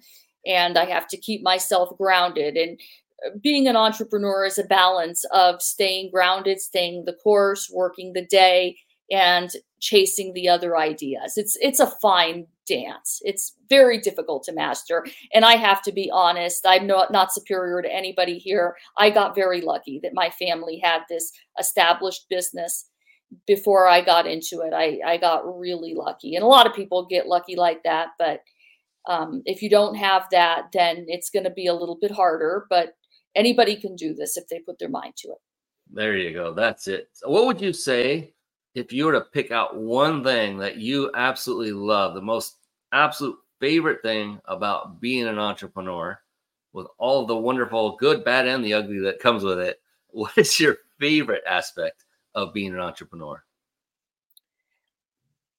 and 0.46 0.78
i 0.78 0.86
have 0.86 1.08
to 1.08 1.18
keep 1.18 1.42
myself 1.42 1.98
grounded 1.98 2.58
and 2.58 2.80
uh, 3.26 3.30
being 3.42 3.68
an 3.68 3.76
entrepreneur 3.76 4.46
is 4.46 4.58
a 4.58 4.64
balance 4.64 5.26
of 5.34 5.62
staying 5.62 6.12
grounded, 6.12 6.60
staying 6.60 7.06
the 7.06 7.14
course, 7.14 7.70
working 7.74 8.14
the 8.14 8.26
day, 8.26 8.78
and 9.12 9.52
chasing 9.80 10.34
the 10.34 10.48
other 10.48 10.78
ideas. 10.78 11.38
It's 11.38 11.58
it's 11.62 11.80
a 11.80 11.88
fine 12.02 12.48
dance. 12.70 13.20
It's 13.24 13.56
very 13.68 14.00
difficult 14.00 14.44
to 14.44 14.54
master. 14.54 15.06
And 15.34 15.44
I 15.44 15.56
have 15.56 15.82
to 15.84 15.92
be 15.92 16.10
honest, 16.14 16.66
I'm 16.66 16.88
not, 16.88 17.12
not 17.12 17.34
superior 17.34 17.82
to 17.82 17.94
anybody 17.94 18.38
here. 18.38 18.76
I 18.98 19.10
got 19.10 19.36
very 19.36 19.62
lucky 19.62 20.00
that 20.04 20.14
my 20.14 20.30
family 20.30 20.80
had 20.82 21.02
this 21.10 21.32
established 21.60 22.28
business 22.30 22.86
before 23.46 23.88
I 23.88 24.02
got 24.02 24.28
into 24.28 24.62
it. 24.62 24.74
I, 24.74 25.00
I 25.06 25.18
got 25.18 25.60
really 25.60 25.94
lucky. 25.96 26.36
And 26.36 26.44
a 26.44 26.48
lot 26.48 26.68
of 26.68 26.74
people 26.74 27.06
get 27.06 27.28
lucky 27.28 27.56
like 27.56 27.84
that. 27.84 28.10
But 28.18 28.42
um, 29.08 29.42
if 29.46 29.62
you 29.62 29.70
don't 29.70 29.96
have 29.96 30.26
that, 30.32 30.66
then 30.72 31.06
it's 31.08 31.30
going 31.30 31.46
to 31.46 31.50
be 31.52 31.68
a 31.68 31.74
little 31.74 31.98
bit 32.00 32.12
harder. 32.12 32.66
But 32.70 32.94
anybody 33.36 33.76
can 33.76 33.96
do 33.96 34.14
this 34.14 34.38
if 34.38 34.48
they 34.48 34.60
put 34.60 34.80
their 34.80 34.90
mind 34.90 35.16
to 35.18 35.30
it. 35.30 35.38
There 35.92 36.16
you 36.18 36.34
go. 36.34 36.54
That's 36.54 36.88
it. 36.88 37.10
What 37.24 37.46
would 37.48 37.62
you 37.62 37.74
say 37.74 38.34
if 38.76 38.94
you 38.94 39.06
were 39.06 39.14
to 39.14 39.22
pick 39.22 39.52
out 39.52 39.78
one 39.78 40.24
thing 40.24 40.58
that 40.60 40.78
you 40.78 41.12
absolutely 41.16 41.72
love, 41.72 42.14
the 42.14 42.22
most 42.22 42.59
absolute 42.92 43.38
favorite 43.60 44.02
thing 44.02 44.40
about 44.46 45.02
being 45.02 45.28
an 45.28 45.40
entrepreneur 45.40 46.20
with 46.74 46.88
all 46.98 47.26
the 47.26 47.36
wonderful 47.36 47.98
good, 47.98 48.24
bad, 48.24 48.48
and 48.48 48.64
the 48.64 48.74
ugly 48.74 49.00
that 49.00 49.20
comes 49.20 49.44
with 49.44 49.60
it, 49.60 49.82
what 50.10 50.38
is 50.38 50.60
your 50.60 50.78
favorite 51.00 51.44
aspect 51.48 52.06
of 52.36 52.54
being 52.54 52.74
an 52.74 52.80
entrepreneur? 52.80 53.44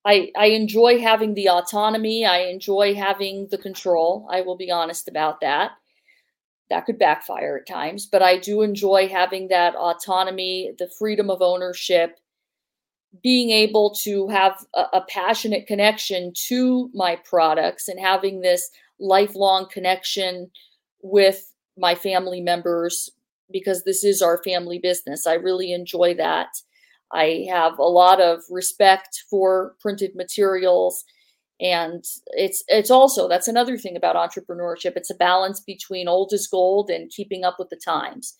I, 0.05 0.33
I 0.37 0.47
enjoy 0.47 0.99
having 0.99 1.35
the 1.35 1.51
autonomy. 1.51 2.25
I 2.25 2.45
enjoy 2.45 2.95
having 2.95 3.49
the 3.51 3.59
control. 3.59 4.27
I 4.31 4.41
will 4.41 4.57
be 4.57 4.71
honest 4.71 5.09
about 5.09 5.41
that. 5.43 5.73
That 6.71 6.87
could 6.87 6.99
backfire 6.99 7.59
at 7.59 7.67
times, 7.67 8.07
but 8.07 8.23
I 8.23 8.39
do 8.39 8.63
enjoy 8.63 9.09
having 9.09 9.49
that 9.49 9.75
autonomy, 9.75 10.73
the 10.79 10.89
freedom 10.99 11.29
of 11.29 11.43
ownership, 11.43 12.20
being 13.23 13.51
able 13.51 13.95
to 14.03 14.29
have 14.29 14.65
a, 14.75 14.85
a, 14.93 15.05
passionate 15.09 15.67
connection 15.67 16.33
to 16.47 16.91
my 16.95 17.17
products 17.25 17.89
and 17.89 17.99
having 17.99 18.41
this 18.41 18.71
lifelong 19.01 19.67
connection 19.69 20.49
with 21.03 21.53
my 21.77 21.95
family 21.95 22.41
members 22.41 23.11
because 23.51 23.83
this 23.83 24.05
is 24.05 24.23
our 24.23 24.41
family 24.45 24.79
business. 24.79 25.27
I 25.27 25.35
really 25.35 25.73
enjoy 25.73 26.15
that. 26.15 26.49
I 27.13 27.47
have 27.51 27.79
a 27.79 27.83
lot 27.83 28.21
of 28.21 28.43
respect 28.49 29.25
for 29.29 29.75
printed 29.81 30.15
materials 30.15 31.05
and 31.61 32.03
it's 32.29 32.65
it's 32.69 32.91
also 32.91 33.29
that's 33.29 33.49
another 33.49 33.77
thing 33.77 33.97
about 33.97 34.17
entrepreneurship. 34.17 34.93
It's 34.97 35.11
a 35.11 35.15
balance 35.15 35.61
between 35.61 36.09
old 36.09 36.33
is 36.33 36.47
gold 36.47 36.89
and 36.91 37.11
keeping 37.11 37.45
up 37.45 37.57
with 37.59 37.69
the 37.69 37.77
times. 37.77 38.35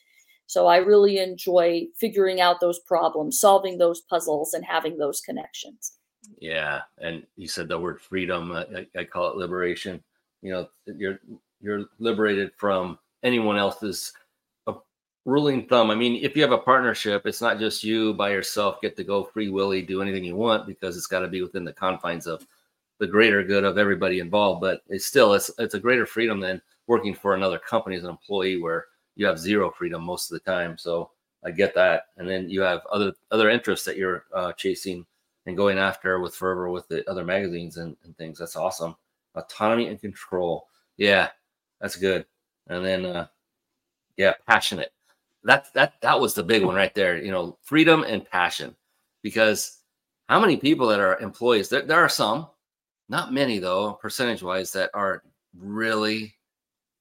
So 0.51 0.67
I 0.67 0.79
really 0.79 1.19
enjoy 1.19 1.87
figuring 1.97 2.41
out 2.41 2.59
those 2.59 2.81
problems, 2.81 3.39
solving 3.39 3.79
those 3.79 4.01
puzzles, 4.01 4.53
and 4.53 4.65
having 4.65 4.99
those 4.99 5.21
connections. 5.21 5.93
Yeah, 6.41 6.81
and 6.99 7.25
you 7.37 7.47
said 7.47 7.69
the 7.69 7.79
word 7.79 8.01
freedom. 8.01 8.51
I, 8.51 8.85
I 8.99 9.05
call 9.05 9.31
it 9.31 9.37
liberation. 9.37 10.03
You 10.43 10.51
know, 10.51 10.69
you're 10.87 11.21
you're 11.61 11.85
liberated 12.01 12.51
from 12.57 12.99
anyone 13.23 13.59
else's 13.59 14.13
uh, 14.67 14.73
ruling 15.25 15.69
thumb. 15.69 15.89
I 15.89 15.95
mean, 15.95 16.17
if 16.21 16.35
you 16.35 16.43
have 16.43 16.51
a 16.51 16.59
partnership, 16.59 17.27
it's 17.27 17.41
not 17.41 17.61
just 17.61 17.85
you 17.85 18.13
by 18.15 18.31
yourself 18.33 18.81
get 18.81 18.97
to 18.97 19.05
go 19.05 19.23
free 19.23 19.51
willy, 19.51 19.83
do 19.83 20.03
anything 20.03 20.25
you 20.25 20.35
want 20.35 20.67
because 20.67 20.97
it's 20.97 21.07
got 21.07 21.21
to 21.21 21.29
be 21.29 21.43
within 21.43 21.65
the 21.65 21.73
confines 21.73 22.27
of 22.27 22.45
the 22.99 23.07
greater 23.07 23.45
good 23.45 23.63
of 23.63 23.79
everybody 23.79 24.19
involved. 24.19 24.63
But 24.63 24.83
it's 24.89 25.07
still 25.07 25.33
it's 25.35 25.49
it's 25.61 25.75
a 25.75 25.81
greater 25.81 26.07
freedom 26.07 26.41
than 26.41 26.61
working 26.89 27.15
for 27.15 27.37
another 27.37 27.61
company 27.61 27.95
as 27.95 28.03
an 28.03 28.11
employee 28.11 28.61
where 28.61 28.87
you 29.17 29.27
have 29.27 29.39
zero 29.39 29.71
freedom 29.71 30.03
most 30.03 30.31
of 30.31 30.35
the 30.35 30.51
time. 30.51 30.79
So 30.79 31.11
I 31.45 31.51
get 31.51 31.75
that. 31.75 32.07
And 32.17 32.29
then 32.29 32.49
you 32.51 32.61
have 32.63 32.83
other 32.91 33.13
other 33.31 33.51
interests 33.51 33.85
that 33.87 33.97
you're 33.97 34.25
uh, 34.35 34.53
chasing 34.53 35.07
and 35.47 35.57
going 35.57 35.79
after 35.79 36.21
with 36.21 36.35
fervor 36.35 36.71
with 36.71 36.87
the 36.89 37.09
other 37.11 37.25
magazines 37.25 37.77
and, 37.77 37.97
and 38.05 38.17
things. 38.17 38.39
That's 38.39 38.57
awesome. 38.57 38.97
Autonomy 39.35 39.89
and 39.89 40.01
control. 40.01 40.69
Yeah, 40.97 41.29
that's 41.81 41.97
good. 41.97 42.27
And 42.69 42.85
then 42.85 43.05
uh, 43.07 43.27
yeah, 44.17 44.35
passionate. 44.47 44.93
That 45.45 45.73
that 45.75 45.95
that 46.03 46.21
was 46.21 46.35
the 46.35 46.43
big 46.43 46.65
one 46.65 46.75
right 46.75 46.95
there. 46.95 47.17
You 47.17 47.31
know, 47.31 47.57
freedom 47.63 48.05
and 48.05 48.25
passion. 48.25 48.77
Because 49.23 49.79
how 50.29 50.41
many 50.41 50.57
people 50.57 50.87
that 50.89 51.01
are 51.01 51.19
employees? 51.19 51.69
There, 51.69 51.83
there 51.83 52.01
are 52.01 52.09
some, 52.09 52.49
not 53.09 53.33
many 53.33 53.59
though, 53.59 53.95
percentage 53.95 54.43
wise, 54.43 54.73
that 54.73 54.91
are 54.95 55.23
really 55.59 56.35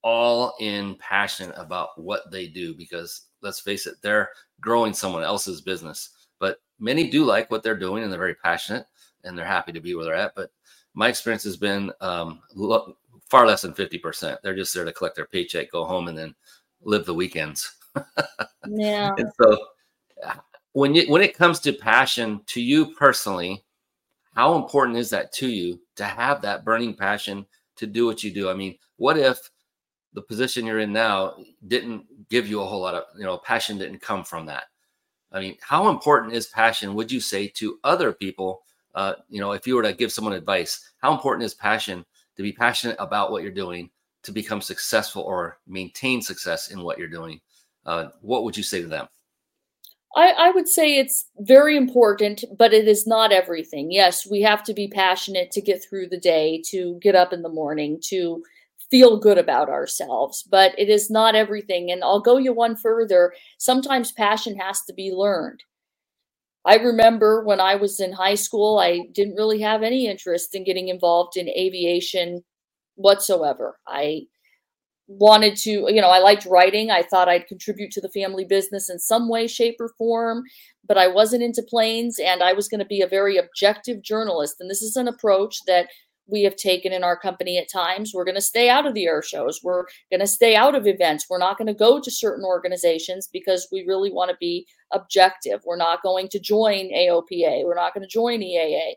all 0.01 0.55
in 0.59 0.95
passion 0.95 1.51
about 1.55 1.89
what 2.01 2.31
they 2.31 2.47
do 2.47 2.73
because 2.73 3.23
let's 3.41 3.59
face 3.59 3.85
it, 3.87 3.95
they're 4.01 4.29
growing 4.61 4.93
someone 4.93 5.23
else's 5.23 5.61
business. 5.61 6.27
But 6.39 6.57
many 6.79 7.09
do 7.09 7.23
like 7.23 7.51
what 7.51 7.63
they're 7.63 7.77
doing 7.77 8.03
and 8.03 8.11
they're 8.11 8.19
very 8.19 8.35
passionate 8.35 8.85
and 9.23 9.37
they're 9.37 9.45
happy 9.45 9.71
to 9.71 9.81
be 9.81 9.95
where 9.95 10.05
they're 10.05 10.13
at. 10.13 10.35
But 10.35 10.51
my 10.93 11.09
experience 11.09 11.43
has 11.43 11.57
been 11.57 11.91
um, 12.01 12.41
lo- 12.55 12.97
far 13.29 13.45
less 13.45 13.61
than 13.61 13.73
50%. 13.73 14.37
They're 14.41 14.55
just 14.55 14.73
there 14.73 14.85
to 14.85 14.93
collect 14.93 15.15
their 15.15 15.25
paycheck, 15.25 15.71
go 15.71 15.85
home, 15.85 16.07
and 16.07 16.17
then 16.17 16.33
live 16.81 17.05
the 17.05 17.13
weekends. 17.13 17.75
yeah. 18.67 19.11
And 19.17 19.31
so 19.41 19.57
when 20.73 20.95
you 20.95 21.09
when 21.11 21.21
it 21.21 21.35
comes 21.35 21.59
to 21.61 21.73
passion 21.73 22.41
to 22.47 22.61
you 22.61 22.93
personally, 22.95 23.63
how 24.35 24.55
important 24.55 24.97
is 24.97 25.09
that 25.09 25.33
to 25.33 25.47
you 25.47 25.79
to 25.95 26.05
have 26.05 26.41
that 26.41 26.63
burning 26.63 26.93
passion 26.93 27.45
to 27.77 27.87
do 27.87 28.05
what 28.05 28.23
you 28.23 28.31
do? 28.31 28.49
I 28.49 28.53
mean, 28.53 28.77
what 28.97 29.17
if 29.17 29.49
the 30.13 30.21
position 30.21 30.65
you're 30.65 30.79
in 30.79 30.91
now 30.91 31.35
didn't 31.67 32.05
give 32.29 32.47
you 32.47 32.61
a 32.61 32.65
whole 32.65 32.81
lot 32.81 32.95
of 32.95 33.03
you 33.17 33.23
know 33.23 33.37
passion 33.37 33.77
didn't 33.77 34.01
come 34.01 34.23
from 34.23 34.45
that. 34.45 34.63
I 35.31 35.39
mean 35.39 35.57
how 35.61 35.89
important 35.89 36.33
is 36.33 36.47
passion 36.47 36.93
would 36.95 37.11
you 37.11 37.19
say 37.19 37.47
to 37.55 37.79
other 37.83 38.11
people? 38.11 38.63
Uh, 38.95 39.13
you 39.29 39.39
know 39.39 39.51
if 39.51 39.67
you 39.67 39.75
were 39.75 39.83
to 39.83 39.93
give 39.93 40.11
someone 40.11 40.33
advice 40.33 40.91
how 40.97 41.13
important 41.13 41.43
is 41.43 41.53
passion 41.53 42.05
to 42.35 42.43
be 42.43 42.51
passionate 42.51 42.97
about 42.99 43.31
what 43.31 43.43
you're 43.43 43.51
doing 43.51 43.89
to 44.23 44.31
become 44.31 44.61
successful 44.61 45.23
or 45.23 45.59
maintain 45.67 46.21
success 46.21 46.71
in 46.71 46.81
what 46.81 46.97
you're 46.97 47.07
doing? 47.07 47.39
Uh, 47.85 48.09
what 48.21 48.43
would 48.43 48.57
you 48.57 48.63
say 48.63 48.81
to 48.81 48.87
them? 48.87 49.07
I, 50.15 50.29
I 50.31 50.51
would 50.51 50.67
say 50.67 50.97
it's 50.97 51.25
very 51.39 51.77
important, 51.77 52.43
but 52.57 52.73
it 52.73 52.87
is 52.87 53.05
not 53.05 53.31
everything. 53.31 53.91
Yes, 53.91 54.25
we 54.25 54.41
have 54.41 54.63
to 54.63 54.73
be 54.73 54.87
passionate 54.87 55.51
to 55.51 55.61
get 55.61 55.83
through 55.83 56.09
the 56.09 56.19
day, 56.19 56.61
to 56.67 56.97
get 57.01 57.15
up 57.15 57.31
in 57.31 57.43
the 57.43 57.49
morning, 57.49 57.99
to 58.05 58.43
feel 58.91 59.17
good 59.17 59.37
about 59.37 59.69
ourselves, 59.69 60.43
but 60.43 60.73
it 60.77 60.89
is 60.89 61.09
not 61.09 61.35
everything. 61.35 61.91
And 61.91 62.03
I'll 62.03 62.21
go 62.21 62.37
you 62.37 62.53
one 62.53 62.75
further. 62.75 63.33
Sometimes 63.57 64.11
passion 64.11 64.57
has 64.57 64.81
to 64.83 64.93
be 64.93 65.11
learned. 65.11 65.63
I 66.65 66.75
remember 66.75 67.43
when 67.43 67.59
I 67.59 67.75
was 67.75 67.99
in 67.99 68.11
high 68.11 68.35
school, 68.35 68.79
I 68.79 69.07
didn't 69.13 69.35
really 69.35 69.61
have 69.61 69.81
any 69.81 70.07
interest 70.07 70.55
in 70.55 70.63
getting 70.63 70.89
involved 70.89 71.37
in 71.37 71.47
aviation 71.49 72.43
whatsoever. 72.95 73.79
I 73.87 74.23
wanted 75.07 75.55
to, 75.55 75.71
you 75.71 76.01
know, 76.01 76.09
I 76.09 76.19
liked 76.19 76.45
writing. 76.45 76.91
I 76.91 77.01
thought 77.01 77.29
I'd 77.29 77.47
contribute 77.47 77.91
to 77.91 78.01
the 78.01 78.09
family 78.09 78.45
business 78.45 78.89
in 78.89 78.99
some 78.99 79.27
way, 79.27 79.47
shape, 79.47 79.77
or 79.79 79.93
form, 79.97 80.43
but 80.87 80.97
I 80.97 81.07
wasn't 81.07 81.43
into 81.43 81.63
planes 81.63 82.19
and 82.19 82.43
I 82.43 82.53
was 82.53 82.67
going 82.67 82.79
to 82.79 82.85
be 82.85 83.01
a 83.01 83.07
very 83.07 83.37
objective 83.37 84.03
journalist. 84.03 84.57
And 84.59 84.69
this 84.69 84.83
is 84.83 84.95
an 84.95 85.07
approach 85.07 85.57
that 85.65 85.87
we 86.31 86.43
have 86.43 86.55
taken 86.55 86.93
in 86.93 87.03
our 87.03 87.17
company 87.17 87.57
at 87.57 87.71
times. 87.71 88.11
We're 88.13 88.25
going 88.25 88.35
to 88.35 88.41
stay 88.41 88.69
out 88.69 88.85
of 88.85 88.93
the 88.93 89.05
air 89.05 89.21
shows. 89.21 89.61
We're 89.63 89.85
going 90.09 90.19
to 90.19 90.27
stay 90.27 90.55
out 90.55 90.75
of 90.75 90.87
events. 90.87 91.25
We're 91.29 91.37
not 91.37 91.57
going 91.57 91.67
to 91.67 91.73
go 91.73 91.99
to 91.99 92.11
certain 92.11 92.45
organizations 92.45 93.29
because 93.31 93.67
we 93.71 93.85
really 93.87 94.11
want 94.11 94.31
to 94.31 94.37
be 94.39 94.67
objective. 94.91 95.61
We're 95.65 95.77
not 95.77 96.03
going 96.03 96.29
to 96.29 96.39
join 96.39 96.89
AOPA. 96.91 97.65
We're 97.65 97.75
not 97.75 97.93
going 97.93 98.03
to 98.03 98.07
join 98.07 98.41
EAA. 98.41 98.93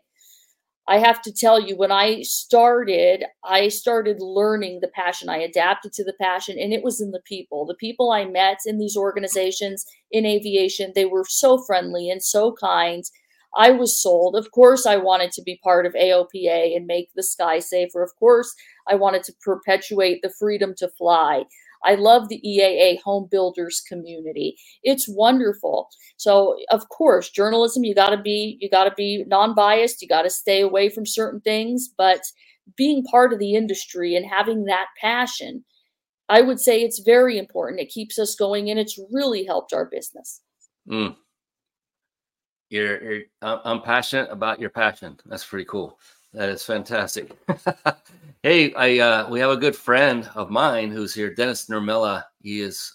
I 0.85 0.97
have 0.97 1.21
to 1.21 1.31
tell 1.31 1.61
you, 1.61 1.77
when 1.77 1.93
I 1.93 2.23
started, 2.23 3.23
I 3.45 3.69
started 3.69 4.17
learning 4.19 4.79
the 4.81 4.89
passion. 4.89 5.29
I 5.29 5.37
adapted 5.37 5.93
to 5.93 6.03
the 6.03 6.15
passion, 6.19 6.59
and 6.59 6.73
it 6.73 6.83
was 6.83 6.99
in 6.99 7.11
the 7.11 7.21
people. 7.25 7.65
The 7.65 7.75
people 7.75 8.11
I 8.11 8.25
met 8.25 8.57
in 8.65 8.79
these 8.79 8.97
organizations 8.97 9.85
in 10.11 10.25
aviation, 10.25 10.91
they 10.93 11.05
were 11.05 11.23
so 11.25 11.57
friendly 11.65 12.09
and 12.09 12.21
so 12.21 12.53
kind 12.59 13.05
I 13.55 13.71
was 13.71 14.01
sold. 14.01 14.35
Of 14.35 14.51
course, 14.51 14.85
I 14.85 14.97
wanted 14.97 15.31
to 15.33 15.41
be 15.41 15.59
part 15.63 15.85
of 15.85 15.93
AOPA 15.93 16.75
and 16.75 16.87
make 16.87 17.09
the 17.15 17.23
sky 17.23 17.59
safer. 17.59 18.01
Of 18.01 18.15
course, 18.17 18.53
I 18.87 18.95
wanted 18.95 19.23
to 19.23 19.33
perpetuate 19.43 20.21
the 20.21 20.33
freedom 20.39 20.73
to 20.77 20.89
fly. 20.89 21.43
I 21.85 21.95
love 21.95 22.29
the 22.29 22.41
EAA 22.45 23.01
home 23.01 23.27
builders 23.29 23.83
community. 23.87 24.55
It's 24.83 25.07
wonderful. 25.07 25.89
So, 26.17 26.57
of 26.71 26.87
course, 26.89 27.29
journalism 27.29 27.83
you 27.83 27.93
got 27.93 28.11
to 28.11 28.21
be 28.21 28.57
you 28.61 28.69
got 28.69 28.85
to 28.85 28.93
be 28.95 29.25
non-biased, 29.27 30.01
you 30.01 30.07
got 30.07 30.23
to 30.23 30.29
stay 30.29 30.61
away 30.61 30.89
from 30.89 31.05
certain 31.05 31.41
things, 31.41 31.89
but 31.97 32.21
being 32.77 33.03
part 33.03 33.33
of 33.33 33.39
the 33.39 33.55
industry 33.55 34.15
and 34.15 34.25
having 34.25 34.65
that 34.65 34.87
passion, 34.99 35.65
I 36.29 36.41
would 36.41 36.59
say 36.59 36.81
it's 36.81 36.99
very 36.99 37.37
important. 37.37 37.81
It 37.81 37.89
keeps 37.89 38.17
us 38.17 38.35
going 38.35 38.69
and 38.69 38.79
it's 38.79 38.99
really 39.11 39.43
helped 39.43 39.73
our 39.73 39.85
business. 39.85 40.41
Mm, 40.89 41.15
you're, 42.73 43.03
you're 43.03 43.21
I'm 43.43 43.81
passionate 43.81 44.31
about 44.31 44.59
your 44.59 44.71
passion. 44.71 45.19
That's 45.27 45.45
pretty 45.45 45.65
cool. 45.65 45.99
That 46.33 46.49
is 46.49 46.65
fantastic. 46.65 47.31
hey, 48.43 48.73
I 48.73 48.97
uh, 48.97 49.29
we 49.29 49.39
have 49.39 49.51
a 49.51 49.57
good 49.57 49.75
friend 49.75 50.27
of 50.33 50.49
mine 50.49 50.89
who's 50.89 51.13
here, 51.13 51.31
Dennis 51.35 51.67
Nurmela. 51.67 52.23
He 52.41 52.61
is 52.61 52.93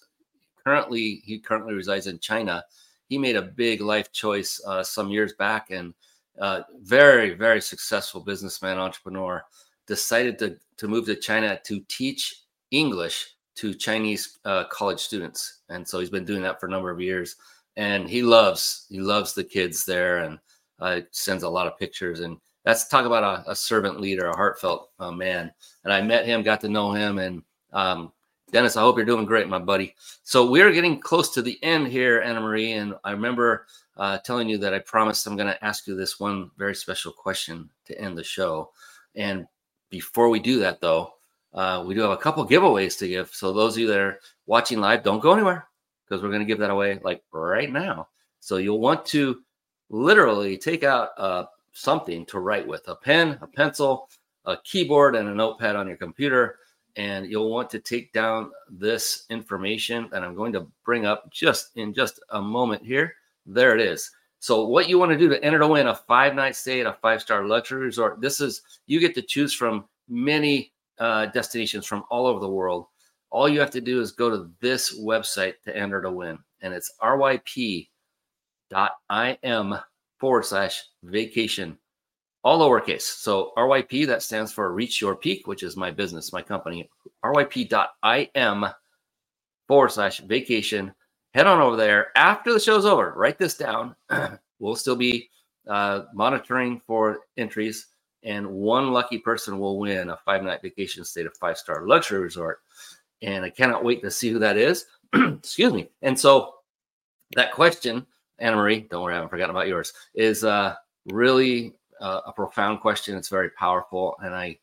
currently 0.64 1.22
he 1.24 1.38
currently 1.38 1.74
resides 1.74 2.08
in 2.08 2.18
China. 2.18 2.64
He 3.08 3.18
made 3.18 3.36
a 3.36 3.42
big 3.42 3.80
life 3.80 4.10
choice 4.10 4.60
uh, 4.66 4.82
some 4.82 5.10
years 5.10 5.34
back, 5.34 5.70
and 5.70 5.94
uh, 6.40 6.62
very 6.80 7.34
very 7.34 7.60
successful 7.60 8.20
businessman 8.20 8.78
entrepreneur. 8.78 9.44
decided 9.86 10.40
to, 10.40 10.56
to 10.76 10.88
move 10.88 11.06
to 11.06 11.14
China 11.14 11.56
to 11.64 11.78
teach 11.88 12.42
English 12.72 13.36
to 13.54 13.74
Chinese 13.74 14.38
uh, 14.44 14.64
college 14.64 15.00
students. 15.00 15.60
And 15.68 15.86
so 15.86 16.00
he's 16.00 16.10
been 16.10 16.24
doing 16.24 16.42
that 16.42 16.58
for 16.58 16.66
a 16.66 16.70
number 16.70 16.90
of 16.90 17.00
years. 17.00 17.36
And 17.78 18.10
he 18.10 18.22
loves, 18.22 18.86
he 18.90 18.98
loves 18.98 19.34
the 19.34 19.44
kids 19.44 19.84
there 19.84 20.18
and 20.18 20.40
uh, 20.80 21.02
sends 21.12 21.44
a 21.44 21.48
lot 21.48 21.68
of 21.68 21.78
pictures. 21.78 22.20
And 22.20 22.36
that's 22.64 22.88
talk 22.88 23.06
about 23.06 23.46
a, 23.46 23.52
a 23.52 23.54
servant 23.54 24.00
leader, 24.00 24.26
a 24.26 24.36
heartfelt 24.36 24.90
uh, 24.98 25.12
man. 25.12 25.52
And 25.84 25.92
I 25.92 26.02
met 26.02 26.26
him, 26.26 26.42
got 26.42 26.60
to 26.62 26.68
know 26.68 26.90
him. 26.90 27.20
And 27.20 27.40
um, 27.72 28.12
Dennis, 28.50 28.76
I 28.76 28.80
hope 28.80 28.96
you're 28.96 29.06
doing 29.06 29.24
great, 29.24 29.48
my 29.48 29.60
buddy. 29.60 29.94
So 30.24 30.50
we're 30.50 30.72
getting 30.72 30.98
close 30.98 31.32
to 31.34 31.40
the 31.40 31.56
end 31.62 31.86
here, 31.86 32.20
Annamarie. 32.20 32.70
And 32.72 32.94
I 33.04 33.12
remember 33.12 33.68
uh, 33.96 34.18
telling 34.18 34.48
you 34.48 34.58
that 34.58 34.74
I 34.74 34.80
promised 34.80 35.28
I'm 35.28 35.36
going 35.36 35.46
to 35.46 35.64
ask 35.64 35.86
you 35.86 35.94
this 35.94 36.18
one 36.18 36.50
very 36.58 36.74
special 36.74 37.12
question 37.12 37.70
to 37.86 38.00
end 38.00 38.18
the 38.18 38.24
show. 38.24 38.72
And 39.14 39.46
before 39.88 40.30
we 40.30 40.40
do 40.40 40.58
that, 40.58 40.80
though, 40.80 41.12
uh, 41.54 41.84
we 41.86 41.94
do 41.94 42.00
have 42.00 42.10
a 42.10 42.16
couple 42.16 42.44
giveaways 42.44 42.98
to 42.98 43.06
give. 43.06 43.28
So 43.28 43.52
those 43.52 43.74
of 43.74 43.78
you 43.78 43.86
that 43.86 44.00
are 44.00 44.18
watching 44.46 44.80
live, 44.80 45.04
don't 45.04 45.22
go 45.22 45.32
anywhere 45.32 45.67
because 46.08 46.22
we're 46.22 46.30
going 46.30 46.40
to 46.40 46.46
give 46.46 46.58
that 46.58 46.70
away 46.70 46.98
like 47.02 47.22
right 47.32 47.70
now. 47.70 48.08
So 48.40 48.56
you'll 48.56 48.80
want 48.80 49.04
to 49.06 49.40
literally 49.90 50.56
take 50.56 50.84
out 50.84 51.10
uh, 51.18 51.44
something 51.72 52.24
to 52.26 52.38
write 52.38 52.66
with 52.66 52.86
a 52.88 52.94
pen, 52.94 53.38
a 53.40 53.46
pencil, 53.46 54.08
a 54.44 54.56
keyboard, 54.64 55.16
and 55.16 55.28
a 55.28 55.34
notepad 55.34 55.76
on 55.76 55.86
your 55.86 55.96
computer. 55.96 56.58
And 56.96 57.30
you'll 57.30 57.50
want 57.50 57.70
to 57.70 57.78
take 57.78 58.12
down 58.12 58.50
this 58.68 59.24
information 59.30 60.08
that 60.10 60.24
I'm 60.24 60.34
going 60.34 60.52
to 60.54 60.66
bring 60.84 61.06
up 61.06 61.30
just 61.30 61.76
in 61.76 61.94
just 61.94 62.20
a 62.30 62.40
moment 62.40 62.84
here. 62.84 63.14
There 63.46 63.74
it 63.74 63.80
is. 63.80 64.10
So 64.40 64.66
what 64.66 64.88
you 64.88 64.98
want 64.98 65.12
to 65.12 65.18
do 65.18 65.28
to 65.28 65.42
enter 65.44 65.58
to 65.58 65.66
win 65.66 65.88
a 65.88 65.94
five 65.94 66.34
night 66.34 66.54
stay 66.56 66.80
at 66.80 66.86
a 66.86 66.96
five 67.00 67.20
star 67.20 67.44
luxury 67.44 67.82
resort, 67.82 68.20
this 68.20 68.40
is 68.40 68.62
you 68.86 69.00
get 69.00 69.14
to 69.14 69.22
choose 69.22 69.52
from 69.52 69.84
many 70.08 70.72
uh, 70.98 71.26
destinations 71.26 71.86
from 71.86 72.04
all 72.10 72.26
over 72.26 72.40
the 72.40 72.48
world. 72.48 72.86
All 73.30 73.48
you 73.48 73.60
have 73.60 73.70
to 73.72 73.80
do 73.80 74.00
is 74.00 74.12
go 74.12 74.30
to 74.30 74.50
this 74.60 74.98
website 74.98 75.54
to 75.64 75.76
enter 75.76 76.00
to 76.02 76.10
win, 76.10 76.38
and 76.62 76.72
it's 76.72 76.92
ryp.im 77.02 77.88
forward 80.18 80.44
slash 80.44 80.84
vacation, 81.02 81.78
all 82.42 82.60
lowercase. 82.60 83.02
So 83.02 83.52
RYP, 83.56 84.06
that 84.06 84.22
stands 84.22 84.52
for 84.52 84.72
Reach 84.72 85.00
Your 85.00 85.14
Peak, 85.14 85.46
which 85.46 85.62
is 85.62 85.76
my 85.76 85.90
business, 85.90 86.32
my 86.32 86.42
company. 86.42 86.88
RYP.im 87.24 88.66
forward 89.66 89.92
slash 89.92 90.20
vacation 90.20 90.92
head 91.34 91.46
on 91.46 91.60
over 91.60 91.76
there 91.76 92.08
after 92.16 92.52
the 92.52 92.60
show's 92.60 92.86
over. 92.86 93.12
Write 93.16 93.38
this 93.38 93.56
down. 93.56 93.94
we'll 94.58 94.76
still 94.76 94.96
be 94.96 95.28
uh, 95.68 96.04
monitoring 96.14 96.80
for 96.86 97.20
entries, 97.36 97.88
and 98.24 98.46
one 98.48 98.92
lucky 98.92 99.18
person 99.18 99.58
will 99.58 99.78
win 99.78 100.10
a 100.10 100.16
five 100.24 100.42
night 100.42 100.62
vacation 100.62 101.04
stay 101.04 101.20
at 101.20 101.26
a 101.26 101.30
five 101.30 101.58
star 101.58 101.86
luxury 101.86 102.20
resort. 102.20 102.60
And 103.22 103.44
I 103.44 103.50
cannot 103.50 103.84
wait 103.84 104.02
to 104.02 104.10
see 104.10 104.30
who 104.30 104.38
that 104.38 104.56
is. 104.56 104.86
Excuse 105.14 105.72
me. 105.72 105.88
And 106.02 106.18
so 106.18 106.54
that 107.34 107.52
question, 107.52 108.06
Annamarie, 108.40 108.88
don't 108.88 109.02
worry, 109.02 109.14
I 109.14 109.16
haven't 109.16 109.30
forgotten 109.30 109.54
about 109.54 109.68
yours, 109.68 109.92
is 110.14 110.44
uh, 110.44 110.76
really 111.06 111.74
uh, 112.00 112.20
a 112.26 112.32
profound 112.32 112.80
question. 112.80 113.16
It's 113.16 113.28
very 113.28 113.50
powerful, 113.50 114.16
and 114.22 114.34
I 114.34 114.58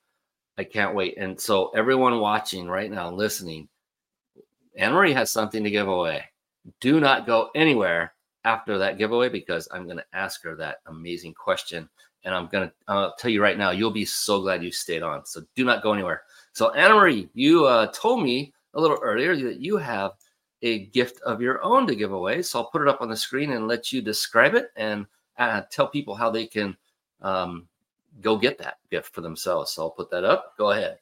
I 0.58 0.64
can't 0.64 0.96
wait. 0.96 1.18
And 1.18 1.40
so 1.40 1.70
everyone 1.76 2.20
watching 2.20 2.68
right 2.70 2.90
now, 2.90 3.12
listening, 3.12 3.68
Annamarie 4.80 5.14
has 5.14 5.30
something 5.30 5.64
to 5.66 5.70
give 5.70 5.90
away 5.90 6.24
do 6.80 7.00
not 7.00 7.26
go 7.26 7.50
anywhere 7.56 8.14
after 8.44 8.78
that 8.78 8.98
giveaway 8.98 9.30
because 9.30 9.68
I'm 9.72 9.86
going 9.86 9.98
to 9.98 10.06
ask 10.14 10.44
her 10.44 10.56
that 10.56 10.78
amazing 10.88 11.34
question. 11.34 11.90
And 12.24 12.34
I'm 12.34 12.48
going 12.48 12.70
to 12.70 12.92
uh, 12.92 13.12
tell 13.20 13.30
you 13.30 13.42
right 13.42 13.58
now, 13.58 13.70
you'll 13.70 13.92
be 13.92 14.06
so 14.06 14.42
glad 14.42 14.64
you 14.64 14.72
stayed 14.72 15.04
on. 15.04 15.26
So 15.26 15.42
do 15.56 15.64
not 15.64 15.84
go 15.84 15.94
anywhere. 15.94 16.24
So, 16.56 16.72
Annamarie, 16.72 17.28
you 17.34 17.66
uh, 17.66 17.88
told 17.88 18.24
me 18.24 18.54
a 18.76 18.80
little 18.80 18.98
earlier 19.04 19.36
that 19.36 19.60
you 19.60 19.76
have 19.76 20.14
a 20.62 20.86
gift 20.86 21.20
of 21.24 21.42
your 21.42 21.62
own 21.62 21.86
to 21.86 21.96
give 21.96 22.14
away. 22.14 22.42
So 22.42 22.60
I'll 22.60 22.70
put 22.72 22.82
it 22.82 22.88
up 22.88 23.02
on 23.02 23.10
the 23.10 23.18
screen 23.18 23.52
and 23.52 23.68
let 23.68 23.92
you 23.92 24.02
describe 24.02 24.56
it 24.56 24.70
and 24.78 25.06
uh, 25.38 25.64
tell 25.70 25.90
people 25.90 26.16
how 26.16 26.32
they 26.32 26.46
can 26.46 26.78
um, 27.22 27.68
go 28.22 28.38
get 28.38 28.58
that 28.60 28.78
gift 28.90 29.14
for 29.14 29.20
themselves. 29.20 29.72
So 29.72 29.84
I'll 29.84 29.90
put 29.90 30.10
that 30.12 30.24
up. 30.24 30.54
Go 30.58 30.72
ahead. 30.72 31.00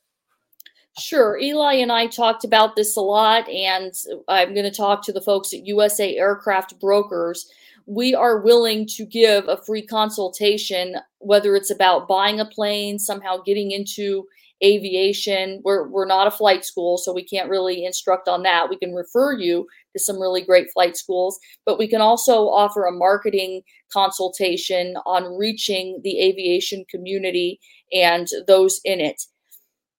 Sure. 0.97 1.37
Eli 1.37 1.75
and 1.75 1.91
I 1.91 2.07
talked 2.07 2.43
about 2.43 2.75
this 2.75 2.97
a 2.97 3.01
lot, 3.01 3.47
and 3.47 3.93
I'm 4.27 4.55
going 4.55 4.65
to 4.65 4.75
talk 4.75 5.05
to 5.05 5.13
the 5.13 5.21
folks 5.21 5.53
at 5.53 5.67
USA 5.67 6.17
Aircraft 6.17 6.79
Brokers. 6.79 7.47
We 7.85 8.15
are 8.15 8.41
willing 8.41 8.87
to 8.87 9.05
give 9.05 9.47
a 9.47 9.61
free 9.63 9.85
consultation, 9.85 10.95
whether 11.19 11.55
it's 11.55 11.69
about 11.69 12.07
buying 12.07 12.39
a 12.39 12.45
plane, 12.45 12.97
somehow 12.97 13.37
getting 13.37 13.69
into 13.69 14.27
aviation. 14.63 15.61
We're, 15.63 15.87
we're 15.87 16.05
not 16.05 16.27
a 16.27 16.31
flight 16.31 16.65
school, 16.65 16.97
so 16.97 17.13
we 17.13 17.23
can't 17.23 17.49
really 17.49 17.85
instruct 17.85 18.27
on 18.27 18.43
that. 18.43 18.69
We 18.69 18.77
can 18.77 18.93
refer 18.93 19.33
you 19.33 19.67
to 19.93 19.99
some 19.99 20.19
really 20.19 20.41
great 20.41 20.71
flight 20.73 20.97
schools, 20.97 21.39
but 21.65 21.79
we 21.79 21.87
can 21.87 22.01
also 22.01 22.49
offer 22.49 22.85
a 22.85 22.91
marketing 22.91 23.61
consultation 23.91 24.95
on 25.05 25.37
reaching 25.37 25.99
the 26.03 26.19
aviation 26.21 26.85
community 26.89 27.59
and 27.91 28.27
those 28.47 28.79
in 28.85 28.99
it. 28.99 29.21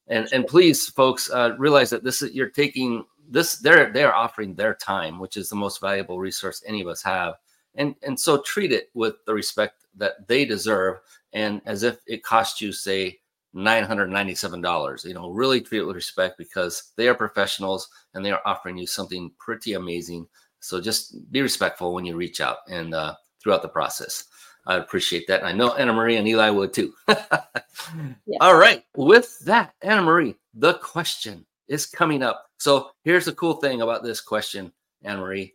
And 0.08 0.28
and 0.32 0.46
please, 0.46 0.88
folks, 0.88 1.30
uh, 1.30 1.54
realize 1.58 1.90
that 1.90 2.04
this 2.04 2.22
is 2.22 2.32
you're 2.32 2.50
taking 2.50 3.04
this. 3.28 3.56
They're 3.56 3.92
they're 3.92 4.14
offering 4.14 4.54
their 4.54 4.74
time, 4.74 5.18
which 5.18 5.36
is 5.36 5.48
the 5.48 5.56
most 5.56 5.80
valuable 5.80 6.20
resource 6.20 6.62
any 6.66 6.80
of 6.80 6.88
us 6.88 7.02
have, 7.02 7.34
and 7.74 7.94
and 8.02 8.18
so 8.18 8.40
treat 8.42 8.72
it 8.72 8.90
with 8.94 9.14
the 9.26 9.34
respect 9.34 9.86
that 9.96 10.28
they 10.28 10.44
deserve 10.44 10.98
and 11.32 11.60
as 11.66 11.82
if 11.82 11.98
it 12.06 12.22
cost 12.22 12.60
you, 12.60 12.72
say, 12.72 13.18
$997. 13.54 15.04
You 15.04 15.14
know, 15.14 15.30
really 15.30 15.60
treat 15.60 15.80
it 15.80 15.84
with 15.84 15.96
respect 15.96 16.38
because 16.38 16.92
they 16.96 17.08
are 17.08 17.14
professionals 17.14 17.88
and 18.14 18.24
they 18.24 18.30
are 18.30 18.40
offering 18.44 18.78
you 18.78 18.86
something 18.86 19.30
pretty 19.38 19.74
amazing. 19.74 20.26
So 20.60 20.80
just 20.80 21.30
be 21.30 21.42
respectful 21.42 21.92
when 21.94 22.04
you 22.04 22.16
reach 22.16 22.40
out 22.40 22.58
and 22.68 22.94
uh, 22.94 23.14
throughout 23.42 23.62
the 23.62 23.68
process. 23.68 24.24
I 24.66 24.76
appreciate 24.76 25.26
that. 25.28 25.44
I 25.44 25.52
know 25.52 25.70
Annamarie 25.70 26.18
and 26.18 26.26
Eli 26.26 26.50
would 26.50 26.72
too. 26.72 26.92
yeah. 27.08 28.38
All 28.40 28.56
right. 28.56 28.84
With 28.96 29.38
that, 29.40 29.74
Annamarie, 29.84 30.34
the 30.54 30.74
question 30.74 31.46
is 31.68 31.86
coming 31.86 32.22
up. 32.22 32.46
So 32.58 32.90
here's 33.04 33.26
the 33.26 33.34
cool 33.34 33.54
thing 33.54 33.82
about 33.82 34.02
this 34.02 34.20
question, 34.20 34.72
Annamarie. 35.04 35.52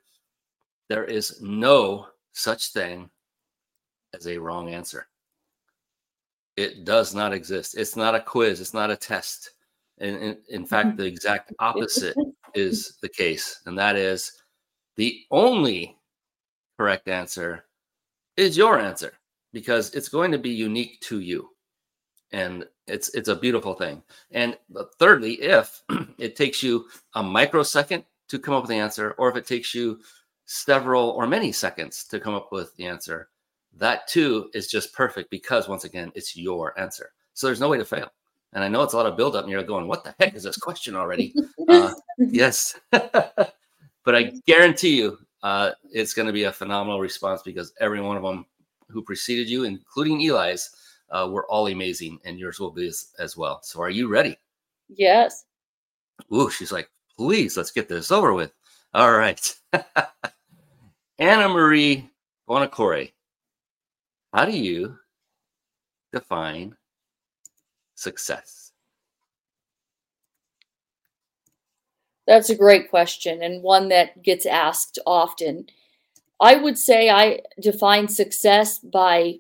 There 0.87 1.03
is 1.03 1.41
no 1.41 2.07
such 2.31 2.71
thing 2.71 3.09
as 4.13 4.27
a 4.27 4.37
wrong 4.37 4.69
answer. 4.69 5.07
It 6.57 6.85
does 6.85 7.15
not 7.15 7.33
exist. 7.33 7.77
It's 7.77 7.95
not 7.95 8.15
a 8.15 8.19
quiz. 8.19 8.61
It's 8.61 8.73
not 8.73 8.91
a 8.91 8.95
test. 8.95 9.51
And 9.99 10.17
in, 10.17 10.37
in 10.49 10.65
fact, 10.65 10.89
mm-hmm. 10.89 10.97
the 10.97 11.05
exact 11.05 11.53
opposite 11.59 12.15
is 12.53 12.97
the 13.01 13.09
case. 13.09 13.61
And 13.65 13.77
that 13.77 13.95
is 13.95 14.43
the 14.95 15.21
only 15.31 15.97
correct 16.77 17.07
answer 17.07 17.65
is 18.41 18.57
your 18.57 18.79
answer 18.79 19.13
because 19.53 19.93
it's 19.93 20.09
going 20.09 20.31
to 20.31 20.37
be 20.37 20.49
unique 20.49 20.99
to 21.01 21.19
you. 21.19 21.49
And 22.31 22.65
it's 22.87 23.09
it's 23.09 23.27
a 23.27 23.35
beautiful 23.35 23.73
thing. 23.73 24.01
And 24.31 24.57
thirdly, 24.99 25.33
if 25.33 25.81
it 26.17 26.35
takes 26.35 26.63
you 26.63 26.85
a 27.15 27.23
microsecond 27.23 28.05
to 28.29 28.39
come 28.39 28.53
up 28.53 28.63
with 28.63 28.69
the 28.69 28.77
answer, 28.77 29.11
or 29.17 29.29
if 29.29 29.35
it 29.35 29.45
takes 29.45 29.75
you 29.75 29.99
several 30.45 31.09
or 31.09 31.27
many 31.27 31.51
seconds 31.51 32.05
to 32.05 32.19
come 32.19 32.33
up 32.33 32.51
with 32.51 32.73
the 32.77 32.85
answer, 32.85 33.29
that 33.77 34.07
too 34.07 34.49
is 34.53 34.67
just 34.69 34.93
perfect 34.93 35.29
because 35.29 35.67
once 35.67 35.83
again, 35.83 36.11
it's 36.15 36.35
your 36.35 36.77
answer. 36.79 37.11
So 37.33 37.47
there's 37.47 37.59
no 37.59 37.69
way 37.69 37.77
to 37.77 37.85
fail. 37.85 38.09
And 38.53 38.63
I 38.63 38.67
know 38.67 38.83
it's 38.83 38.93
a 38.93 38.97
lot 38.97 39.05
of 39.05 39.17
buildup, 39.17 39.43
and 39.43 39.51
you're 39.51 39.63
going, 39.63 39.87
"What 39.87 40.03
the 40.03 40.15
heck 40.19 40.33
is 40.35 40.43
this 40.43 40.57
question 40.57 40.95
already?" 40.95 41.33
Uh, 41.69 41.93
yes, 42.17 42.77
but 42.91 43.55
I 44.07 44.33
guarantee 44.45 44.97
you, 44.97 45.17
uh, 45.43 45.71
it's 45.91 46.13
going 46.13 46.27
to 46.27 46.33
be 46.33 46.43
a 46.43 46.51
phenomenal 46.51 46.99
response 46.99 47.41
because 47.41 47.73
every 47.79 48.01
one 48.01 48.17
of 48.17 48.23
them 48.23 48.45
who 48.89 49.01
preceded 49.01 49.49
you, 49.49 49.63
including 49.63 50.21
Eli's, 50.21 50.69
uh, 51.09 51.27
were 51.29 51.47
all 51.47 51.67
amazing, 51.67 52.19
and 52.25 52.39
yours 52.39 52.59
will 52.59 52.71
be 52.71 52.87
as, 52.87 53.07
as 53.19 53.35
well. 53.35 53.59
So, 53.63 53.81
are 53.81 53.89
you 53.89 54.07
ready? 54.07 54.37
Yes. 54.89 55.45
Ooh, 56.33 56.49
she's 56.49 56.71
like, 56.71 56.89
please, 57.17 57.57
let's 57.57 57.71
get 57.71 57.89
this 57.89 58.11
over 58.11 58.33
with. 58.33 58.53
All 58.93 59.11
right. 59.11 59.53
Anna 61.19 61.49
Marie 61.49 62.09
Bonacore, 62.47 63.11
how 64.33 64.45
do 64.45 64.57
you 64.57 64.97
define 66.13 66.75
success? 67.95 68.60
That's 72.27 72.49
a 72.49 72.55
great 72.55 72.89
question 72.89 73.41
and 73.41 73.63
one 73.63 73.89
that 73.89 74.23
gets 74.23 74.45
asked 74.45 74.99
often. 75.05 75.67
I 76.39 76.55
would 76.55 76.77
say 76.77 77.09
I 77.09 77.41
define 77.59 78.07
success 78.07 78.79
by 78.79 79.39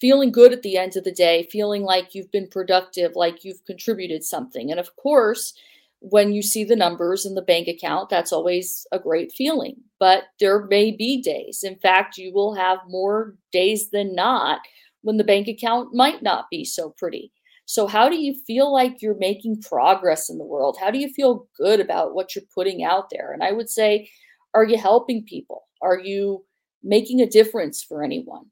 feeling 0.00 0.32
good 0.32 0.52
at 0.52 0.62
the 0.62 0.76
end 0.76 0.96
of 0.96 1.04
the 1.04 1.12
day, 1.12 1.48
feeling 1.50 1.82
like 1.82 2.14
you've 2.14 2.32
been 2.32 2.48
productive, 2.48 3.12
like 3.14 3.44
you've 3.44 3.64
contributed 3.64 4.24
something. 4.24 4.70
And 4.70 4.80
of 4.80 4.96
course, 4.96 5.54
when 6.00 6.32
you 6.32 6.42
see 6.42 6.64
the 6.64 6.74
numbers 6.74 7.24
in 7.24 7.34
the 7.34 7.42
bank 7.42 7.68
account, 7.68 8.10
that's 8.10 8.32
always 8.32 8.86
a 8.90 8.98
great 8.98 9.32
feeling. 9.32 9.76
But 10.00 10.24
there 10.40 10.64
may 10.66 10.90
be 10.90 11.22
days, 11.22 11.62
in 11.62 11.76
fact, 11.76 12.18
you 12.18 12.32
will 12.32 12.54
have 12.54 12.78
more 12.88 13.36
days 13.52 13.90
than 13.90 14.14
not 14.14 14.58
when 15.02 15.16
the 15.16 15.24
bank 15.24 15.46
account 15.46 15.94
might 15.94 16.22
not 16.22 16.50
be 16.50 16.64
so 16.64 16.90
pretty. 16.90 17.30
So, 17.66 17.86
how 17.86 18.08
do 18.08 18.16
you 18.16 18.34
feel 18.46 18.72
like 18.72 19.00
you're 19.00 19.16
making 19.18 19.62
progress 19.62 20.28
in 20.28 20.38
the 20.38 20.44
world? 20.44 20.76
How 20.80 20.90
do 20.90 20.98
you 20.98 21.12
feel 21.12 21.46
good 21.56 21.80
about 21.80 22.14
what 22.14 22.34
you're 22.34 22.44
putting 22.54 22.84
out 22.84 23.08
there? 23.10 23.32
And 23.32 23.42
I 23.42 23.52
would 23.52 23.70
say, 23.70 24.10
are 24.54 24.64
you 24.64 24.76
helping 24.76 25.24
people? 25.24 25.64
Are 25.80 25.98
you 25.98 26.44
making 26.82 27.20
a 27.20 27.26
difference 27.26 27.82
for 27.82 28.02
anyone? 28.02 28.46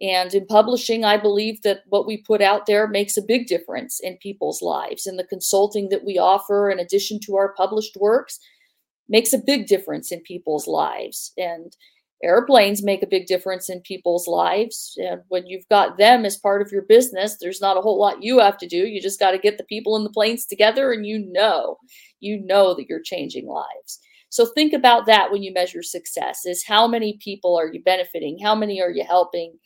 And 0.00 0.34
in 0.34 0.46
publishing, 0.46 1.04
I 1.04 1.16
believe 1.16 1.62
that 1.62 1.80
what 1.88 2.06
we 2.06 2.18
put 2.18 2.42
out 2.42 2.66
there 2.66 2.86
makes 2.86 3.16
a 3.16 3.22
big 3.22 3.46
difference 3.46 3.98
in 3.98 4.18
people's 4.18 4.60
lives. 4.60 5.06
And 5.06 5.18
the 5.18 5.24
consulting 5.24 5.88
that 5.88 6.04
we 6.04 6.18
offer, 6.18 6.70
in 6.70 6.78
addition 6.78 7.18
to 7.24 7.36
our 7.36 7.54
published 7.54 7.96
works, 7.98 8.38
makes 9.08 9.32
a 9.32 9.38
big 9.38 9.66
difference 9.66 10.12
in 10.12 10.20
people's 10.20 10.66
lives. 10.66 11.32
And 11.38 11.74
airplanes 12.22 12.82
make 12.82 13.02
a 13.02 13.06
big 13.06 13.26
difference 13.26 13.68
in 13.68 13.80
people's 13.80 14.26
lives. 14.26 14.94
And 14.96 15.22
when 15.28 15.46
you've 15.46 15.68
got 15.68 15.98
them 15.98 16.24
as 16.24 16.36
part 16.36 16.62
of 16.62 16.72
your 16.72 16.82
business, 16.82 17.36
there's 17.40 17.60
not 17.60 17.76
a 17.76 17.80
whole 17.80 17.98
lot 17.98 18.22
you 18.22 18.38
have 18.38 18.58
to 18.58 18.66
do. 18.66 18.86
You 18.86 19.00
just 19.00 19.20
got 19.20 19.32
to 19.32 19.38
get 19.38 19.58
the 19.58 19.64
people 19.64 19.96
in 19.96 20.04
the 20.04 20.10
planes 20.10 20.46
together, 20.46 20.92
and 20.92 21.06
you 21.06 21.30
know, 21.30 21.76
you 22.20 22.40
know 22.44 22.74
that 22.74 22.86
you're 22.88 23.02
changing 23.02 23.46
lives. 23.46 23.98
So 24.30 24.46
think 24.46 24.72
about 24.72 25.06
that 25.06 25.30
when 25.30 25.42
you 25.42 25.52
measure 25.52 25.82
success 25.82 26.44
is 26.44 26.64
how 26.66 26.86
many 26.88 27.18
people 27.22 27.56
are 27.56 27.72
you 27.72 27.82
benefiting? 27.82 28.38
How 28.42 28.54
many 28.54 28.82
are 28.82 28.90
you 28.90 29.04
helping? 29.04 29.58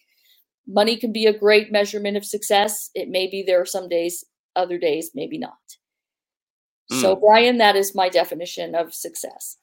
money 0.70 0.96
can 0.96 1.12
be 1.12 1.26
a 1.26 1.38
great 1.38 1.72
measurement 1.72 2.16
of 2.16 2.24
success. 2.24 2.90
It 2.94 3.08
may 3.08 3.28
be 3.28 3.42
there 3.42 3.64
some 3.64 3.88
days, 3.88 4.24
other 4.56 4.78
days, 4.78 5.10
maybe 5.14 5.38
not. 5.38 5.58
Mm. 6.90 7.00
So, 7.00 7.14
hmm. 7.14 7.20
Brian, 7.20 7.58
that 7.58 7.76
is 7.76 7.94
my 7.94 8.08
definition 8.08 8.74
of 8.74 8.94
success. 8.94 9.56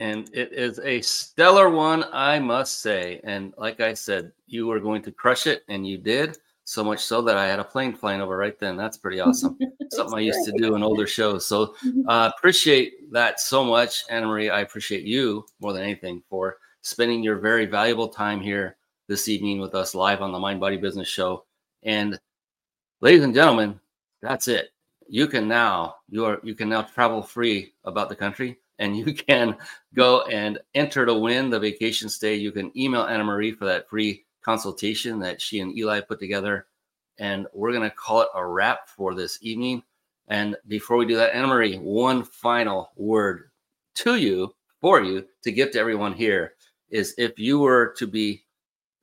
And 0.00 0.28
it 0.32 0.52
is 0.52 0.80
a 0.80 1.00
stellar 1.00 1.70
one, 1.70 2.04
I 2.12 2.38
must 2.38 2.80
say. 2.80 3.20
And 3.24 3.54
like 3.56 3.80
I 3.80 3.94
said, 3.94 4.32
you 4.46 4.66
were 4.66 4.80
going 4.80 5.02
to 5.02 5.12
crush 5.12 5.46
it, 5.46 5.62
and 5.68 5.86
you 5.86 5.98
did. 5.98 6.38
So 6.64 6.84
much 6.84 7.00
so 7.00 7.22
that 7.22 7.36
I 7.36 7.46
had 7.46 7.58
a 7.58 7.64
plane 7.64 7.92
flying 7.92 8.20
over 8.20 8.36
right 8.36 8.58
then. 8.58 8.76
That's 8.76 8.96
pretty 8.96 9.20
awesome. 9.20 9.58
Something 9.90 10.18
I 10.18 10.22
used 10.22 10.44
to 10.44 10.52
do 10.58 10.74
in 10.74 10.82
older 10.82 11.06
shows. 11.06 11.46
So 11.46 11.74
uh, 12.08 12.30
appreciate 12.36 13.12
that 13.12 13.40
so 13.40 13.64
much, 13.64 14.06
Annamarie. 14.08 14.50
I 14.50 14.60
appreciate 14.60 15.04
you 15.04 15.44
more 15.60 15.72
than 15.72 15.82
anything 15.82 16.22
for 16.28 16.58
spending 16.82 17.22
your 17.22 17.38
very 17.38 17.66
valuable 17.66 18.08
time 18.08 18.40
here 18.40 18.76
this 19.08 19.28
evening 19.28 19.60
with 19.60 19.74
us 19.74 19.94
live 19.94 20.22
on 20.22 20.32
the 20.32 20.38
Mind 20.38 20.60
Body 20.60 20.76
Business 20.76 21.08
Show. 21.08 21.44
And 21.82 22.18
ladies 23.00 23.24
and 23.24 23.34
gentlemen, 23.34 23.78
that's 24.20 24.48
it. 24.48 24.70
You 25.08 25.26
can 25.26 25.48
now 25.48 25.96
you 26.08 26.24
are 26.24 26.40
you 26.42 26.54
can 26.54 26.68
now 26.68 26.82
travel 26.82 27.22
free 27.22 27.74
about 27.84 28.08
the 28.08 28.16
country 28.16 28.58
and 28.78 28.96
you 28.96 29.12
can 29.14 29.56
go 29.94 30.22
and 30.22 30.58
enter 30.74 31.06
to 31.06 31.14
win 31.14 31.50
the 31.50 31.60
vacation 31.60 32.08
stay. 32.08 32.34
You 32.34 32.52
can 32.52 32.76
email 32.76 33.04
Annamarie 33.04 33.56
for 33.56 33.64
that 33.66 33.88
free 33.88 34.24
consultation 34.42 35.18
that 35.20 35.40
she 35.40 35.60
and 35.60 35.76
Eli 35.76 36.00
put 36.00 36.18
together. 36.18 36.66
And 37.18 37.46
we're 37.52 37.72
going 37.72 37.88
to 37.88 37.94
call 37.94 38.22
it 38.22 38.28
a 38.34 38.44
wrap 38.44 38.88
for 38.88 39.14
this 39.14 39.38
evening. 39.42 39.82
And 40.28 40.56
before 40.68 40.96
we 40.96 41.06
do 41.06 41.16
that, 41.16 41.32
Annamarie, 41.32 41.80
one 41.80 42.24
final 42.24 42.90
word 42.96 43.50
to 43.96 44.16
you, 44.16 44.54
for 44.80 45.02
you, 45.02 45.26
to 45.44 45.52
give 45.52 45.70
to 45.72 45.78
everyone 45.78 46.12
here 46.12 46.54
is 46.90 47.14
if 47.18 47.38
you 47.38 47.58
were 47.58 47.94
to 47.98 48.06
be 48.06 48.44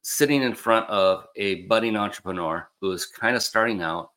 sitting 0.02 0.42
in 0.42 0.54
front 0.54 0.90
of 0.90 1.28
a 1.36 1.66
budding 1.68 1.96
entrepreneur 1.96 2.68
who 2.80 2.92
is 2.92 3.06
kind 3.06 3.36
of 3.36 3.44
starting 3.44 3.82
out 3.82 4.12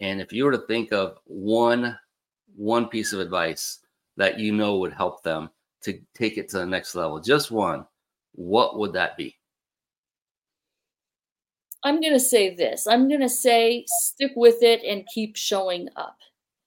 and 0.00 0.20
if 0.20 0.32
you 0.32 0.44
were 0.44 0.52
to 0.52 0.66
think 0.66 0.92
of 0.92 1.18
one 1.24 1.96
one 2.56 2.86
piece 2.88 3.12
of 3.12 3.20
advice 3.20 3.78
that 4.18 4.38
you 4.38 4.52
know 4.52 4.76
would 4.76 4.92
help 4.92 5.22
them 5.22 5.48
to 5.80 5.98
take 6.14 6.36
it 6.36 6.50
to 6.50 6.58
the 6.58 6.66
next 6.66 6.94
level. 6.94 7.18
Just 7.20 7.50
one 7.50 7.86
what 8.38 8.78
would 8.78 8.92
that 8.92 9.16
be? 9.16 9.36
I'm 11.82 12.00
going 12.00 12.12
to 12.12 12.20
say 12.20 12.54
this. 12.54 12.86
I'm 12.86 13.08
going 13.08 13.20
to 13.20 13.28
say 13.28 13.84
stick 13.88 14.32
with 14.36 14.62
it 14.62 14.82
and 14.84 15.06
keep 15.12 15.36
showing 15.36 15.88
up. 15.96 16.16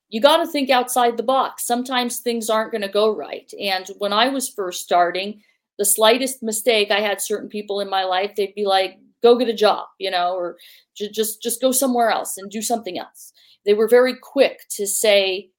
You 0.10 0.20
got 0.20 0.38
to 0.38 0.48
think 0.48 0.70
outside 0.70 1.16
the 1.16 1.24
box. 1.24 1.66
Sometimes 1.66 2.20
things 2.20 2.50
aren't 2.50 2.72
going 2.72 2.82
to 2.82 2.90
go 2.90 3.16
right. 3.16 3.50
And 3.60 3.88
when 4.00 4.12
i 4.12 4.28
was 4.28 4.50
first 4.50 4.84
starting 4.84 5.42
the 5.78 5.86
slightest 5.86 6.44
mistake, 6.44 6.92
I 6.92 7.00
had 7.00 7.22
certain 7.22 7.48
people 7.48 7.80
in 7.80 7.90
my 7.90 8.04
life, 8.04 8.36
they'd 8.36 8.54
be 8.54 8.66
like, 8.66 9.00
go 9.24 9.38
get 9.38 9.48
a 9.48 9.54
job, 9.54 9.88
you 9.98 10.12
know, 10.12 10.36
or 10.36 10.58
just 10.96 11.42
just 11.42 11.62
go 11.62 11.72
somewhere 11.72 12.10
else 12.10 12.38
and 12.38 12.52
do 12.52 12.62
something 12.62 13.00
else. 13.00 13.32
They 13.66 13.74
were 13.74 13.88
very 13.88 14.16
quick 14.16 14.60
to 14.72 14.86
say 14.86 15.52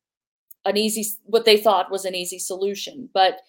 an 0.65 0.77
easy 0.77 1.05
what 1.25 1.45
they 1.45 1.57
thought 1.57 1.91
was 1.91 2.05
an 2.05 2.15
easy 2.15 2.39
solution, 2.39 3.09
but 3.13 3.41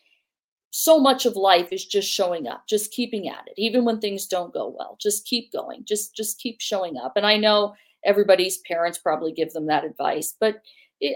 so 0.72 1.00
much 1.00 1.28
of 1.28 1.36
life 1.36 1.72
is 1.72 1.86
just 1.86 2.12
showing 2.12 2.48
up, 2.48 2.64
just 2.68 2.92
keeping 2.92 3.30
at 3.30 3.44
it, 3.48 3.54
even 3.58 3.86
when 3.86 4.00
things 4.00 4.26
don't 4.26 4.54
go 4.54 4.76
well. 4.76 4.98
Just 5.00 5.26
keep 5.26 5.52
going. 5.52 5.86
Just 5.86 6.16
just 6.16 6.40
keep 6.40 6.60
showing 6.60 6.98
up. 6.98 7.14
And 7.16 7.26
I 7.26 7.38
know 7.38 7.76
everybody's 8.06 8.58
parents 8.60 8.98
probably 8.98 9.32
give 9.32 9.54
them 9.54 9.68
that 9.68 9.86
advice, 9.86 10.36
but 10.40 10.62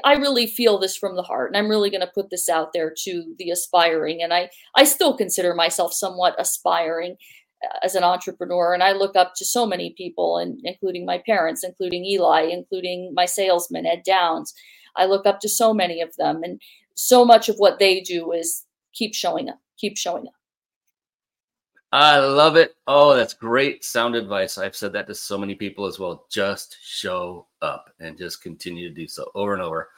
I 0.03 0.13
really 0.13 0.47
feel 0.47 0.77
this 0.77 0.97
from 0.97 1.15
the 1.15 1.23
heart, 1.23 1.49
and 1.49 1.57
I'm 1.57 1.69
really 1.69 1.89
going 1.89 2.01
to 2.01 2.11
put 2.13 2.29
this 2.29 2.49
out 2.49 2.73
there 2.73 2.93
to 3.03 3.35
the 3.37 3.51
aspiring. 3.51 4.21
And 4.21 4.33
I, 4.33 4.49
I 4.75 4.83
still 4.83 5.15
consider 5.15 5.53
myself 5.53 5.93
somewhat 5.93 6.35
aspiring 6.37 7.15
uh, 7.63 7.77
as 7.83 7.95
an 7.95 8.03
entrepreneur, 8.03 8.73
and 8.73 8.83
I 8.83 8.91
look 8.91 9.15
up 9.15 9.33
to 9.37 9.45
so 9.45 9.65
many 9.65 9.93
people, 9.97 10.37
and 10.37 10.59
including 10.63 11.05
my 11.05 11.21
parents, 11.25 11.63
including 11.63 12.05
Eli, 12.05 12.43
including 12.43 13.13
my 13.15 13.25
salesman 13.25 13.85
Ed 13.85 14.03
Downs. 14.05 14.53
I 14.97 15.05
look 15.05 15.25
up 15.25 15.39
to 15.41 15.49
so 15.49 15.73
many 15.73 16.01
of 16.01 16.15
them, 16.17 16.43
and 16.43 16.61
so 16.95 17.23
much 17.23 17.49
of 17.49 17.57
what 17.57 17.79
they 17.79 18.01
do 18.01 18.31
is 18.31 18.65
keep 18.93 19.13
showing 19.13 19.49
up, 19.49 19.59
keep 19.77 19.97
showing 19.97 20.27
up. 20.27 20.33
I 21.91 22.19
love 22.19 22.57
it. 22.57 22.75
Oh, 22.85 23.15
that's 23.15 23.33
great 23.33 23.85
sound 23.85 24.15
advice. 24.15 24.57
I've 24.57 24.75
said 24.75 24.91
that 24.93 25.07
to 25.07 25.15
so 25.15 25.37
many 25.37 25.55
people 25.55 25.85
as 25.85 25.99
well. 25.99 26.25
Just 26.29 26.77
show 26.83 27.47
up 27.61 27.89
and 27.99 28.17
just 28.17 28.43
continue 28.43 28.89
to 28.89 28.93
do 28.93 29.07
so 29.07 29.31
over 29.35 29.53
and 29.53 29.61
over. 29.61 29.89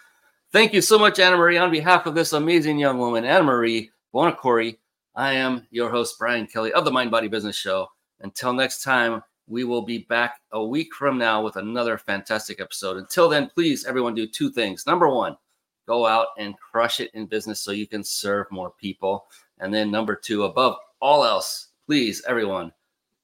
Thank 0.52 0.74
you 0.74 0.82
so 0.82 1.00
much, 1.00 1.18
Annamarie. 1.18 1.62
On 1.62 1.72
behalf 1.72 2.06
of 2.06 2.14
this 2.14 2.34
amazing 2.34 2.78
young 2.78 3.00
woman, 3.00 3.26
Anna 3.26 3.44
Marie 3.44 3.92
Bonacore, 4.14 4.78
I 5.16 5.34
am 5.34 5.68
your 5.72 5.90
host, 5.90 6.20
Brian 6.20 6.46
Kelly 6.46 6.74
of 6.74 6.86
the 6.86 6.92
Mind 6.92 7.10
Body 7.10 7.28
Business 7.28 7.56
Show. 7.56 7.88
Until 8.20 8.54
next 8.54 8.84
time, 8.84 9.24
we 9.50 9.64
will 9.64 9.82
be 9.82 10.00
back 10.10 10.40
a 10.52 10.64
week 10.64 10.94
from 10.94 11.18
now 11.18 11.44
with 11.44 11.58
another 11.58 11.98
fantastic 11.98 12.62
episode. 12.62 12.98
Until 12.98 13.28
then, 13.28 13.50
please, 13.54 13.86
everyone, 13.86 14.14
do 14.14 14.28
two 14.28 14.52
things. 14.52 14.86
Number 14.86 15.10
one, 15.10 15.36
go 15.88 16.06
out 16.06 16.28
and 16.38 16.56
crush 16.58 17.00
it 17.00 17.10
in 17.16 17.26
business 17.26 17.60
so 17.60 17.72
you 17.72 17.88
can 17.88 18.04
serve 18.04 18.46
more 18.52 18.72
people. 18.80 19.26
And 19.60 19.74
then 19.74 19.92
number 19.92 20.16
two, 20.16 20.44
above 20.44 20.78
all 21.02 21.26
else, 21.26 21.70
please, 21.88 22.24
everyone, 22.28 22.72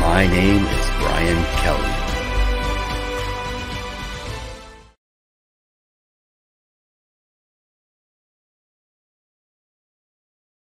My 0.00 0.26
name 0.26 0.64
is 0.64 0.86
Brian 0.98 1.44
Kelly. 1.62 1.97